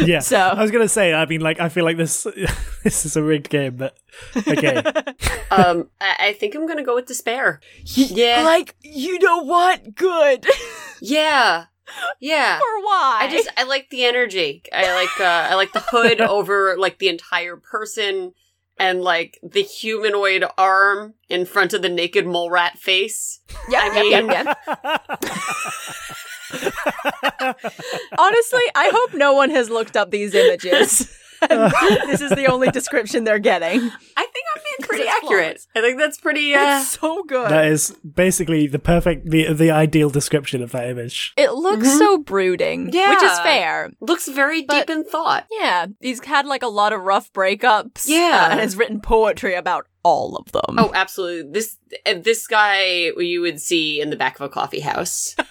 Yeah. 0.00 0.20
So- 0.20 0.36
I 0.38 0.62
was 0.62 0.70
gonna 0.70 0.86
say. 0.88 1.12
I 1.12 1.26
mean, 1.26 1.40
like, 1.40 1.58
I 1.58 1.68
feel 1.68 1.84
like 1.84 1.96
this 1.96 2.22
this 2.84 3.04
is 3.04 3.16
a 3.16 3.22
rigged 3.24 3.48
game, 3.48 3.74
but 3.74 3.96
okay. 4.36 4.76
um 5.50 5.88
I, 6.00 6.16
I 6.20 6.32
think 6.34 6.54
I'm 6.54 6.66
going 6.66 6.78
to 6.78 6.84
go 6.84 6.94
with 6.94 7.06
despair. 7.06 7.60
Yeah. 7.84 8.42
like, 8.44 8.76
you 8.82 9.18
know 9.18 9.42
what? 9.42 9.96
Good. 9.96 10.46
Yeah. 11.00 11.64
Yeah. 12.20 12.58
For 12.58 12.80
why? 12.82 13.18
I 13.22 13.28
just 13.30 13.48
I 13.56 13.64
like 13.64 13.90
the 13.90 14.04
energy. 14.04 14.62
I 14.72 14.94
like 14.94 15.20
uh 15.20 15.48
I 15.50 15.54
like 15.54 15.72
the 15.72 15.80
hood 15.80 16.20
over 16.22 16.76
like 16.78 16.98
the 16.98 17.08
entire 17.08 17.56
person 17.56 18.32
and 18.78 19.02
like 19.02 19.38
the 19.42 19.62
humanoid 19.62 20.44
arm 20.58 21.14
in 21.28 21.44
front 21.46 21.72
of 21.74 21.82
the 21.82 21.88
naked 21.88 22.26
mole 22.26 22.50
rat 22.50 22.78
face. 22.78 23.40
yeah, 23.68 23.80
I 23.82 24.02
yeah, 24.02 24.02
yeah, 24.02 24.20
mean- 24.20 24.30
yeah. 24.30 24.98
Honestly, 28.18 28.62
I 28.74 28.90
hope 28.92 29.14
no 29.14 29.32
one 29.32 29.50
has 29.50 29.70
looked 29.70 29.96
up 29.96 30.10
these 30.10 30.34
images. 30.34 31.08
this 32.06 32.20
is 32.20 32.30
the 32.30 32.46
only 32.50 32.68
description 32.70 33.24
they're 33.24 33.38
getting. 33.38 33.80
I 33.80 34.26
think 34.26 34.44
I'm 34.56 34.62
being 34.62 34.76
pretty 34.88 35.04
It's 35.04 35.24
accurate. 35.24 35.66
I 35.76 35.80
think 35.80 35.98
that's 35.98 36.18
pretty. 36.18 36.54
Uh, 36.54 36.78
It's 36.80 36.88
so 36.98 37.22
good. 37.24 37.50
That 37.50 37.66
is 37.66 37.90
basically 37.90 38.66
the 38.66 38.78
perfect, 38.78 39.30
the 39.30 39.52
the 39.52 39.70
ideal 39.70 40.10
description 40.10 40.62
of 40.62 40.72
that 40.72 40.88
image. 40.88 41.32
it 41.36 41.52
looks 41.52 41.88
Mhm. 41.88 41.98
so 41.98 42.18
brooding, 42.18 42.90
yeah, 42.92 43.10
which 43.10 43.22
is 43.22 43.38
fair. 43.40 43.90
looks 44.00 44.28
very 44.28 44.62
But- 44.62 44.86
deep 44.86 44.90
in 44.96 45.04
thought. 45.04 45.46
Yeah, 45.50 45.86
he's 46.00 46.24
had 46.24 46.46
like 46.46 46.62
a 46.62 46.68
lot 46.68 46.92
of 46.92 47.00
rough 47.02 47.32
breakups. 47.32 48.04
Yeah. 48.06 48.46
uh, 48.46 48.50
and 48.52 48.60
has 48.60 48.76
written 48.76 49.00
poetry 49.00 49.54
about 49.54 49.86
all 50.02 50.36
of 50.36 50.52
them. 50.52 50.76
Oh, 50.78 50.90
absolutely. 50.94 51.50
This 51.50 51.76
this 52.16 52.46
guy 52.46 53.10
you 53.16 53.40
would 53.40 53.60
see 53.60 54.00
in 54.00 54.10
the 54.10 54.16
back 54.16 54.36
of 54.36 54.42
a 54.42 54.48
coffee 54.48 54.80
house. 54.80 55.34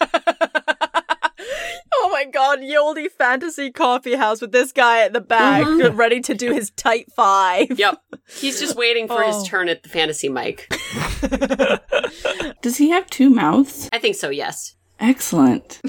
oh 1.95 2.09
my 2.11 2.26
god, 2.26 2.59
Yoldi 2.59 3.09
fantasy 3.11 3.71
coffee 3.71 4.15
house 4.15 4.41
with 4.41 4.51
this 4.51 4.71
guy 4.71 5.01
at 5.01 5.13
the 5.13 5.21
back, 5.21 5.63
Mhm. 5.65 5.97
ready 5.97 6.19
to 6.21 6.34
do 6.34 6.53
his 6.53 6.71
tight 6.71 7.07
five. 7.15 7.78
yep. 7.80 8.01
He's 8.30 8.59
just 8.59 8.76
waiting 8.76 9.07
for 9.07 9.24
Oh. 9.24 9.28
his 9.32 9.47
turn 9.47 9.69
at 9.69 9.84
the 9.84 9.89
fantasy 9.89 10.30
mic. 10.30 10.67
Does 12.61 12.78
he 12.78 12.89
have 12.89 13.07
two 13.09 13.30
mouths? 13.30 13.89
I 13.91 13.99
think 13.99 14.15
so, 14.15 14.30
yes. 14.30 14.76
Excellent. 14.99 15.82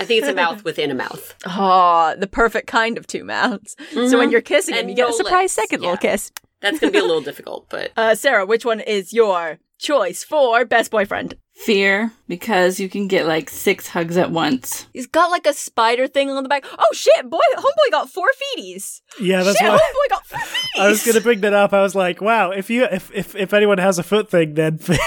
I 0.00 0.04
think 0.04 0.22
it's 0.22 0.28
a 0.28 0.34
mouth 0.34 0.64
within 0.64 0.90
a 0.90 0.94
mouth. 0.94 1.34
Oh, 1.46 2.14
the 2.16 2.26
perfect 2.26 2.66
kind 2.68 2.96
of 2.96 3.06
two 3.06 3.24
mouths. 3.24 3.76
So 3.92 4.18
when 4.18 4.28
Mhm. 4.28 4.32
you're 4.32 4.40
kissing 4.40 4.74
him, 4.74 4.80
And 4.82 4.90
you 4.90 4.96
get 4.96 5.10
a 5.10 5.12
surprise 5.12 5.42
lips, 5.42 5.52
second 5.54 5.80
little 5.82 5.96
kiss. 5.96 6.30
That's 6.60 6.78
going 6.78 6.92
to 6.92 6.96
be 6.98 7.00
a 7.02 7.06
little 7.06 7.20
difficult, 7.20 7.66
but 7.68 7.90
Uh, 7.96 8.14
Sarah, 8.14 8.46
which 8.46 8.64
one 8.64 8.80
is 8.80 9.12
your 9.12 9.58
choice 9.78 10.22
for 10.24 10.64
best 10.64 10.90
boyfriend? 10.90 11.34
Fear, 11.64 12.12
because 12.26 12.80
you 12.80 12.88
can 12.88 13.08
get 13.08 13.26
like 13.26 13.50
six 13.50 13.88
hugs 13.88 14.16
at 14.16 14.30
once. 14.30 14.86
He's 14.92 15.06
got 15.06 15.30
like 15.30 15.46
a 15.46 15.52
spider 15.52 16.06
thing 16.06 16.30
on 16.30 16.42
the 16.42 16.48
back. 16.48 16.64
Oh 16.78 16.92
shit, 16.92 17.28
boy, 17.28 17.38
homeboy 17.56 17.90
got 17.90 18.08
four 18.08 18.28
feeties. 18.56 19.02
Yeah, 19.20 19.42
that's 19.42 19.58
shit, 19.58 19.68
why 19.68 19.76
homeboy 19.78 20.10
got 20.10 20.26
four 20.26 20.38
feeties. 20.38 20.78
I 20.80 20.88
was 20.88 21.04
going 21.04 21.16
to 21.16 21.20
bring 21.20 21.40
that 21.42 21.52
up. 21.52 21.72
I 21.72 21.82
was 21.82 21.94
like, 21.94 22.20
wow, 22.20 22.50
if 22.50 22.70
you 22.70 22.84
if 22.84 23.10
if, 23.14 23.36
if 23.36 23.52
anyone 23.52 23.78
has 23.78 23.98
a 23.98 24.02
foot 24.02 24.30
thing, 24.30 24.54
then 24.54 24.78
fear 24.78 24.98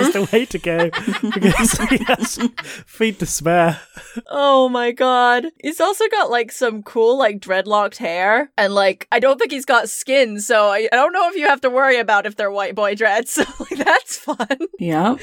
is 0.00 0.12
the 0.12 0.28
way 0.32 0.46
to 0.46 0.58
go 0.58 0.90
because 1.34 1.72
he 1.72 1.96
has 2.04 2.38
feet 2.86 3.18
to 3.18 3.26
spare. 3.26 3.80
Oh 4.28 4.68
my 4.68 4.92
god. 4.92 5.46
He's 5.62 5.80
also 5.80 6.04
got 6.10 6.30
like 6.30 6.52
some 6.52 6.82
cool 6.82 7.18
like 7.18 7.40
dreadlocked 7.40 7.96
hair 7.96 8.52
and 8.56 8.74
like 8.74 9.08
I 9.10 9.18
don't 9.18 9.38
think 9.38 9.50
he's 9.50 9.64
got 9.64 9.88
skin, 9.88 10.40
so 10.40 10.68
I, 10.68 10.88
I 10.92 10.96
don't 10.96 11.12
know 11.12 11.28
if 11.28 11.34
you 11.36 11.48
have 11.48 11.60
to 11.62 11.70
worry 11.70 11.98
about 11.98 12.26
if 12.26 12.36
they're 12.36 12.50
white 12.50 12.74
boy 12.74 12.94
dreads. 12.94 13.32
So 13.40 13.44
like 13.58 13.84
that's 13.84 14.16
fun. 14.18 14.58
Yep. 14.78 15.20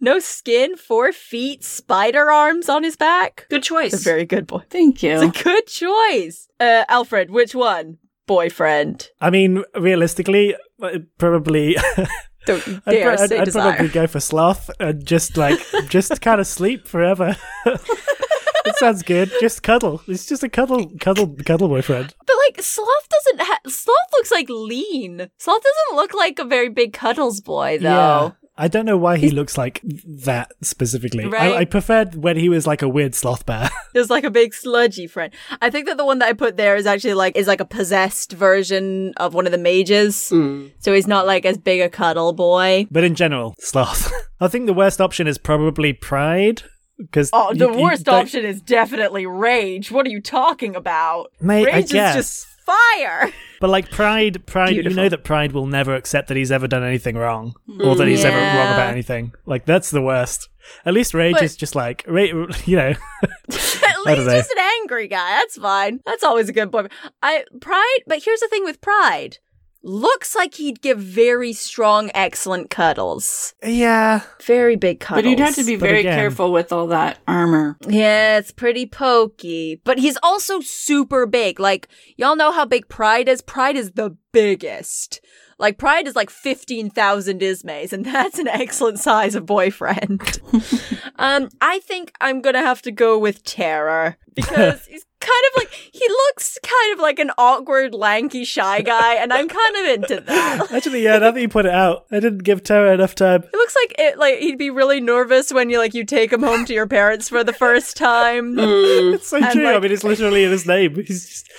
No 0.00 0.11
skin, 0.20 0.76
four 0.76 1.12
feet, 1.12 1.64
spider 1.64 2.30
arms 2.30 2.68
on 2.68 2.82
his 2.84 2.96
back. 2.96 3.46
good 3.50 3.62
choice. 3.62 3.92
It's 3.92 4.02
a 4.02 4.04
very 4.04 4.24
good 4.24 4.46
boy. 4.46 4.62
Thank 4.70 5.02
you. 5.02 5.12
It's 5.12 5.22
a 5.40 5.42
good 5.44 5.66
choice. 5.66 6.48
Uh 6.60 6.84
Alfred, 6.88 7.30
which 7.30 7.54
one? 7.54 7.98
Boyfriend. 8.26 9.08
I 9.20 9.30
mean, 9.30 9.64
realistically, 9.74 10.54
uh, 10.82 10.98
probably. 11.18 11.76
Don't 12.46 12.66
you 12.66 12.82
I'd, 12.86 12.92
dare 12.92 13.16
pro- 13.16 13.24
I'd, 13.24 13.32
I'd 13.32 13.52
probably 13.52 13.88
go 13.88 14.06
for 14.06 14.18
sloth 14.20 14.68
and 14.80 15.04
just 15.04 15.36
like 15.36 15.60
just 15.88 16.20
kind 16.20 16.40
of 16.40 16.46
sleep 16.46 16.88
forever. 16.88 17.36
it 17.66 18.76
sounds 18.76 19.02
good. 19.02 19.30
Just 19.40 19.62
cuddle. 19.62 20.02
It's 20.08 20.26
just 20.26 20.42
a 20.42 20.48
cuddle, 20.48 20.90
cuddle, 20.98 21.36
cuddle 21.44 21.68
boyfriend. 21.68 22.14
But 22.26 22.36
like 22.48 22.60
Sloth 22.62 23.08
doesn't 23.10 23.46
ha- 23.46 23.60
Sloth 23.68 24.08
looks 24.14 24.30
like 24.32 24.48
lean. 24.48 25.28
Sloth 25.38 25.62
doesn't 25.62 25.96
look 25.96 26.14
like 26.14 26.38
a 26.38 26.44
very 26.44 26.68
big 26.68 26.92
cuddles 26.92 27.40
boy 27.40 27.78
though. 27.80 27.88
Yeah. 27.88 28.30
I 28.62 28.68
don't 28.68 28.86
know 28.86 28.96
why 28.96 29.16
he 29.16 29.30
looks 29.30 29.58
like 29.58 29.80
that 29.82 30.52
specifically. 30.60 31.26
Right. 31.26 31.50
I, 31.52 31.56
I 31.56 31.64
preferred 31.64 32.14
when 32.14 32.36
he 32.36 32.48
was 32.48 32.64
like 32.64 32.80
a 32.80 32.88
weird 32.88 33.12
sloth 33.16 33.44
bear. 33.44 33.68
There's 33.92 34.08
like 34.08 34.22
a 34.22 34.30
big 34.30 34.54
sludgy 34.54 35.08
friend. 35.08 35.32
I 35.60 35.68
think 35.68 35.86
that 35.86 35.96
the 35.96 36.04
one 36.04 36.20
that 36.20 36.28
I 36.28 36.32
put 36.32 36.56
there 36.56 36.76
is 36.76 36.86
actually 36.86 37.14
like 37.14 37.36
is 37.36 37.48
like 37.48 37.60
a 37.60 37.64
possessed 37.64 38.30
version 38.30 39.14
of 39.16 39.34
one 39.34 39.46
of 39.46 39.52
the 39.52 39.58
mages. 39.58 40.14
Mm. 40.32 40.70
So 40.78 40.94
he's 40.94 41.08
not 41.08 41.26
like 41.26 41.44
as 41.44 41.58
big 41.58 41.80
a 41.80 41.88
cuddle 41.88 42.32
boy. 42.32 42.86
but 42.88 43.02
in 43.02 43.16
general, 43.16 43.56
sloth. 43.58 44.12
I 44.40 44.46
think 44.46 44.66
the 44.66 44.74
worst 44.74 45.00
option 45.00 45.26
is 45.26 45.38
probably 45.38 45.92
pride. 45.92 46.62
Because 46.98 47.30
Oh, 47.32 47.52
the 47.52 47.72
worst 47.72 48.08
option 48.08 48.44
is 48.44 48.62
definitely 48.62 49.26
rage. 49.26 49.90
What 49.90 50.06
are 50.06 50.10
you 50.10 50.20
talking 50.20 50.76
about? 50.76 51.32
Mate, 51.40 51.66
I 51.68 51.78
rage 51.78 51.90
guess. 51.90 52.16
is 52.16 52.24
just 52.24 52.46
fire. 52.66 53.30
But 53.60 53.70
like 53.70 53.90
pride, 53.90 54.44
pride, 54.46 54.70
Beautiful. 54.70 54.90
you 54.90 54.96
know 55.04 55.08
that 55.08 55.24
pride 55.24 55.52
will 55.52 55.66
never 55.66 55.94
accept 55.94 56.28
that 56.28 56.36
he's 56.36 56.50
ever 56.50 56.66
done 56.66 56.82
anything 56.82 57.16
wrong 57.16 57.54
or 57.80 57.94
that 57.96 58.08
he's 58.08 58.24
ever 58.24 58.36
wrong 58.36 58.72
about 58.74 58.90
anything. 58.90 59.32
Like 59.46 59.64
that's 59.66 59.90
the 59.90 60.02
worst. 60.02 60.48
At 60.84 60.94
least 60.94 61.12
rage 61.14 61.34
But- 61.34 61.42
is 61.44 61.56
just 61.56 61.74
like, 61.74 62.04
ra- 62.06 62.22
you 62.64 62.76
know, 62.76 62.94
At 63.22 63.50
least 63.50 63.82
know. 64.26 64.34
he's 64.34 64.50
an 64.50 64.58
angry 64.80 65.08
guy. 65.08 65.30
That's 65.40 65.56
fine. 65.58 66.00
That's 66.06 66.24
always 66.24 66.48
a 66.48 66.52
good 66.52 66.70
boy. 66.70 66.86
I 67.22 67.44
pride, 67.60 67.98
but 68.06 68.22
here's 68.22 68.40
the 68.40 68.48
thing 68.48 68.64
with 68.64 68.80
pride. 68.80 69.38
Looks 69.84 70.36
like 70.36 70.54
he'd 70.54 70.80
give 70.80 70.98
very 70.98 71.52
strong, 71.52 72.10
excellent 72.14 72.70
cuddles. 72.70 73.54
yeah. 73.64 74.20
Very 74.44 74.76
big 74.76 75.00
cuddles. 75.00 75.22
But 75.24 75.28
you'd 75.30 75.40
have 75.40 75.56
to 75.56 75.64
be 75.64 75.76
But 75.76 75.86
very 75.86 76.00
again- 76.00 76.18
careful 76.18 76.52
with 76.52 76.72
all 76.72 76.86
that 76.88 77.18
armor. 77.26 77.76
Yeah, 77.88 78.38
it's 78.38 78.52
pretty 78.52 78.86
pokey. 78.86 79.80
But 79.84 79.98
he's 79.98 80.18
also 80.22 80.60
super 80.60 81.26
big. 81.26 81.58
Like, 81.58 81.88
y'all 82.16 82.36
know 82.36 82.52
how 82.52 82.64
big 82.64 82.88
Pride 82.88 83.28
is? 83.28 83.42
Pride 83.42 83.76
is 83.76 83.92
the 83.92 84.16
biggest. 84.32 85.20
Like, 85.62 85.78
Pride 85.78 86.08
is 86.08 86.16
like 86.16 86.28
15,000 86.28 87.40
Ismays, 87.40 87.92
and 87.92 88.04
that's 88.12 88.38
an 88.40 88.48
excellent 88.48 88.98
size 88.98 89.36
of 89.36 89.46
boyfriend. 89.46 90.40
um, 91.16 91.48
I 91.60 91.78
think 91.78 92.12
I'm 92.20 92.40
gonna 92.42 92.60
have 92.62 92.82
to 92.82 92.90
go 92.90 93.16
with 93.18 93.44
Terror. 93.44 94.16
Because 94.34 94.86
he's 94.88 95.04
kind 95.20 95.44
of 95.50 95.62
like, 95.62 95.70
he 95.72 96.08
looks 96.08 96.58
kind 96.62 96.94
of 96.94 96.98
like 97.00 97.18
an 97.18 97.30
awkward, 97.36 97.94
lanky, 97.94 98.44
shy 98.44 98.80
guy, 98.80 99.14
and 99.16 99.30
I'm 99.30 99.46
kind 99.46 99.76
of 99.76 99.84
into 99.94 100.20
that. 100.26 100.72
Actually, 100.72 101.02
yeah. 101.04 101.18
Now 101.18 101.30
that 101.32 101.40
you 101.40 101.48
put 101.50 101.66
it 101.66 101.72
out, 101.74 102.06
I 102.10 102.18
didn't 102.18 102.42
give 102.42 102.62
Terror 102.64 102.92
enough 102.94 103.14
time. 103.14 103.42
It 103.44 103.52
looks 103.52 103.76
like 103.76 103.94
it 103.98 104.18
like 104.18 104.38
he'd 104.38 104.56
be 104.58 104.70
really 104.70 105.00
nervous 105.00 105.52
when 105.52 105.68
you 105.70 105.78
like 105.78 105.92
you 105.94 106.04
take 106.04 106.32
him 106.32 106.42
home 106.42 106.64
to 106.64 106.72
your 106.72 106.86
parents 106.88 107.28
for 107.28 107.44
the 107.44 107.52
first 107.52 107.96
time. 107.96 108.56
It's 108.58 109.28
so 109.28 109.36
And, 109.36 109.50
true. 109.52 109.66
I 109.68 109.74
like- 109.74 109.82
mean, 109.82 109.92
it's 109.92 110.02
literally 110.02 110.44
in 110.44 110.50
his 110.50 110.66
name. 110.66 110.94
He's 110.96 111.26
just, 111.28 111.52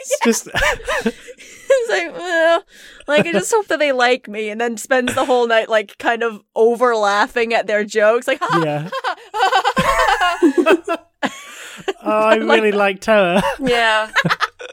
it's 0.00 0.24
just. 0.24 0.48
It's 1.86 1.90
like, 1.90 2.16
well, 2.16 2.64
like 3.06 3.26
I 3.26 3.32
just 3.32 3.52
hope 3.52 3.66
that 3.68 3.78
they 3.78 3.92
like 3.92 4.28
me, 4.28 4.48
and 4.48 4.60
then 4.60 4.76
spends 4.76 5.14
the 5.14 5.24
whole 5.24 5.46
night 5.46 5.68
like 5.68 5.98
kind 5.98 6.22
of 6.22 6.40
over 6.54 6.96
laughing 6.96 7.52
at 7.52 7.66
their 7.66 7.84
jokes, 7.84 8.26
like, 8.26 8.40
yeah. 8.64 8.88
Oh, 12.06 12.28
I 12.28 12.36
really 12.36 12.70
like 12.70 13.00
Terror. 13.00 13.40
Yeah. 13.58 14.10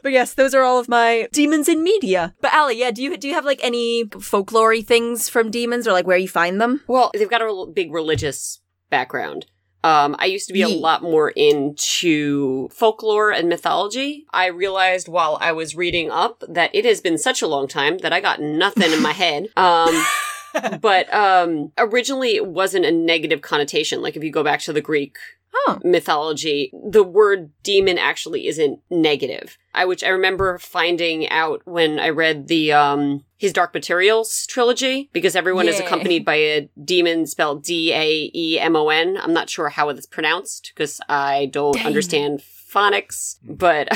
but 0.02 0.12
yes, 0.12 0.34
those 0.34 0.54
are 0.54 0.62
all 0.62 0.78
of 0.78 0.88
my 0.88 1.28
demons 1.32 1.68
in 1.68 1.82
media. 1.82 2.34
But 2.40 2.54
Ali, 2.54 2.78
yeah, 2.78 2.90
do 2.90 3.02
you 3.02 3.16
do 3.16 3.26
you 3.26 3.34
have 3.34 3.44
like 3.44 3.60
any 3.62 4.04
folklore 4.20 4.80
things 4.82 5.28
from 5.28 5.50
demons, 5.50 5.88
or 5.88 5.92
like 5.92 6.06
where 6.06 6.18
you 6.18 6.28
find 6.28 6.60
them? 6.60 6.82
Well, 6.86 7.10
they've 7.14 7.28
got 7.28 7.42
a 7.42 7.66
big 7.72 7.92
religious 7.92 8.60
background. 8.90 9.46
Um, 9.84 10.14
I 10.18 10.26
used 10.26 10.46
to 10.46 10.52
be 10.52 10.62
a 10.62 10.68
lot 10.68 11.02
more 11.02 11.30
into 11.30 12.68
folklore 12.68 13.32
and 13.32 13.48
mythology. 13.48 14.26
I 14.32 14.46
realized 14.46 15.08
while 15.08 15.38
I 15.40 15.52
was 15.52 15.74
reading 15.74 16.10
up 16.10 16.44
that 16.48 16.70
it 16.72 16.84
has 16.84 17.00
been 17.00 17.18
such 17.18 17.42
a 17.42 17.48
long 17.48 17.66
time 17.66 17.98
that 17.98 18.12
I 18.12 18.20
got 18.20 18.40
nothing 18.40 18.92
in 18.92 19.02
my 19.02 19.12
head. 19.12 19.48
Um, 19.56 20.04
but 20.80 21.12
um, 21.14 21.72
originally 21.78 22.36
it 22.36 22.46
wasn't 22.46 22.84
a 22.84 22.90
negative 22.90 23.40
connotation. 23.42 24.02
Like 24.02 24.16
if 24.16 24.24
you 24.24 24.30
go 24.30 24.42
back 24.42 24.60
to 24.60 24.72
the 24.72 24.80
Greek 24.80 25.16
Oh, 25.54 25.78
mythology, 25.84 26.72
the 26.72 27.02
word 27.02 27.50
demon 27.62 27.98
actually 27.98 28.46
isn't 28.46 28.80
negative. 28.90 29.58
I 29.74 29.84
which 29.84 30.02
I 30.02 30.08
remember 30.08 30.58
finding 30.58 31.28
out 31.28 31.62
when 31.64 31.98
I 31.98 32.08
read 32.08 32.48
the 32.48 32.72
um 32.72 33.24
his 33.36 33.52
Dark 33.52 33.74
Materials 33.74 34.46
trilogy 34.46 35.10
because 35.12 35.36
everyone 35.36 35.68
is 35.68 35.80
accompanied 35.80 36.24
by 36.24 36.34
a 36.36 36.70
demon 36.82 37.26
spelled 37.26 37.64
D 37.64 37.92
A 37.92 38.30
E 38.34 38.58
M 38.60 38.76
O 38.76 38.88
N. 38.88 39.18
I'm 39.20 39.32
not 39.32 39.50
sure 39.50 39.68
how 39.68 39.88
it's 39.88 40.06
pronounced 40.06 40.72
because 40.74 41.00
I 41.08 41.46
don't 41.46 41.74
Damon. 41.74 41.86
understand 41.86 42.40
phonics, 42.40 43.38
but 43.44 43.88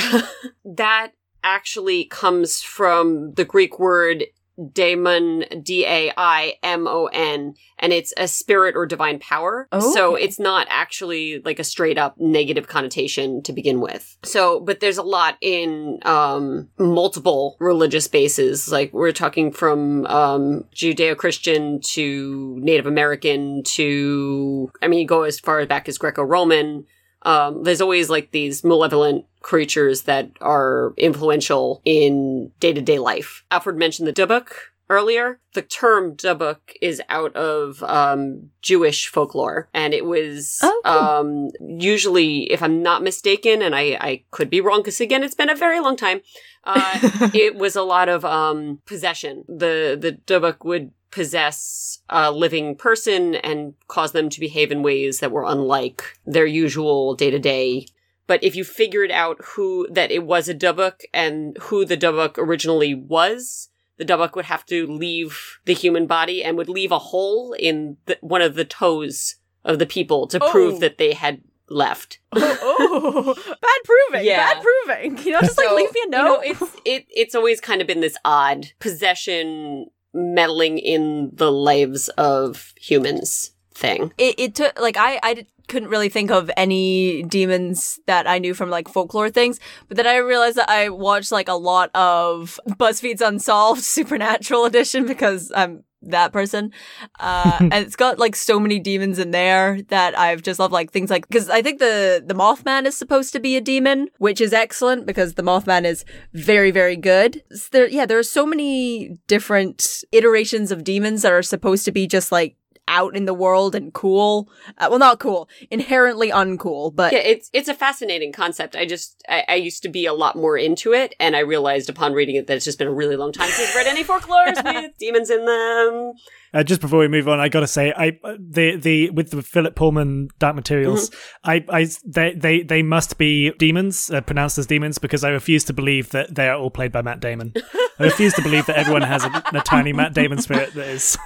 that 0.65 1.13
actually 1.43 2.05
comes 2.05 2.61
from 2.61 3.33
the 3.33 3.45
Greek 3.45 3.79
word 3.79 4.25
daemon 4.73 5.45
D 5.63 5.85
A 5.85 6.11
I 6.17 6.55
M 6.63 6.87
O 6.87 7.05
N 7.07 7.55
and 7.79 7.93
it's 7.93 8.13
a 8.17 8.27
spirit 8.27 8.75
or 8.75 8.85
divine 8.85 9.19
power. 9.19 9.67
Oh, 9.71 9.93
So 9.93 10.13
okay. 10.13 10.23
it's 10.23 10.39
not 10.39 10.67
actually 10.69 11.41
like 11.43 11.59
a 11.59 11.63
straight 11.63 11.97
up 11.97 12.15
negative 12.17 12.67
connotation 12.67 13.43
to 13.43 13.53
begin 13.53 13.81
with. 13.81 14.17
So, 14.23 14.59
but 14.59 14.79
there's 14.79 14.97
a 14.97 15.03
lot 15.03 15.37
in 15.41 15.99
um 16.03 16.69
multiple 16.79 17.55
religious 17.59 18.07
bases. 18.07 18.71
Like 18.71 18.93
we're 18.93 19.11
talking 19.11 19.51
from 19.51 20.05
um 20.07 20.63
Judeo-Christian 20.73 21.81
to 21.81 22.57
Native 22.59 22.87
American 22.87 23.63
to 23.63 24.71
I 24.81 24.87
mean 24.87 24.99
you 25.01 25.07
go 25.07 25.23
as 25.23 25.39
far 25.39 25.65
back 25.65 25.87
as 25.87 25.97
Greco-Roman. 25.97 26.85
Um, 27.27 27.63
there's 27.63 27.81
always 27.81 28.09
like 28.09 28.31
these 28.31 28.63
malevolent 28.63 29.25
creatures 29.41 30.03
that 30.03 30.29
are 30.41 30.93
influential 30.97 31.81
in 31.85 32.51
day 32.59 32.73
to 32.73 32.81
day 32.81 32.99
life. 32.99 33.43
Alfred 33.51 33.75
mentioned 33.77 34.07
the 34.07 34.13
Dybbuk. 34.13 34.47
earlier, 34.89 35.37
the 35.53 35.61
term 35.61 36.15
Dybbuk 36.15 36.59
is 36.81 37.01
out 37.09 37.35
of 37.35 37.83
um, 37.83 38.51
Jewish 38.61 39.09
folklore, 39.09 39.67
and 39.73 39.93
it 39.93 40.05
was 40.05 40.59
Oh, 40.63 40.81
cool. 40.85 40.93
um, 40.93 41.49
usually, 41.81 42.49
if 42.51 42.63
I'm 42.63 42.81
not 42.81 43.03
mistaken, 43.03 43.61
and 43.61 43.75
I, 43.75 43.97
I 43.99 44.23
could 44.31 44.49
be 44.49 44.61
wrong, 44.61 44.79
because 44.79 45.01
again, 45.01 45.23
it's 45.25 45.35
been 45.35 45.49
a 45.49 45.55
very 45.55 45.79
long 45.81 45.97
time. 45.97 46.21
Uh, 46.63 46.99
it 47.33 47.55
was 47.55 47.75
a 47.75 47.83
lot 47.83 48.07
of 48.09 48.23
um, 48.23 48.79
possession. 48.85 49.43
The 49.49 49.97
the 49.99 50.13
Dybbuk 50.25 50.63
would 50.65 50.91
possess 51.11 51.99
a 52.09 52.31
living 52.31 52.75
person 52.75 53.35
and 53.35 53.73
cause 53.87 54.11
them 54.11 54.29
to 54.29 54.39
behave 54.39 54.71
in 54.71 54.83
ways 54.83 55.19
that 55.19 55.31
were 55.31 55.43
unlike 55.45 56.03
their 56.25 56.45
usual 56.45 57.15
day 57.15 57.29
to 57.31 57.39
day 57.39 57.85
but 58.27 58.43
if 58.43 58.55
you 58.57 58.65
figured 58.65 59.09
out 59.09 59.37
who 59.55 59.87
that 59.89 60.11
it 60.11 60.25
was 60.25 60.49
a 60.49 60.53
Dybbuk 60.53 61.03
and 61.13 61.57
who 61.61 61.85
the 61.85 61.95
Dybbuk 61.95 62.37
originally 62.37 62.93
was, 62.93 63.69
the 63.95 64.03
Dybbuk 64.03 64.35
would 64.35 64.43
have 64.43 64.65
to 64.65 64.85
leave 64.85 65.59
the 65.63 65.73
human 65.73 66.07
body 66.07 66.43
and 66.43 66.57
would 66.57 66.67
leave 66.67 66.91
a 66.91 66.99
hole 66.99 67.53
in 67.57 67.95
the, 68.05 68.17
one 68.19 68.41
of 68.41 68.55
the 68.55 68.65
toes 68.65 69.35
of 69.63 69.79
the 69.79 69.85
people 69.85 70.27
to 70.27 70.43
Oh. 70.43 70.51
prove 70.51 70.81
that 70.81 70.97
they 70.97 71.13
had 71.13 71.39
left. 71.69 72.19
oh, 72.33 72.57
oh, 72.61 73.33
bad 73.61 73.79
proving. 73.85 74.27
Yeah. 74.27 74.53
Bad 74.55 74.61
proving. 74.61 75.17
You 75.25 75.31
know, 75.31 75.39
just 75.39 75.57
like 75.57 75.71
leave 75.71 75.93
me 75.93 76.01
a 76.01 76.05
you 76.07 76.09
note. 76.09 76.23
know, 76.25 76.41
it's 76.43 76.75
it 76.83 77.05
it's 77.09 77.33
always 77.33 77.61
kind 77.61 77.79
of 77.79 77.87
been 77.87 78.01
this 78.01 78.17
odd 78.25 78.67
possession 78.79 79.87
meddling 80.17 80.77
in 80.79 81.29
the 81.33 81.51
lives 81.51 82.09
of 82.09 82.73
humans 82.75 83.51
thing. 83.73 84.11
it, 84.17 84.35
it 84.37 84.55
took 84.55 84.79
like 84.79 84.97
I 84.97 85.19
I 85.21 85.45
couldn't 85.67 85.89
really 85.89 86.09
think 86.09 86.31
of 86.31 86.49
any 86.57 87.23
demons 87.23 87.99
that 88.07 88.27
I 88.27 88.39
knew 88.39 88.53
from 88.53 88.69
like 88.69 88.87
folklore 88.87 89.29
things, 89.29 89.59
but 89.87 89.97
then 89.97 90.07
I 90.07 90.17
realized 90.17 90.57
that 90.57 90.69
I 90.69 90.89
watched 90.89 91.31
like 91.31 91.47
a 91.49 91.53
lot 91.53 91.91
of 91.93 92.59
BuzzFeed's 92.69 93.21
Unsolved 93.21 93.83
Supernatural 93.97 94.65
edition 94.65 95.05
because 95.05 95.51
I'm 95.55 95.83
that 96.11 96.31
person, 96.33 96.71
uh, 97.19 97.57
and 97.61 97.73
it's 97.73 97.95
got 97.95 98.19
like 98.19 98.35
so 98.35 98.59
many 98.59 98.79
demons 98.79 99.19
in 99.19 99.31
there 99.31 99.81
that 99.89 100.17
I've 100.17 100.41
just 100.41 100.59
loved 100.59 100.73
like 100.73 100.91
things 100.91 101.09
like 101.09 101.27
because 101.27 101.49
I 101.49 101.61
think 101.61 101.79
the 101.79 102.23
the 102.25 102.33
Mothman 102.33 102.85
is 102.85 102.95
supposed 102.97 103.33
to 103.33 103.39
be 103.39 103.55
a 103.57 103.61
demon, 103.61 104.07
which 104.17 104.41
is 104.41 104.53
excellent 104.53 105.05
because 105.05 105.33
the 105.35 105.43
Mothman 105.43 105.85
is 105.85 106.05
very 106.33 106.71
very 106.71 106.95
good. 106.95 107.43
S- 107.51 107.69
There 107.69 107.87
yeah 107.87 108.05
there 108.05 108.19
are 108.19 108.23
so 108.23 108.45
many 108.45 109.17
different 109.27 110.03
iterations 110.11 110.71
of 110.71 110.83
demons 110.83 111.21
that 111.21 111.31
are 111.31 111.43
supposed 111.43 111.85
to 111.85 111.91
be 111.91 112.07
just 112.07 112.31
like 112.31 112.55
out 112.87 113.15
in 113.15 113.25
the 113.25 113.33
world 113.33 113.75
and 113.75 113.93
cool. 113.93 114.49
Uh, 114.77 114.87
well, 114.89 114.99
not 114.99 115.19
cool, 115.19 115.49
inherently 115.69 116.29
uncool, 116.31 116.95
but 116.95 117.13
Yeah, 117.13 117.19
it's 117.19 117.49
it's 117.53 117.67
a 117.67 117.73
fascinating 117.73 118.31
concept. 118.31 118.75
I 118.75 118.85
just 118.85 119.23
I, 119.29 119.43
I 119.47 119.55
used 119.55 119.83
to 119.83 119.89
be 119.89 120.05
a 120.05 120.13
lot 120.13 120.35
more 120.35 120.57
into 120.57 120.93
it, 120.93 121.15
and 121.19 121.35
I 121.35 121.39
realized 121.39 121.89
upon 121.89 122.13
reading 122.13 122.35
it 122.35 122.47
that 122.47 122.55
it's 122.55 122.65
just 122.65 122.79
been 122.79 122.87
a 122.87 122.93
really 122.93 123.15
long 123.15 123.31
time 123.31 123.49
since 123.49 123.69
I've 123.69 123.75
read 123.75 123.87
any 123.87 124.03
folklores 124.03 124.63
with 124.63 124.97
demons 124.97 125.29
in 125.29 125.45
them. 125.45 126.13
Uh, 126.53 126.63
just 126.63 126.81
before 126.81 126.99
we 126.99 127.07
move 127.07 127.27
on, 127.27 127.39
I 127.39 127.49
got 127.49 127.59
to 127.59 127.67
say, 127.67 127.93
I 127.95 128.19
the 128.39 128.77
the 128.77 129.09
with 129.09 129.31
the 129.31 129.41
Philip 129.41 129.75
Pullman 129.75 130.29
Dark 130.39 130.55
Materials, 130.55 131.11
I 131.43 131.65
I 131.69 131.87
they 132.05 132.33
they 132.33 132.63
they 132.63 132.83
must 132.83 133.17
be 133.17 133.51
demons, 133.59 134.09
uh, 134.09 134.21
pronounced 134.21 134.57
as 134.57 134.65
demons, 134.65 134.97
because 134.97 135.23
I 135.23 135.29
refuse 135.29 135.63
to 135.65 135.73
believe 135.73 136.09
that 136.11 136.35
they 136.35 136.47
are 136.47 136.57
all 136.57 136.71
played 136.71 136.91
by 136.91 137.01
Matt 137.01 137.19
Damon. 137.19 137.53
I 137.99 138.03
refuse 138.03 138.33
to 138.35 138.41
believe 138.41 138.65
that 138.67 138.75
everyone 138.77 139.01
has 139.01 139.23
a, 139.23 139.43
a 139.53 139.61
tiny 139.61 139.91
Matt 139.93 140.13
Damon 140.13 140.39
spirit 140.41 140.73
that 140.75 140.87
is. 140.87 141.17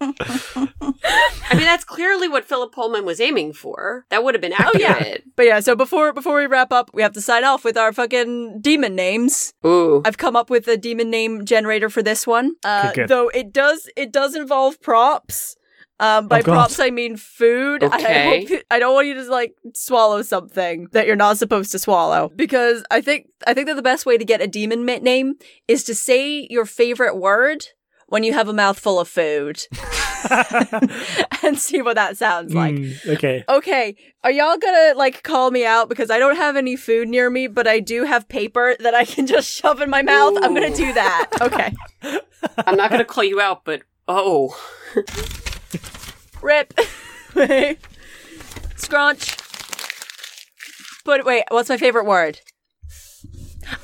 I 0.00 1.54
mean, 1.54 1.64
that's 1.64 1.84
clearly 1.84 2.28
what 2.28 2.44
Philip 2.44 2.72
Pullman 2.72 3.04
was 3.04 3.20
aiming 3.20 3.52
for. 3.52 4.06
That 4.10 4.22
would 4.24 4.34
have 4.34 4.40
been 4.40 4.54
Oh, 4.58 4.70
yeah. 4.78 4.92
accurate. 4.92 5.24
but 5.36 5.46
yeah. 5.46 5.60
So 5.60 5.74
before 5.76 6.12
before 6.12 6.38
we 6.38 6.46
wrap 6.46 6.72
up, 6.72 6.90
we 6.94 7.02
have 7.02 7.12
to 7.14 7.20
sign 7.20 7.44
off 7.44 7.64
with 7.64 7.76
our 7.76 7.92
fucking 7.92 8.60
demon 8.60 8.94
names. 8.94 9.52
Ooh, 9.66 10.02
I've 10.04 10.18
come 10.18 10.36
up 10.36 10.48
with 10.50 10.68
a 10.68 10.76
demon 10.76 11.10
name 11.10 11.44
generator 11.44 11.90
for 11.90 12.02
this 12.02 12.26
one. 12.26 12.52
Uh, 12.64 12.86
Good, 12.88 12.94
good. 12.94 13.08
Though 13.08 13.28
it 13.28 13.52
does 13.52 13.88
it 13.96 14.12
does 14.12 14.34
involve 14.34 14.80
props. 14.80 15.56
Um, 16.00 16.28
by 16.28 16.40
Oh, 16.40 16.42
props, 16.42 16.80
I 16.80 16.90
mean 16.90 17.16
food. 17.16 17.84
I, 17.84 17.86
I, 17.86 17.98
Okay. 17.98 18.46
hope, 18.46 18.62
I 18.70 18.78
don't 18.78 18.94
want 18.94 19.06
you 19.06 19.14
to 19.14 19.22
like 19.30 19.54
swallow 19.74 20.22
something 20.22 20.88
that 20.92 21.06
you're 21.06 21.14
not 21.14 21.36
supposed 21.38 21.70
to 21.72 21.78
swallow 21.78 22.30
because 22.34 22.82
I 22.90 23.00
think 23.02 23.28
I 23.46 23.52
think 23.54 23.66
that 23.68 23.76
the 23.76 23.82
best 23.82 24.06
way 24.06 24.16
to 24.16 24.24
get 24.24 24.40
a 24.40 24.46
demon 24.46 24.84
ma- 24.86 24.96
name 24.96 25.34
is 25.68 25.84
to 25.84 25.94
say 25.94 26.46
your 26.50 26.64
favorite 26.64 27.16
word 27.16 27.66
when 28.08 28.24
you 28.24 28.32
have 28.32 28.48
a 28.48 28.52
mouthful 28.52 28.98
of 28.98 29.08
food 29.08 29.62
and 31.42 31.58
see 31.58 31.80
what 31.82 31.94
that 31.96 32.16
sounds 32.16 32.54
like. 32.54 32.74
Mm, 32.74 33.06
okay. 33.08 33.44
Okay, 33.48 33.94
are 34.24 34.30
y'all 34.30 34.56
gonna 34.58 34.94
like 34.96 35.22
call 35.22 35.50
me 35.50 35.64
out 35.66 35.88
because 35.88 36.10
I 36.10 36.18
don't 36.18 36.36
have 36.36 36.56
any 36.56 36.76
food 36.76 37.08
near 37.08 37.28
me, 37.30 37.46
but 37.46 37.66
I 37.68 37.78
do 37.78 38.04
have 38.04 38.26
paper 38.28 38.74
that 38.80 38.94
I 38.94 39.04
can 39.04 39.26
just 39.34 39.48
shove 39.48 39.80
in 39.80 39.90
my 39.90 40.02
mouth? 40.02 40.32
I'm 40.42 40.54
gonna 40.54 40.74
do 40.74 40.92
that. 40.94 41.26
Okay. 41.40 41.74
I'm 42.66 42.76
not 42.76 42.90
going 42.90 43.00
to 43.00 43.04
call 43.04 43.22
you 43.24 43.38
out, 43.38 43.64
but 43.66 43.82
oh, 44.08 44.56
Rip. 46.42 46.74
Wait. 47.34 47.78
Scrunch. 48.76 49.36
But 51.04 51.24
wait, 51.24 51.44
what's 51.50 51.68
my 51.68 51.76
favorite 51.76 52.06
word? 52.06 52.40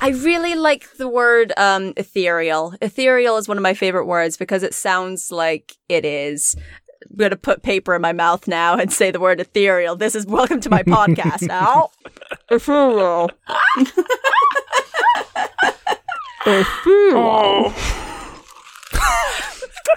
I 0.01 0.09
really 0.09 0.55
like 0.55 0.91
the 0.97 1.07
word 1.07 1.53
um 1.57 1.93
ethereal. 1.97 2.73
Ethereal 2.81 3.37
is 3.37 3.47
one 3.47 3.57
of 3.57 3.63
my 3.63 3.73
favorite 3.73 4.05
words 4.05 4.37
because 4.37 4.63
it 4.63 4.73
sounds 4.73 5.31
like 5.31 5.75
it 5.87 6.05
is. 6.05 6.55
I'm 7.09 7.15
gonna 7.15 7.35
put 7.37 7.63
paper 7.63 7.95
in 7.95 8.01
my 8.01 8.13
mouth 8.13 8.47
now 8.47 8.75
and 8.75 8.91
say 8.91 9.11
the 9.11 9.19
word 9.19 9.39
ethereal. 9.39 9.95
This 9.95 10.15
is 10.15 10.25
welcome 10.25 10.59
to 10.61 10.69
my 10.69 10.83
podcast 10.83 11.41
now. 11.47 11.89
Ethereal. 12.49 13.31
ethereal. 16.45 17.73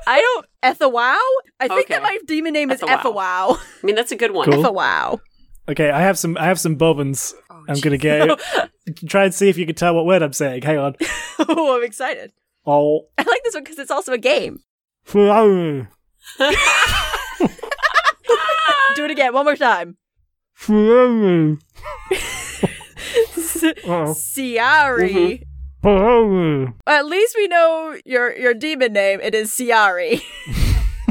I 0.07 0.21
don't 0.21 0.47
Ethawow? 0.63 1.17
I 1.61 1.69
think 1.69 1.89
that 1.89 2.03
my 2.03 2.19
demon 2.27 2.53
name 2.53 2.71
is 2.71 2.81
Ethawow. 2.81 3.03
Ethawow. 3.03 3.59
I 3.83 3.87
mean 3.87 3.95
that's 3.95 4.13
a 4.13 4.17
good 4.17 4.33
one. 4.33 4.51
Cool. 4.51 4.63
Ethawow. 4.63 5.21
Okay, 5.69 5.91
I 5.91 6.01
have 6.01 6.19
some. 6.19 6.37
I 6.37 6.47
have 6.47 6.59
some 6.59 6.75
bobbins. 6.75 7.35
Oh, 7.51 7.63
I'm 7.69 7.79
gonna 7.81 7.99
go. 7.99 8.37
Try 9.09 9.25
and 9.25 9.35
see 9.35 9.49
if 9.49 9.57
you 9.57 9.67
can 9.67 9.77
tell 9.77 9.95
what 9.95 10.07
word 10.07 10.23
I'm 10.23 10.33
saying. 10.33 10.63
Hang 10.63 10.79
on. 10.79 10.97
oh, 11.49 11.77
I'm 11.77 11.85
excited. 11.85 12.33
Oh. 12.67 13.07
I 13.17 13.23
like 13.23 13.43
this 13.45 13.55
one 13.55 13.63
because 13.63 13.79
it's 13.79 13.91
also 13.91 14.13
a 14.13 14.19
game. 14.19 14.59
Do 15.07 15.87
it 19.05 19.11
again, 19.11 19.33
one 19.33 19.45
more 19.45 19.57
time. 19.57 19.97
Ciari. 24.15 25.13
Mm-hmm. 25.13 25.50
Oh. 25.83 26.69
At 26.87 27.07
least 27.07 27.35
we 27.37 27.49
know 27.49 27.99
your 28.05 28.37
your 28.37 28.55
demon 28.55 28.93
name. 28.93 29.21
It 29.23 29.35
is 29.35 29.51
Ciari. 29.51 30.23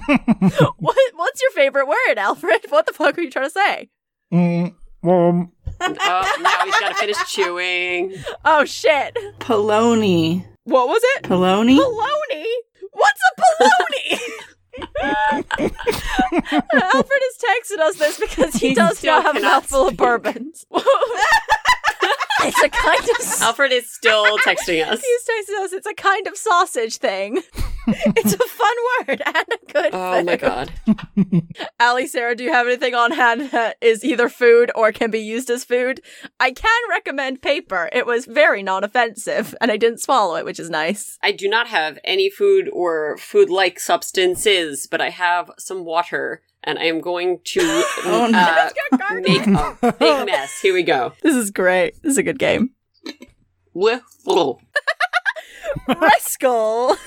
what 0.78 0.98
What's 1.16 1.42
your 1.42 1.52
favorite 1.52 1.88
word, 1.88 2.18
Alfred? 2.18 2.66
What 2.70 2.86
the 2.86 2.94
fuck 2.94 3.18
are 3.18 3.22
you 3.22 3.32
trying 3.32 3.46
to 3.46 3.52
say? 3.52 3.90
Mm, 4.32 4.76
um, 5.04 5.52
Oh, 5.82 6.38
now 6.42 6.66
he's 6.66 6.80
got 6.80 6.90
to 6.90 6.96
finish 6.96 7.18
chewing. 7.28 8.16
Oh 8.46 8.66
shit! 8.66 9.18
Polony. 9.40 10.46
What 10.66 10.88
was 10.88 11.02
it? 11.16 11.24
Polony? 11.24 11.78
Baloney? 11.80 12.46
What's 12.92 13.22
a 13.26 13.42
baloney? 13.42 14.20
Alfred 16.74 17.22
has 17.22 17.38
texted 17.38 17.80
us 17.80 17.96
this 17.96 18.20
because 18.20 18.54
he, 18.56 18.70
He 18.70 18.74
does 18.76 19.04
not 19.04 19.24
have 19.24 19.36
a 19.36 19.40
cannot 19.40 19.52
mouthful 19.64 19.88
of 19.88 19.98
bourbons. 19.98 20.66
it's 22.42 22.64
a 22.64 22.70
kind 22.70 23.10
of. 23.10 23.42
Alfred 23.42 23.72
is 23.72 23.92
still 23.92 24.38
texting 24.46 24.86
us. 24.86 25.02
He's 25.02 25.22
texted 25.24 25.64
us. 25.64 25.74
It's 25.74 25.88
a 25.88 25.94
kind 25.94 26.28
of 26.28 26.38
sausage 26.38 26.98
thing. 26.98 27.42
it's 27.88 28.34
a 28.34 28.38
fun 28.38 28.76
word 29.08 29.22
and 29.26 29.36
a 29.36 29.74
good. 29.74 29.94
Oh 29.94 30.24
my 30.24 30.36
god. 30.36 30.72
Ali, 31.80 32.08
Sarah, 32.08 32.36
do 32.36 32.44
you 32.44 32.52
have 32.52 32.68
anything 32.68 32.94
on 32.94 33.12
hand 33.12 33.52
that 33.52 33.78
is 33.82 34.04
either 34.04 34.30
food 34.30 34.72
or 34.76 34.92
can 34.92 35.12
be 35.12 35.20
used 35.20 35.50
as 35.50 35.64
food? 35.64 36.02
I 36.40 36.52
can 36.52 36.82
recommend 36.90 37.42
paper. 37.42 37.90
It 37.92 38.06
was 38.06 38.26
very 38.26 38.64
non-offensive, 38.64 39.56
and 39.62 39.72
I 39.72 39.78
didn't 39.78 40.02
swallow 40.02 40.36
it, 40.36 40.46
which 40.46 40.60
is 40.60 40.70
nice. 40.70 41.18
I 41.24 41.32
do 41.32 41.48
not 41.48 41.68
have 41.68 41.98
any 42.04 42.30
food 42.30 42.70
or 42.72 43.18
food 43.18 43.50
like 43.50 43.80
substances, 43.80 44.88
but 44.90 45.02
I 45.02 45.10
have 45.10 45.52
some 45.58 45.84
water 45.86 46.42
and 46.64 46.78
I 46.80 46.84
am 46.86 47.02
going 47.02 47.40
to 47.44 47.60
Oh, 48.06 48.28
no. 48.32 48.38
uh, 48.40 48.70
It's 48.70 48.90
got 48.92 49.00
garbage. 49.00 49.28
make 49.28 49.48
a 49.48 49.92
big 50.00 50.26
mess. 50.26 50.60
Here 50.62 50.74
we 50.74 50.84
go. 50.84 51.14
This 51.24 51.36
is 51.36 51.52
great. 51.52 52.02
This 52.04 52.12
is 52.14 52.18
a 52.18 52.24
good 52.24 52.40
game. 52.40 52.72
Wistful. 53.74 54.62
Reskull. 55.88 56.98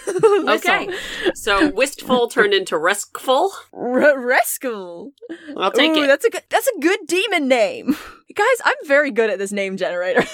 Okay. 0.49 0.89
So 1.35 1.69
wistful 1.71 2.29
turned 2.29 2.55
into 2.55 2.77
restful. 2.79 3.53
R- 3.73 4.17
Reskull. 4.17 5.11
I'll 5.57 5.73
take 5.73 5.91
Ooh, 5.97 6.03
it. 6.05 6.07
That's 6.07 6.25
a 6.25 6.31
good. 6.31 6.43
That's 6.49 6.67
a 6.69 6.81
good 6.81 7.01
demon 7.07 7.49
name, 7.49 7.97
guys. 8.35 8.47
I'm 8.65 8.75
very 8.87 9.11
good 9.11 9.31
at 9.31 9.39
this 9.39 9.53
name 9.53 9.77
generator. 9.77 10.25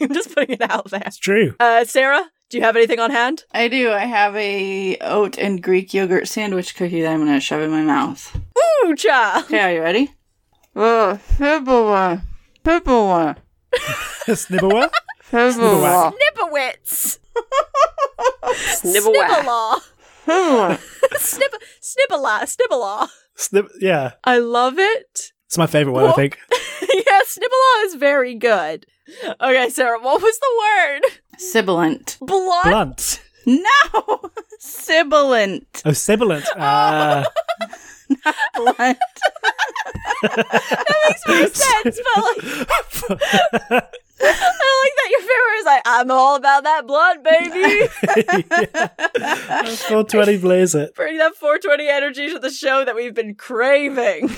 I'm 0.00 0.12
just 0.12 0.34
putting 0.34 0.54
it 0.56 0.62
out 0.62 0.90
there. 0.90 1.02
it's 1.06 1.18
true. 1.18 1.54
Uh, 1.60 1.84
Sarah, 1.84 2.24
do 2.52 2.58
you 2.58 2.64
have 2.64 2.76
anything 2.76 3.00
on 3.00 3.10
hand? 3.10 3.44
I 3.52 3.66
do. 3.68 3.90
I 3.92 4.00
have 4.04 4.36
a 4.36 4.98
oat 4.98 5.38
and 5.38 5.62
Greek 5.62 5.94
yogurt 5.94 6.28
sandwich 6.28 6.74
cookie 6.76 7.00
that 7.00 7.10
I'm 7.10 7.20
gonna 7.20 7.40
shove 7.40 7.62
in 7.62 7.70
my 7.70 7.80
mouth. 7.80 8.38
Ooh, 8.84 8.94
cha. 8.94 9.40
Okay, 9.46 9.58
are 9.58 9.72
you 9.72 9.80
ready? 9.80 10.12
Oh, 10.76 11.18
pepper 11.38 11.82
one. 11.82 12.22
Pepper 12.62 13.04
one. 13.04 13.36
Snibble 14.26 14.90
Snibblewhack. 15.30 16.12
Snibblewits. 16.36 17.18
Snibblewhack. 18.44 19.30
Snibbalaw. 19.42 19.80
Snib 21.16 21.54
Snibbala. 21.80 22.42
Snibbalaw. 22.44 23.08
Snib- 23.38 23.70
yeah, 23.80 24.12
I 24.24 24.38
love 24.40 24.78
it. 24.78 25.32
it's 25.46 25.56
my 25.56 25.66
favorite 25.66 25.92
one. 25.94 26.02
I 26.02 26.06
Well- 26.08 26.16
think. 26.16 26.38
yeah, 26.82 27.20
Snibbalaw 27.26 27.84
is 27.86 27.94
very 27.94 28.34
good. 28.34 28.84
Okay, 29.40 29.70
Sarah, 29.70 29.98
what 30.00 30.20
was 30.22 30.38
the 30.38 30.60
word? 30.60 31.21
Sibilant. 31.50 32.18
Blunt. 32.20 32.64
Blunt. 32.64 33.22
No! 33.46 34.20
Sibilant. 34.58 35.82
Oh, 35.84 35.92
sibilant. 35.92 36.44
Uh, 36.56 37.24
Blunt. 38.54 38.78
That 40.22 40.96
makes 41.08 41.26
more 41.26 41.48
sense, 41.48 42.00
but 42.14 42.22
like, 42.22 42.38
I 44.20 44.70
like 44.82 44.94
that 44.96 45.08
your 45.10 45.20
favorite 45.20 45.58
is 45.58 45.64
like, 45.64 45.82
I'm 45.84 46.10
all 46.12 46.36
about 46.36 46.62
that 46.62 46.86
blunt, 46.86 47.24
baby. 47.24 47.88
420 49.88 50.36
blazer. 50.38 50.90
Bring 50.94 51.18
that 51.18 51.34
420 51.34 51.88
energy 51.88 52.28
to 52.32 52.38
the 52.38 52.50
show 52.50 52.84
that 52.84 52.94
we've 52.94 53.14
been 53.14 53.34
craving. 53.34 54.30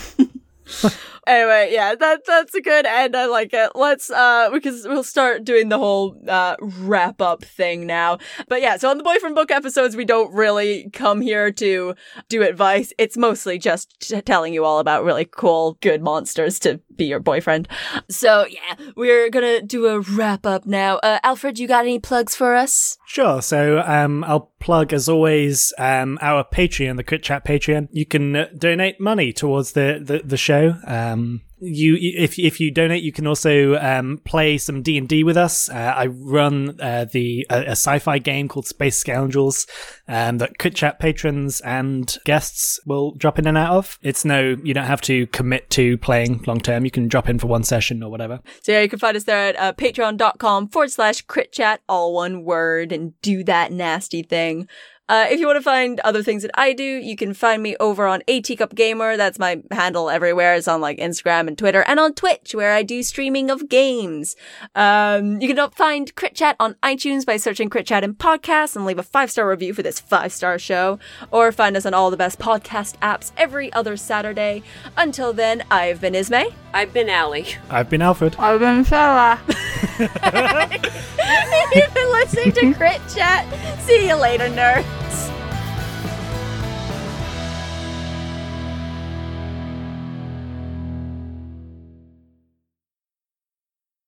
anyway, 1.26 1.70
yeah, 1.72 1.94
that 1.94 2.20
that's 2.26 2.54
a 2.54 2.60
good 2.60 2.86
end. 2.86 3.16
I 3.16 3.26
like 3.26 3.52
it. 3.52 3.72
Let's 3.74 4.10
uh 4.10 4.50
because 4.52 4.86
we'll 4.86 5.04
start 5.04 5.44
doing 5.44 5.68
the 5.68 5.78
whole 5.78 6.16
uh 6.28 6.56
wrap 6.60 7.20
up 7.20 7.44
thing 7.44 7.86
now. 7.86 8.18
But 8.48 8.62
yeah, 8.62 8.76
so 8.76 8.90
on 8.90 8.98
the 8.98 9.04
boyfriend 9.04 9.34
book 9.34 9.50
episodes, 9.50 9.96
we 9.96 10.04
don't 10.04 10.32
really 10.32 10.90
come 10.92 11.20
here 11.20 11.50
to 11.52 11.94
do 12.28 12.42
advice. 12.42 12.92
It's 12.98 13.16
mostly 13.16 13.58
just 13.58 14.00
t- 14.00 14.20
telling 14.22 14.54
you 14.54 14.64
all 14.64 14.78
about 14.78 15.04
really 15.04 15.24
cool, 15.24 15.78
good 15.80 16.02
monsters 16.02 16.58
to 16.60 16.80
be 16.96 17.06
your 17.06 17.20
boyfriend. 17.20 17.68
So 18.08 18.46
yeah, 18.46 18.76
we're 18.96 19.30
gonna 19.30 19.62
do 19.62 19.86
a 19.86 20.00
wrap 20.00 20.46
up 20.46 20.66
now. 20.66 20.96
Uh 20.96 21.18
Alfred, 21.22 21.58
you 21.58 21.66
got 21.66 21.84
any 21.84 21.98
plugs 21.98 22.34
for 22.34 22.54
us? 22.54 22.98
Sure. 23.06 23.40
So 23.42 23.82
um, 23.86 24.24
I'll 24.24 24.52
plug, 24.60 24.92
as 24.92 25.08
always, 25.08 25.72
um, 25.78 26.18
our 26.20 26.44
Patreon, 26.44 26.96
the 26.96 27.04
Crit 27.04 27.22
Chat 27.22 27.44
Patreon. 27.44 27.88
You 27.92 28.06
can 28.06 28.34
uh, 28.34 28.48
donate 28.56 29.00
money 29.00 29.32
towards 29.32 29.72
the 29.72 30.00
the, 30.02 30.22
the 30.24 30.36
show. 30.36 30.76
Um, 30.86 31.42
you, 31.64 31.96
if 32.00 32.38
if 32.38 32.60
you 32.60 32.70
donate, 32.70 33.02
you 33.02 33.12
can 33.12 33.26
also 33.26 33.76
um, 33.76 34.20
play 34.24 34.58
some 34.58 34.82
D 34.82 34.98
and 34.98 35.08
D 35.08 35.24
with 35.24 35.36
us. 35.36 35.68
Uh, 35.68 35.94
I 35.96 36.06
run 36.06 36.80
uh, 36.80 37.06
the 37.10 37.46
a, 37.50 37.62
a 37.62 37.70
sci-fi 37.70 38.18
game 38.18 38.48
called 38.48 38.66
Space 38.66 38.96
Scoundrels 38.96 39.66
um, 40.08 40.38
that 40.38 40.58
Crit 40.58 40.74
Chat 40.74 40.98
patrons 40.98 41.60
and 41.60 42.16
guests 42.24 42.80
will 42.86 43.12
drop 43.12 43.38
in 43.38 43.46
and 43.46 43.58
out 43.58 43.72
of. 43.72 43.98
It's 44.02 44.24
no, 44.24 44.56
you 44.62 44.74
don't 44.74 44.86
have 44.86 45.00
to 45.02 45.26
commit 45.28 45.70
to 45.70 45.98
playing 45.98 46.44
long 46.46 46.60
term. 46.60 46.84
You 46.84 46.90
can 46.90 47.08
drop 47.08 47.28
in 47.28 47.38
for 47.38 47.46
one 47.46 47.64
session 47.64 48.02
or 48.02 48.10
whatever. 48.10 48.40
So 48.62 48.72
yeah, 48.72 48.80
you 48.80 48.88
can 48.88 48.98
find 48.98 49.16
us 49.16 49.24
there 49.24 49.48
at 49.48 49.56
uh, 49.56 49.72
patreon.com 49.72 50.68
forward 50.68 50.90
slash 50.90 51.22
crit 51.22 51.52
chat, 51.52 51.80
all 51.88 52.14
one 52.14 52.44
word, 52.44 52.92
and 52.92 53.20
do 53.22 53.44
that 53.44 53.72
nasty 53.72 54.22
thing. 54.22 54.68
Uh, 55.08 55.26
if 55.28 55.38
you 55.38 55.46
want 55.46 55.58
to 55.58 55.62
find 55.62 56.00
other 56.00 56.22
things 56.22 56.42
that 56.42 56.50
I 56.54 56.72
do, 56.72 56.82
you 56.82 57.14
can 57.14 57.34
find 57.34 57.62
me 57.62 57.76
over 57.78 58.06
on 58.06 58.22
A 58.26 58.40
Teacup 58.40 58.74
Gamer. 58.74 59.18
That's 59.18 59.38
my 59.38 59.62
handle 59.70 60.08
everywhere. 60.08 60.54
It's 60.54 60.66
on 60.66 60.80
like 60.80 60.98
Instagram 60.98 61.46
and 61.46 61.58
Twitter 61.58 61.82
and 61.86 62.00
on 62.00 62.14
Twitch 62.14 62.54
where 62.54 62.72
I 62.72 62.82
do 62.82 63.02
streaming 63.02 63.50
of 63.50 63.68
games. 63.68 64.34
Um, 64.74 65.40
you 65.42 65.52
can 65.52 65.70
find 65.70 66.14
Crit 66.14 66.34
Chat 66.34 66.56
on 66.58 66.74
iTunes 66.82 67.26
by 67.26 67.36
searching 67.36 67.68
Crit 67.68 67.86
Chat 67.86 68.02
in 68.02 68.14
podcasts 68.14 68.76
and 68.76 68.86
leave 68.86 68.98
a 68.98 69.02
five 69.02 69.30
star 69.30 69.48
review 69.48 69.74
for 69.74 69.82
this 69.82 70.00
five 70.00 70.32
star 70.32 70.58
show, 70.58 70.98
or 71.30 71.52
find 71.52 71.76
us 71.76 71.84
on 71.84 71.92
all 71.92 72.10
the 72.10 72.16
best 72.16 72.38
podcast 72.38 72.96
apps 72.98 73.32
every 73.36 73.70
other 73.74 73.98
Saturday. 73.98 74.62
Until 74.96 75.34
then, 75.34 75.64
I've 75.70 76.00
been 76.00 76.14
Ismay. 76.14 76.54
I've 76.72 76.92
been 76.94 77.10
Ali. 77.10 77.46
I've 77.68 77.90
been 77.90 78.00
Alfred. 78.02 78.36
I've 78.38 78.60
been 78.60 78.84
Sarah. 78.84 79.40
You've 81.74 81.94
been 81.94 82.12
listening 82.12 82.52
to 82.52 82.74
Crit 82.74 83.00
Chat. 83.14 83.80
See 83.80 84.06
you 84.08 84.14
later, 84.14 84.48
nerd. 84.48 84.84
Thanks. 85.00 85.43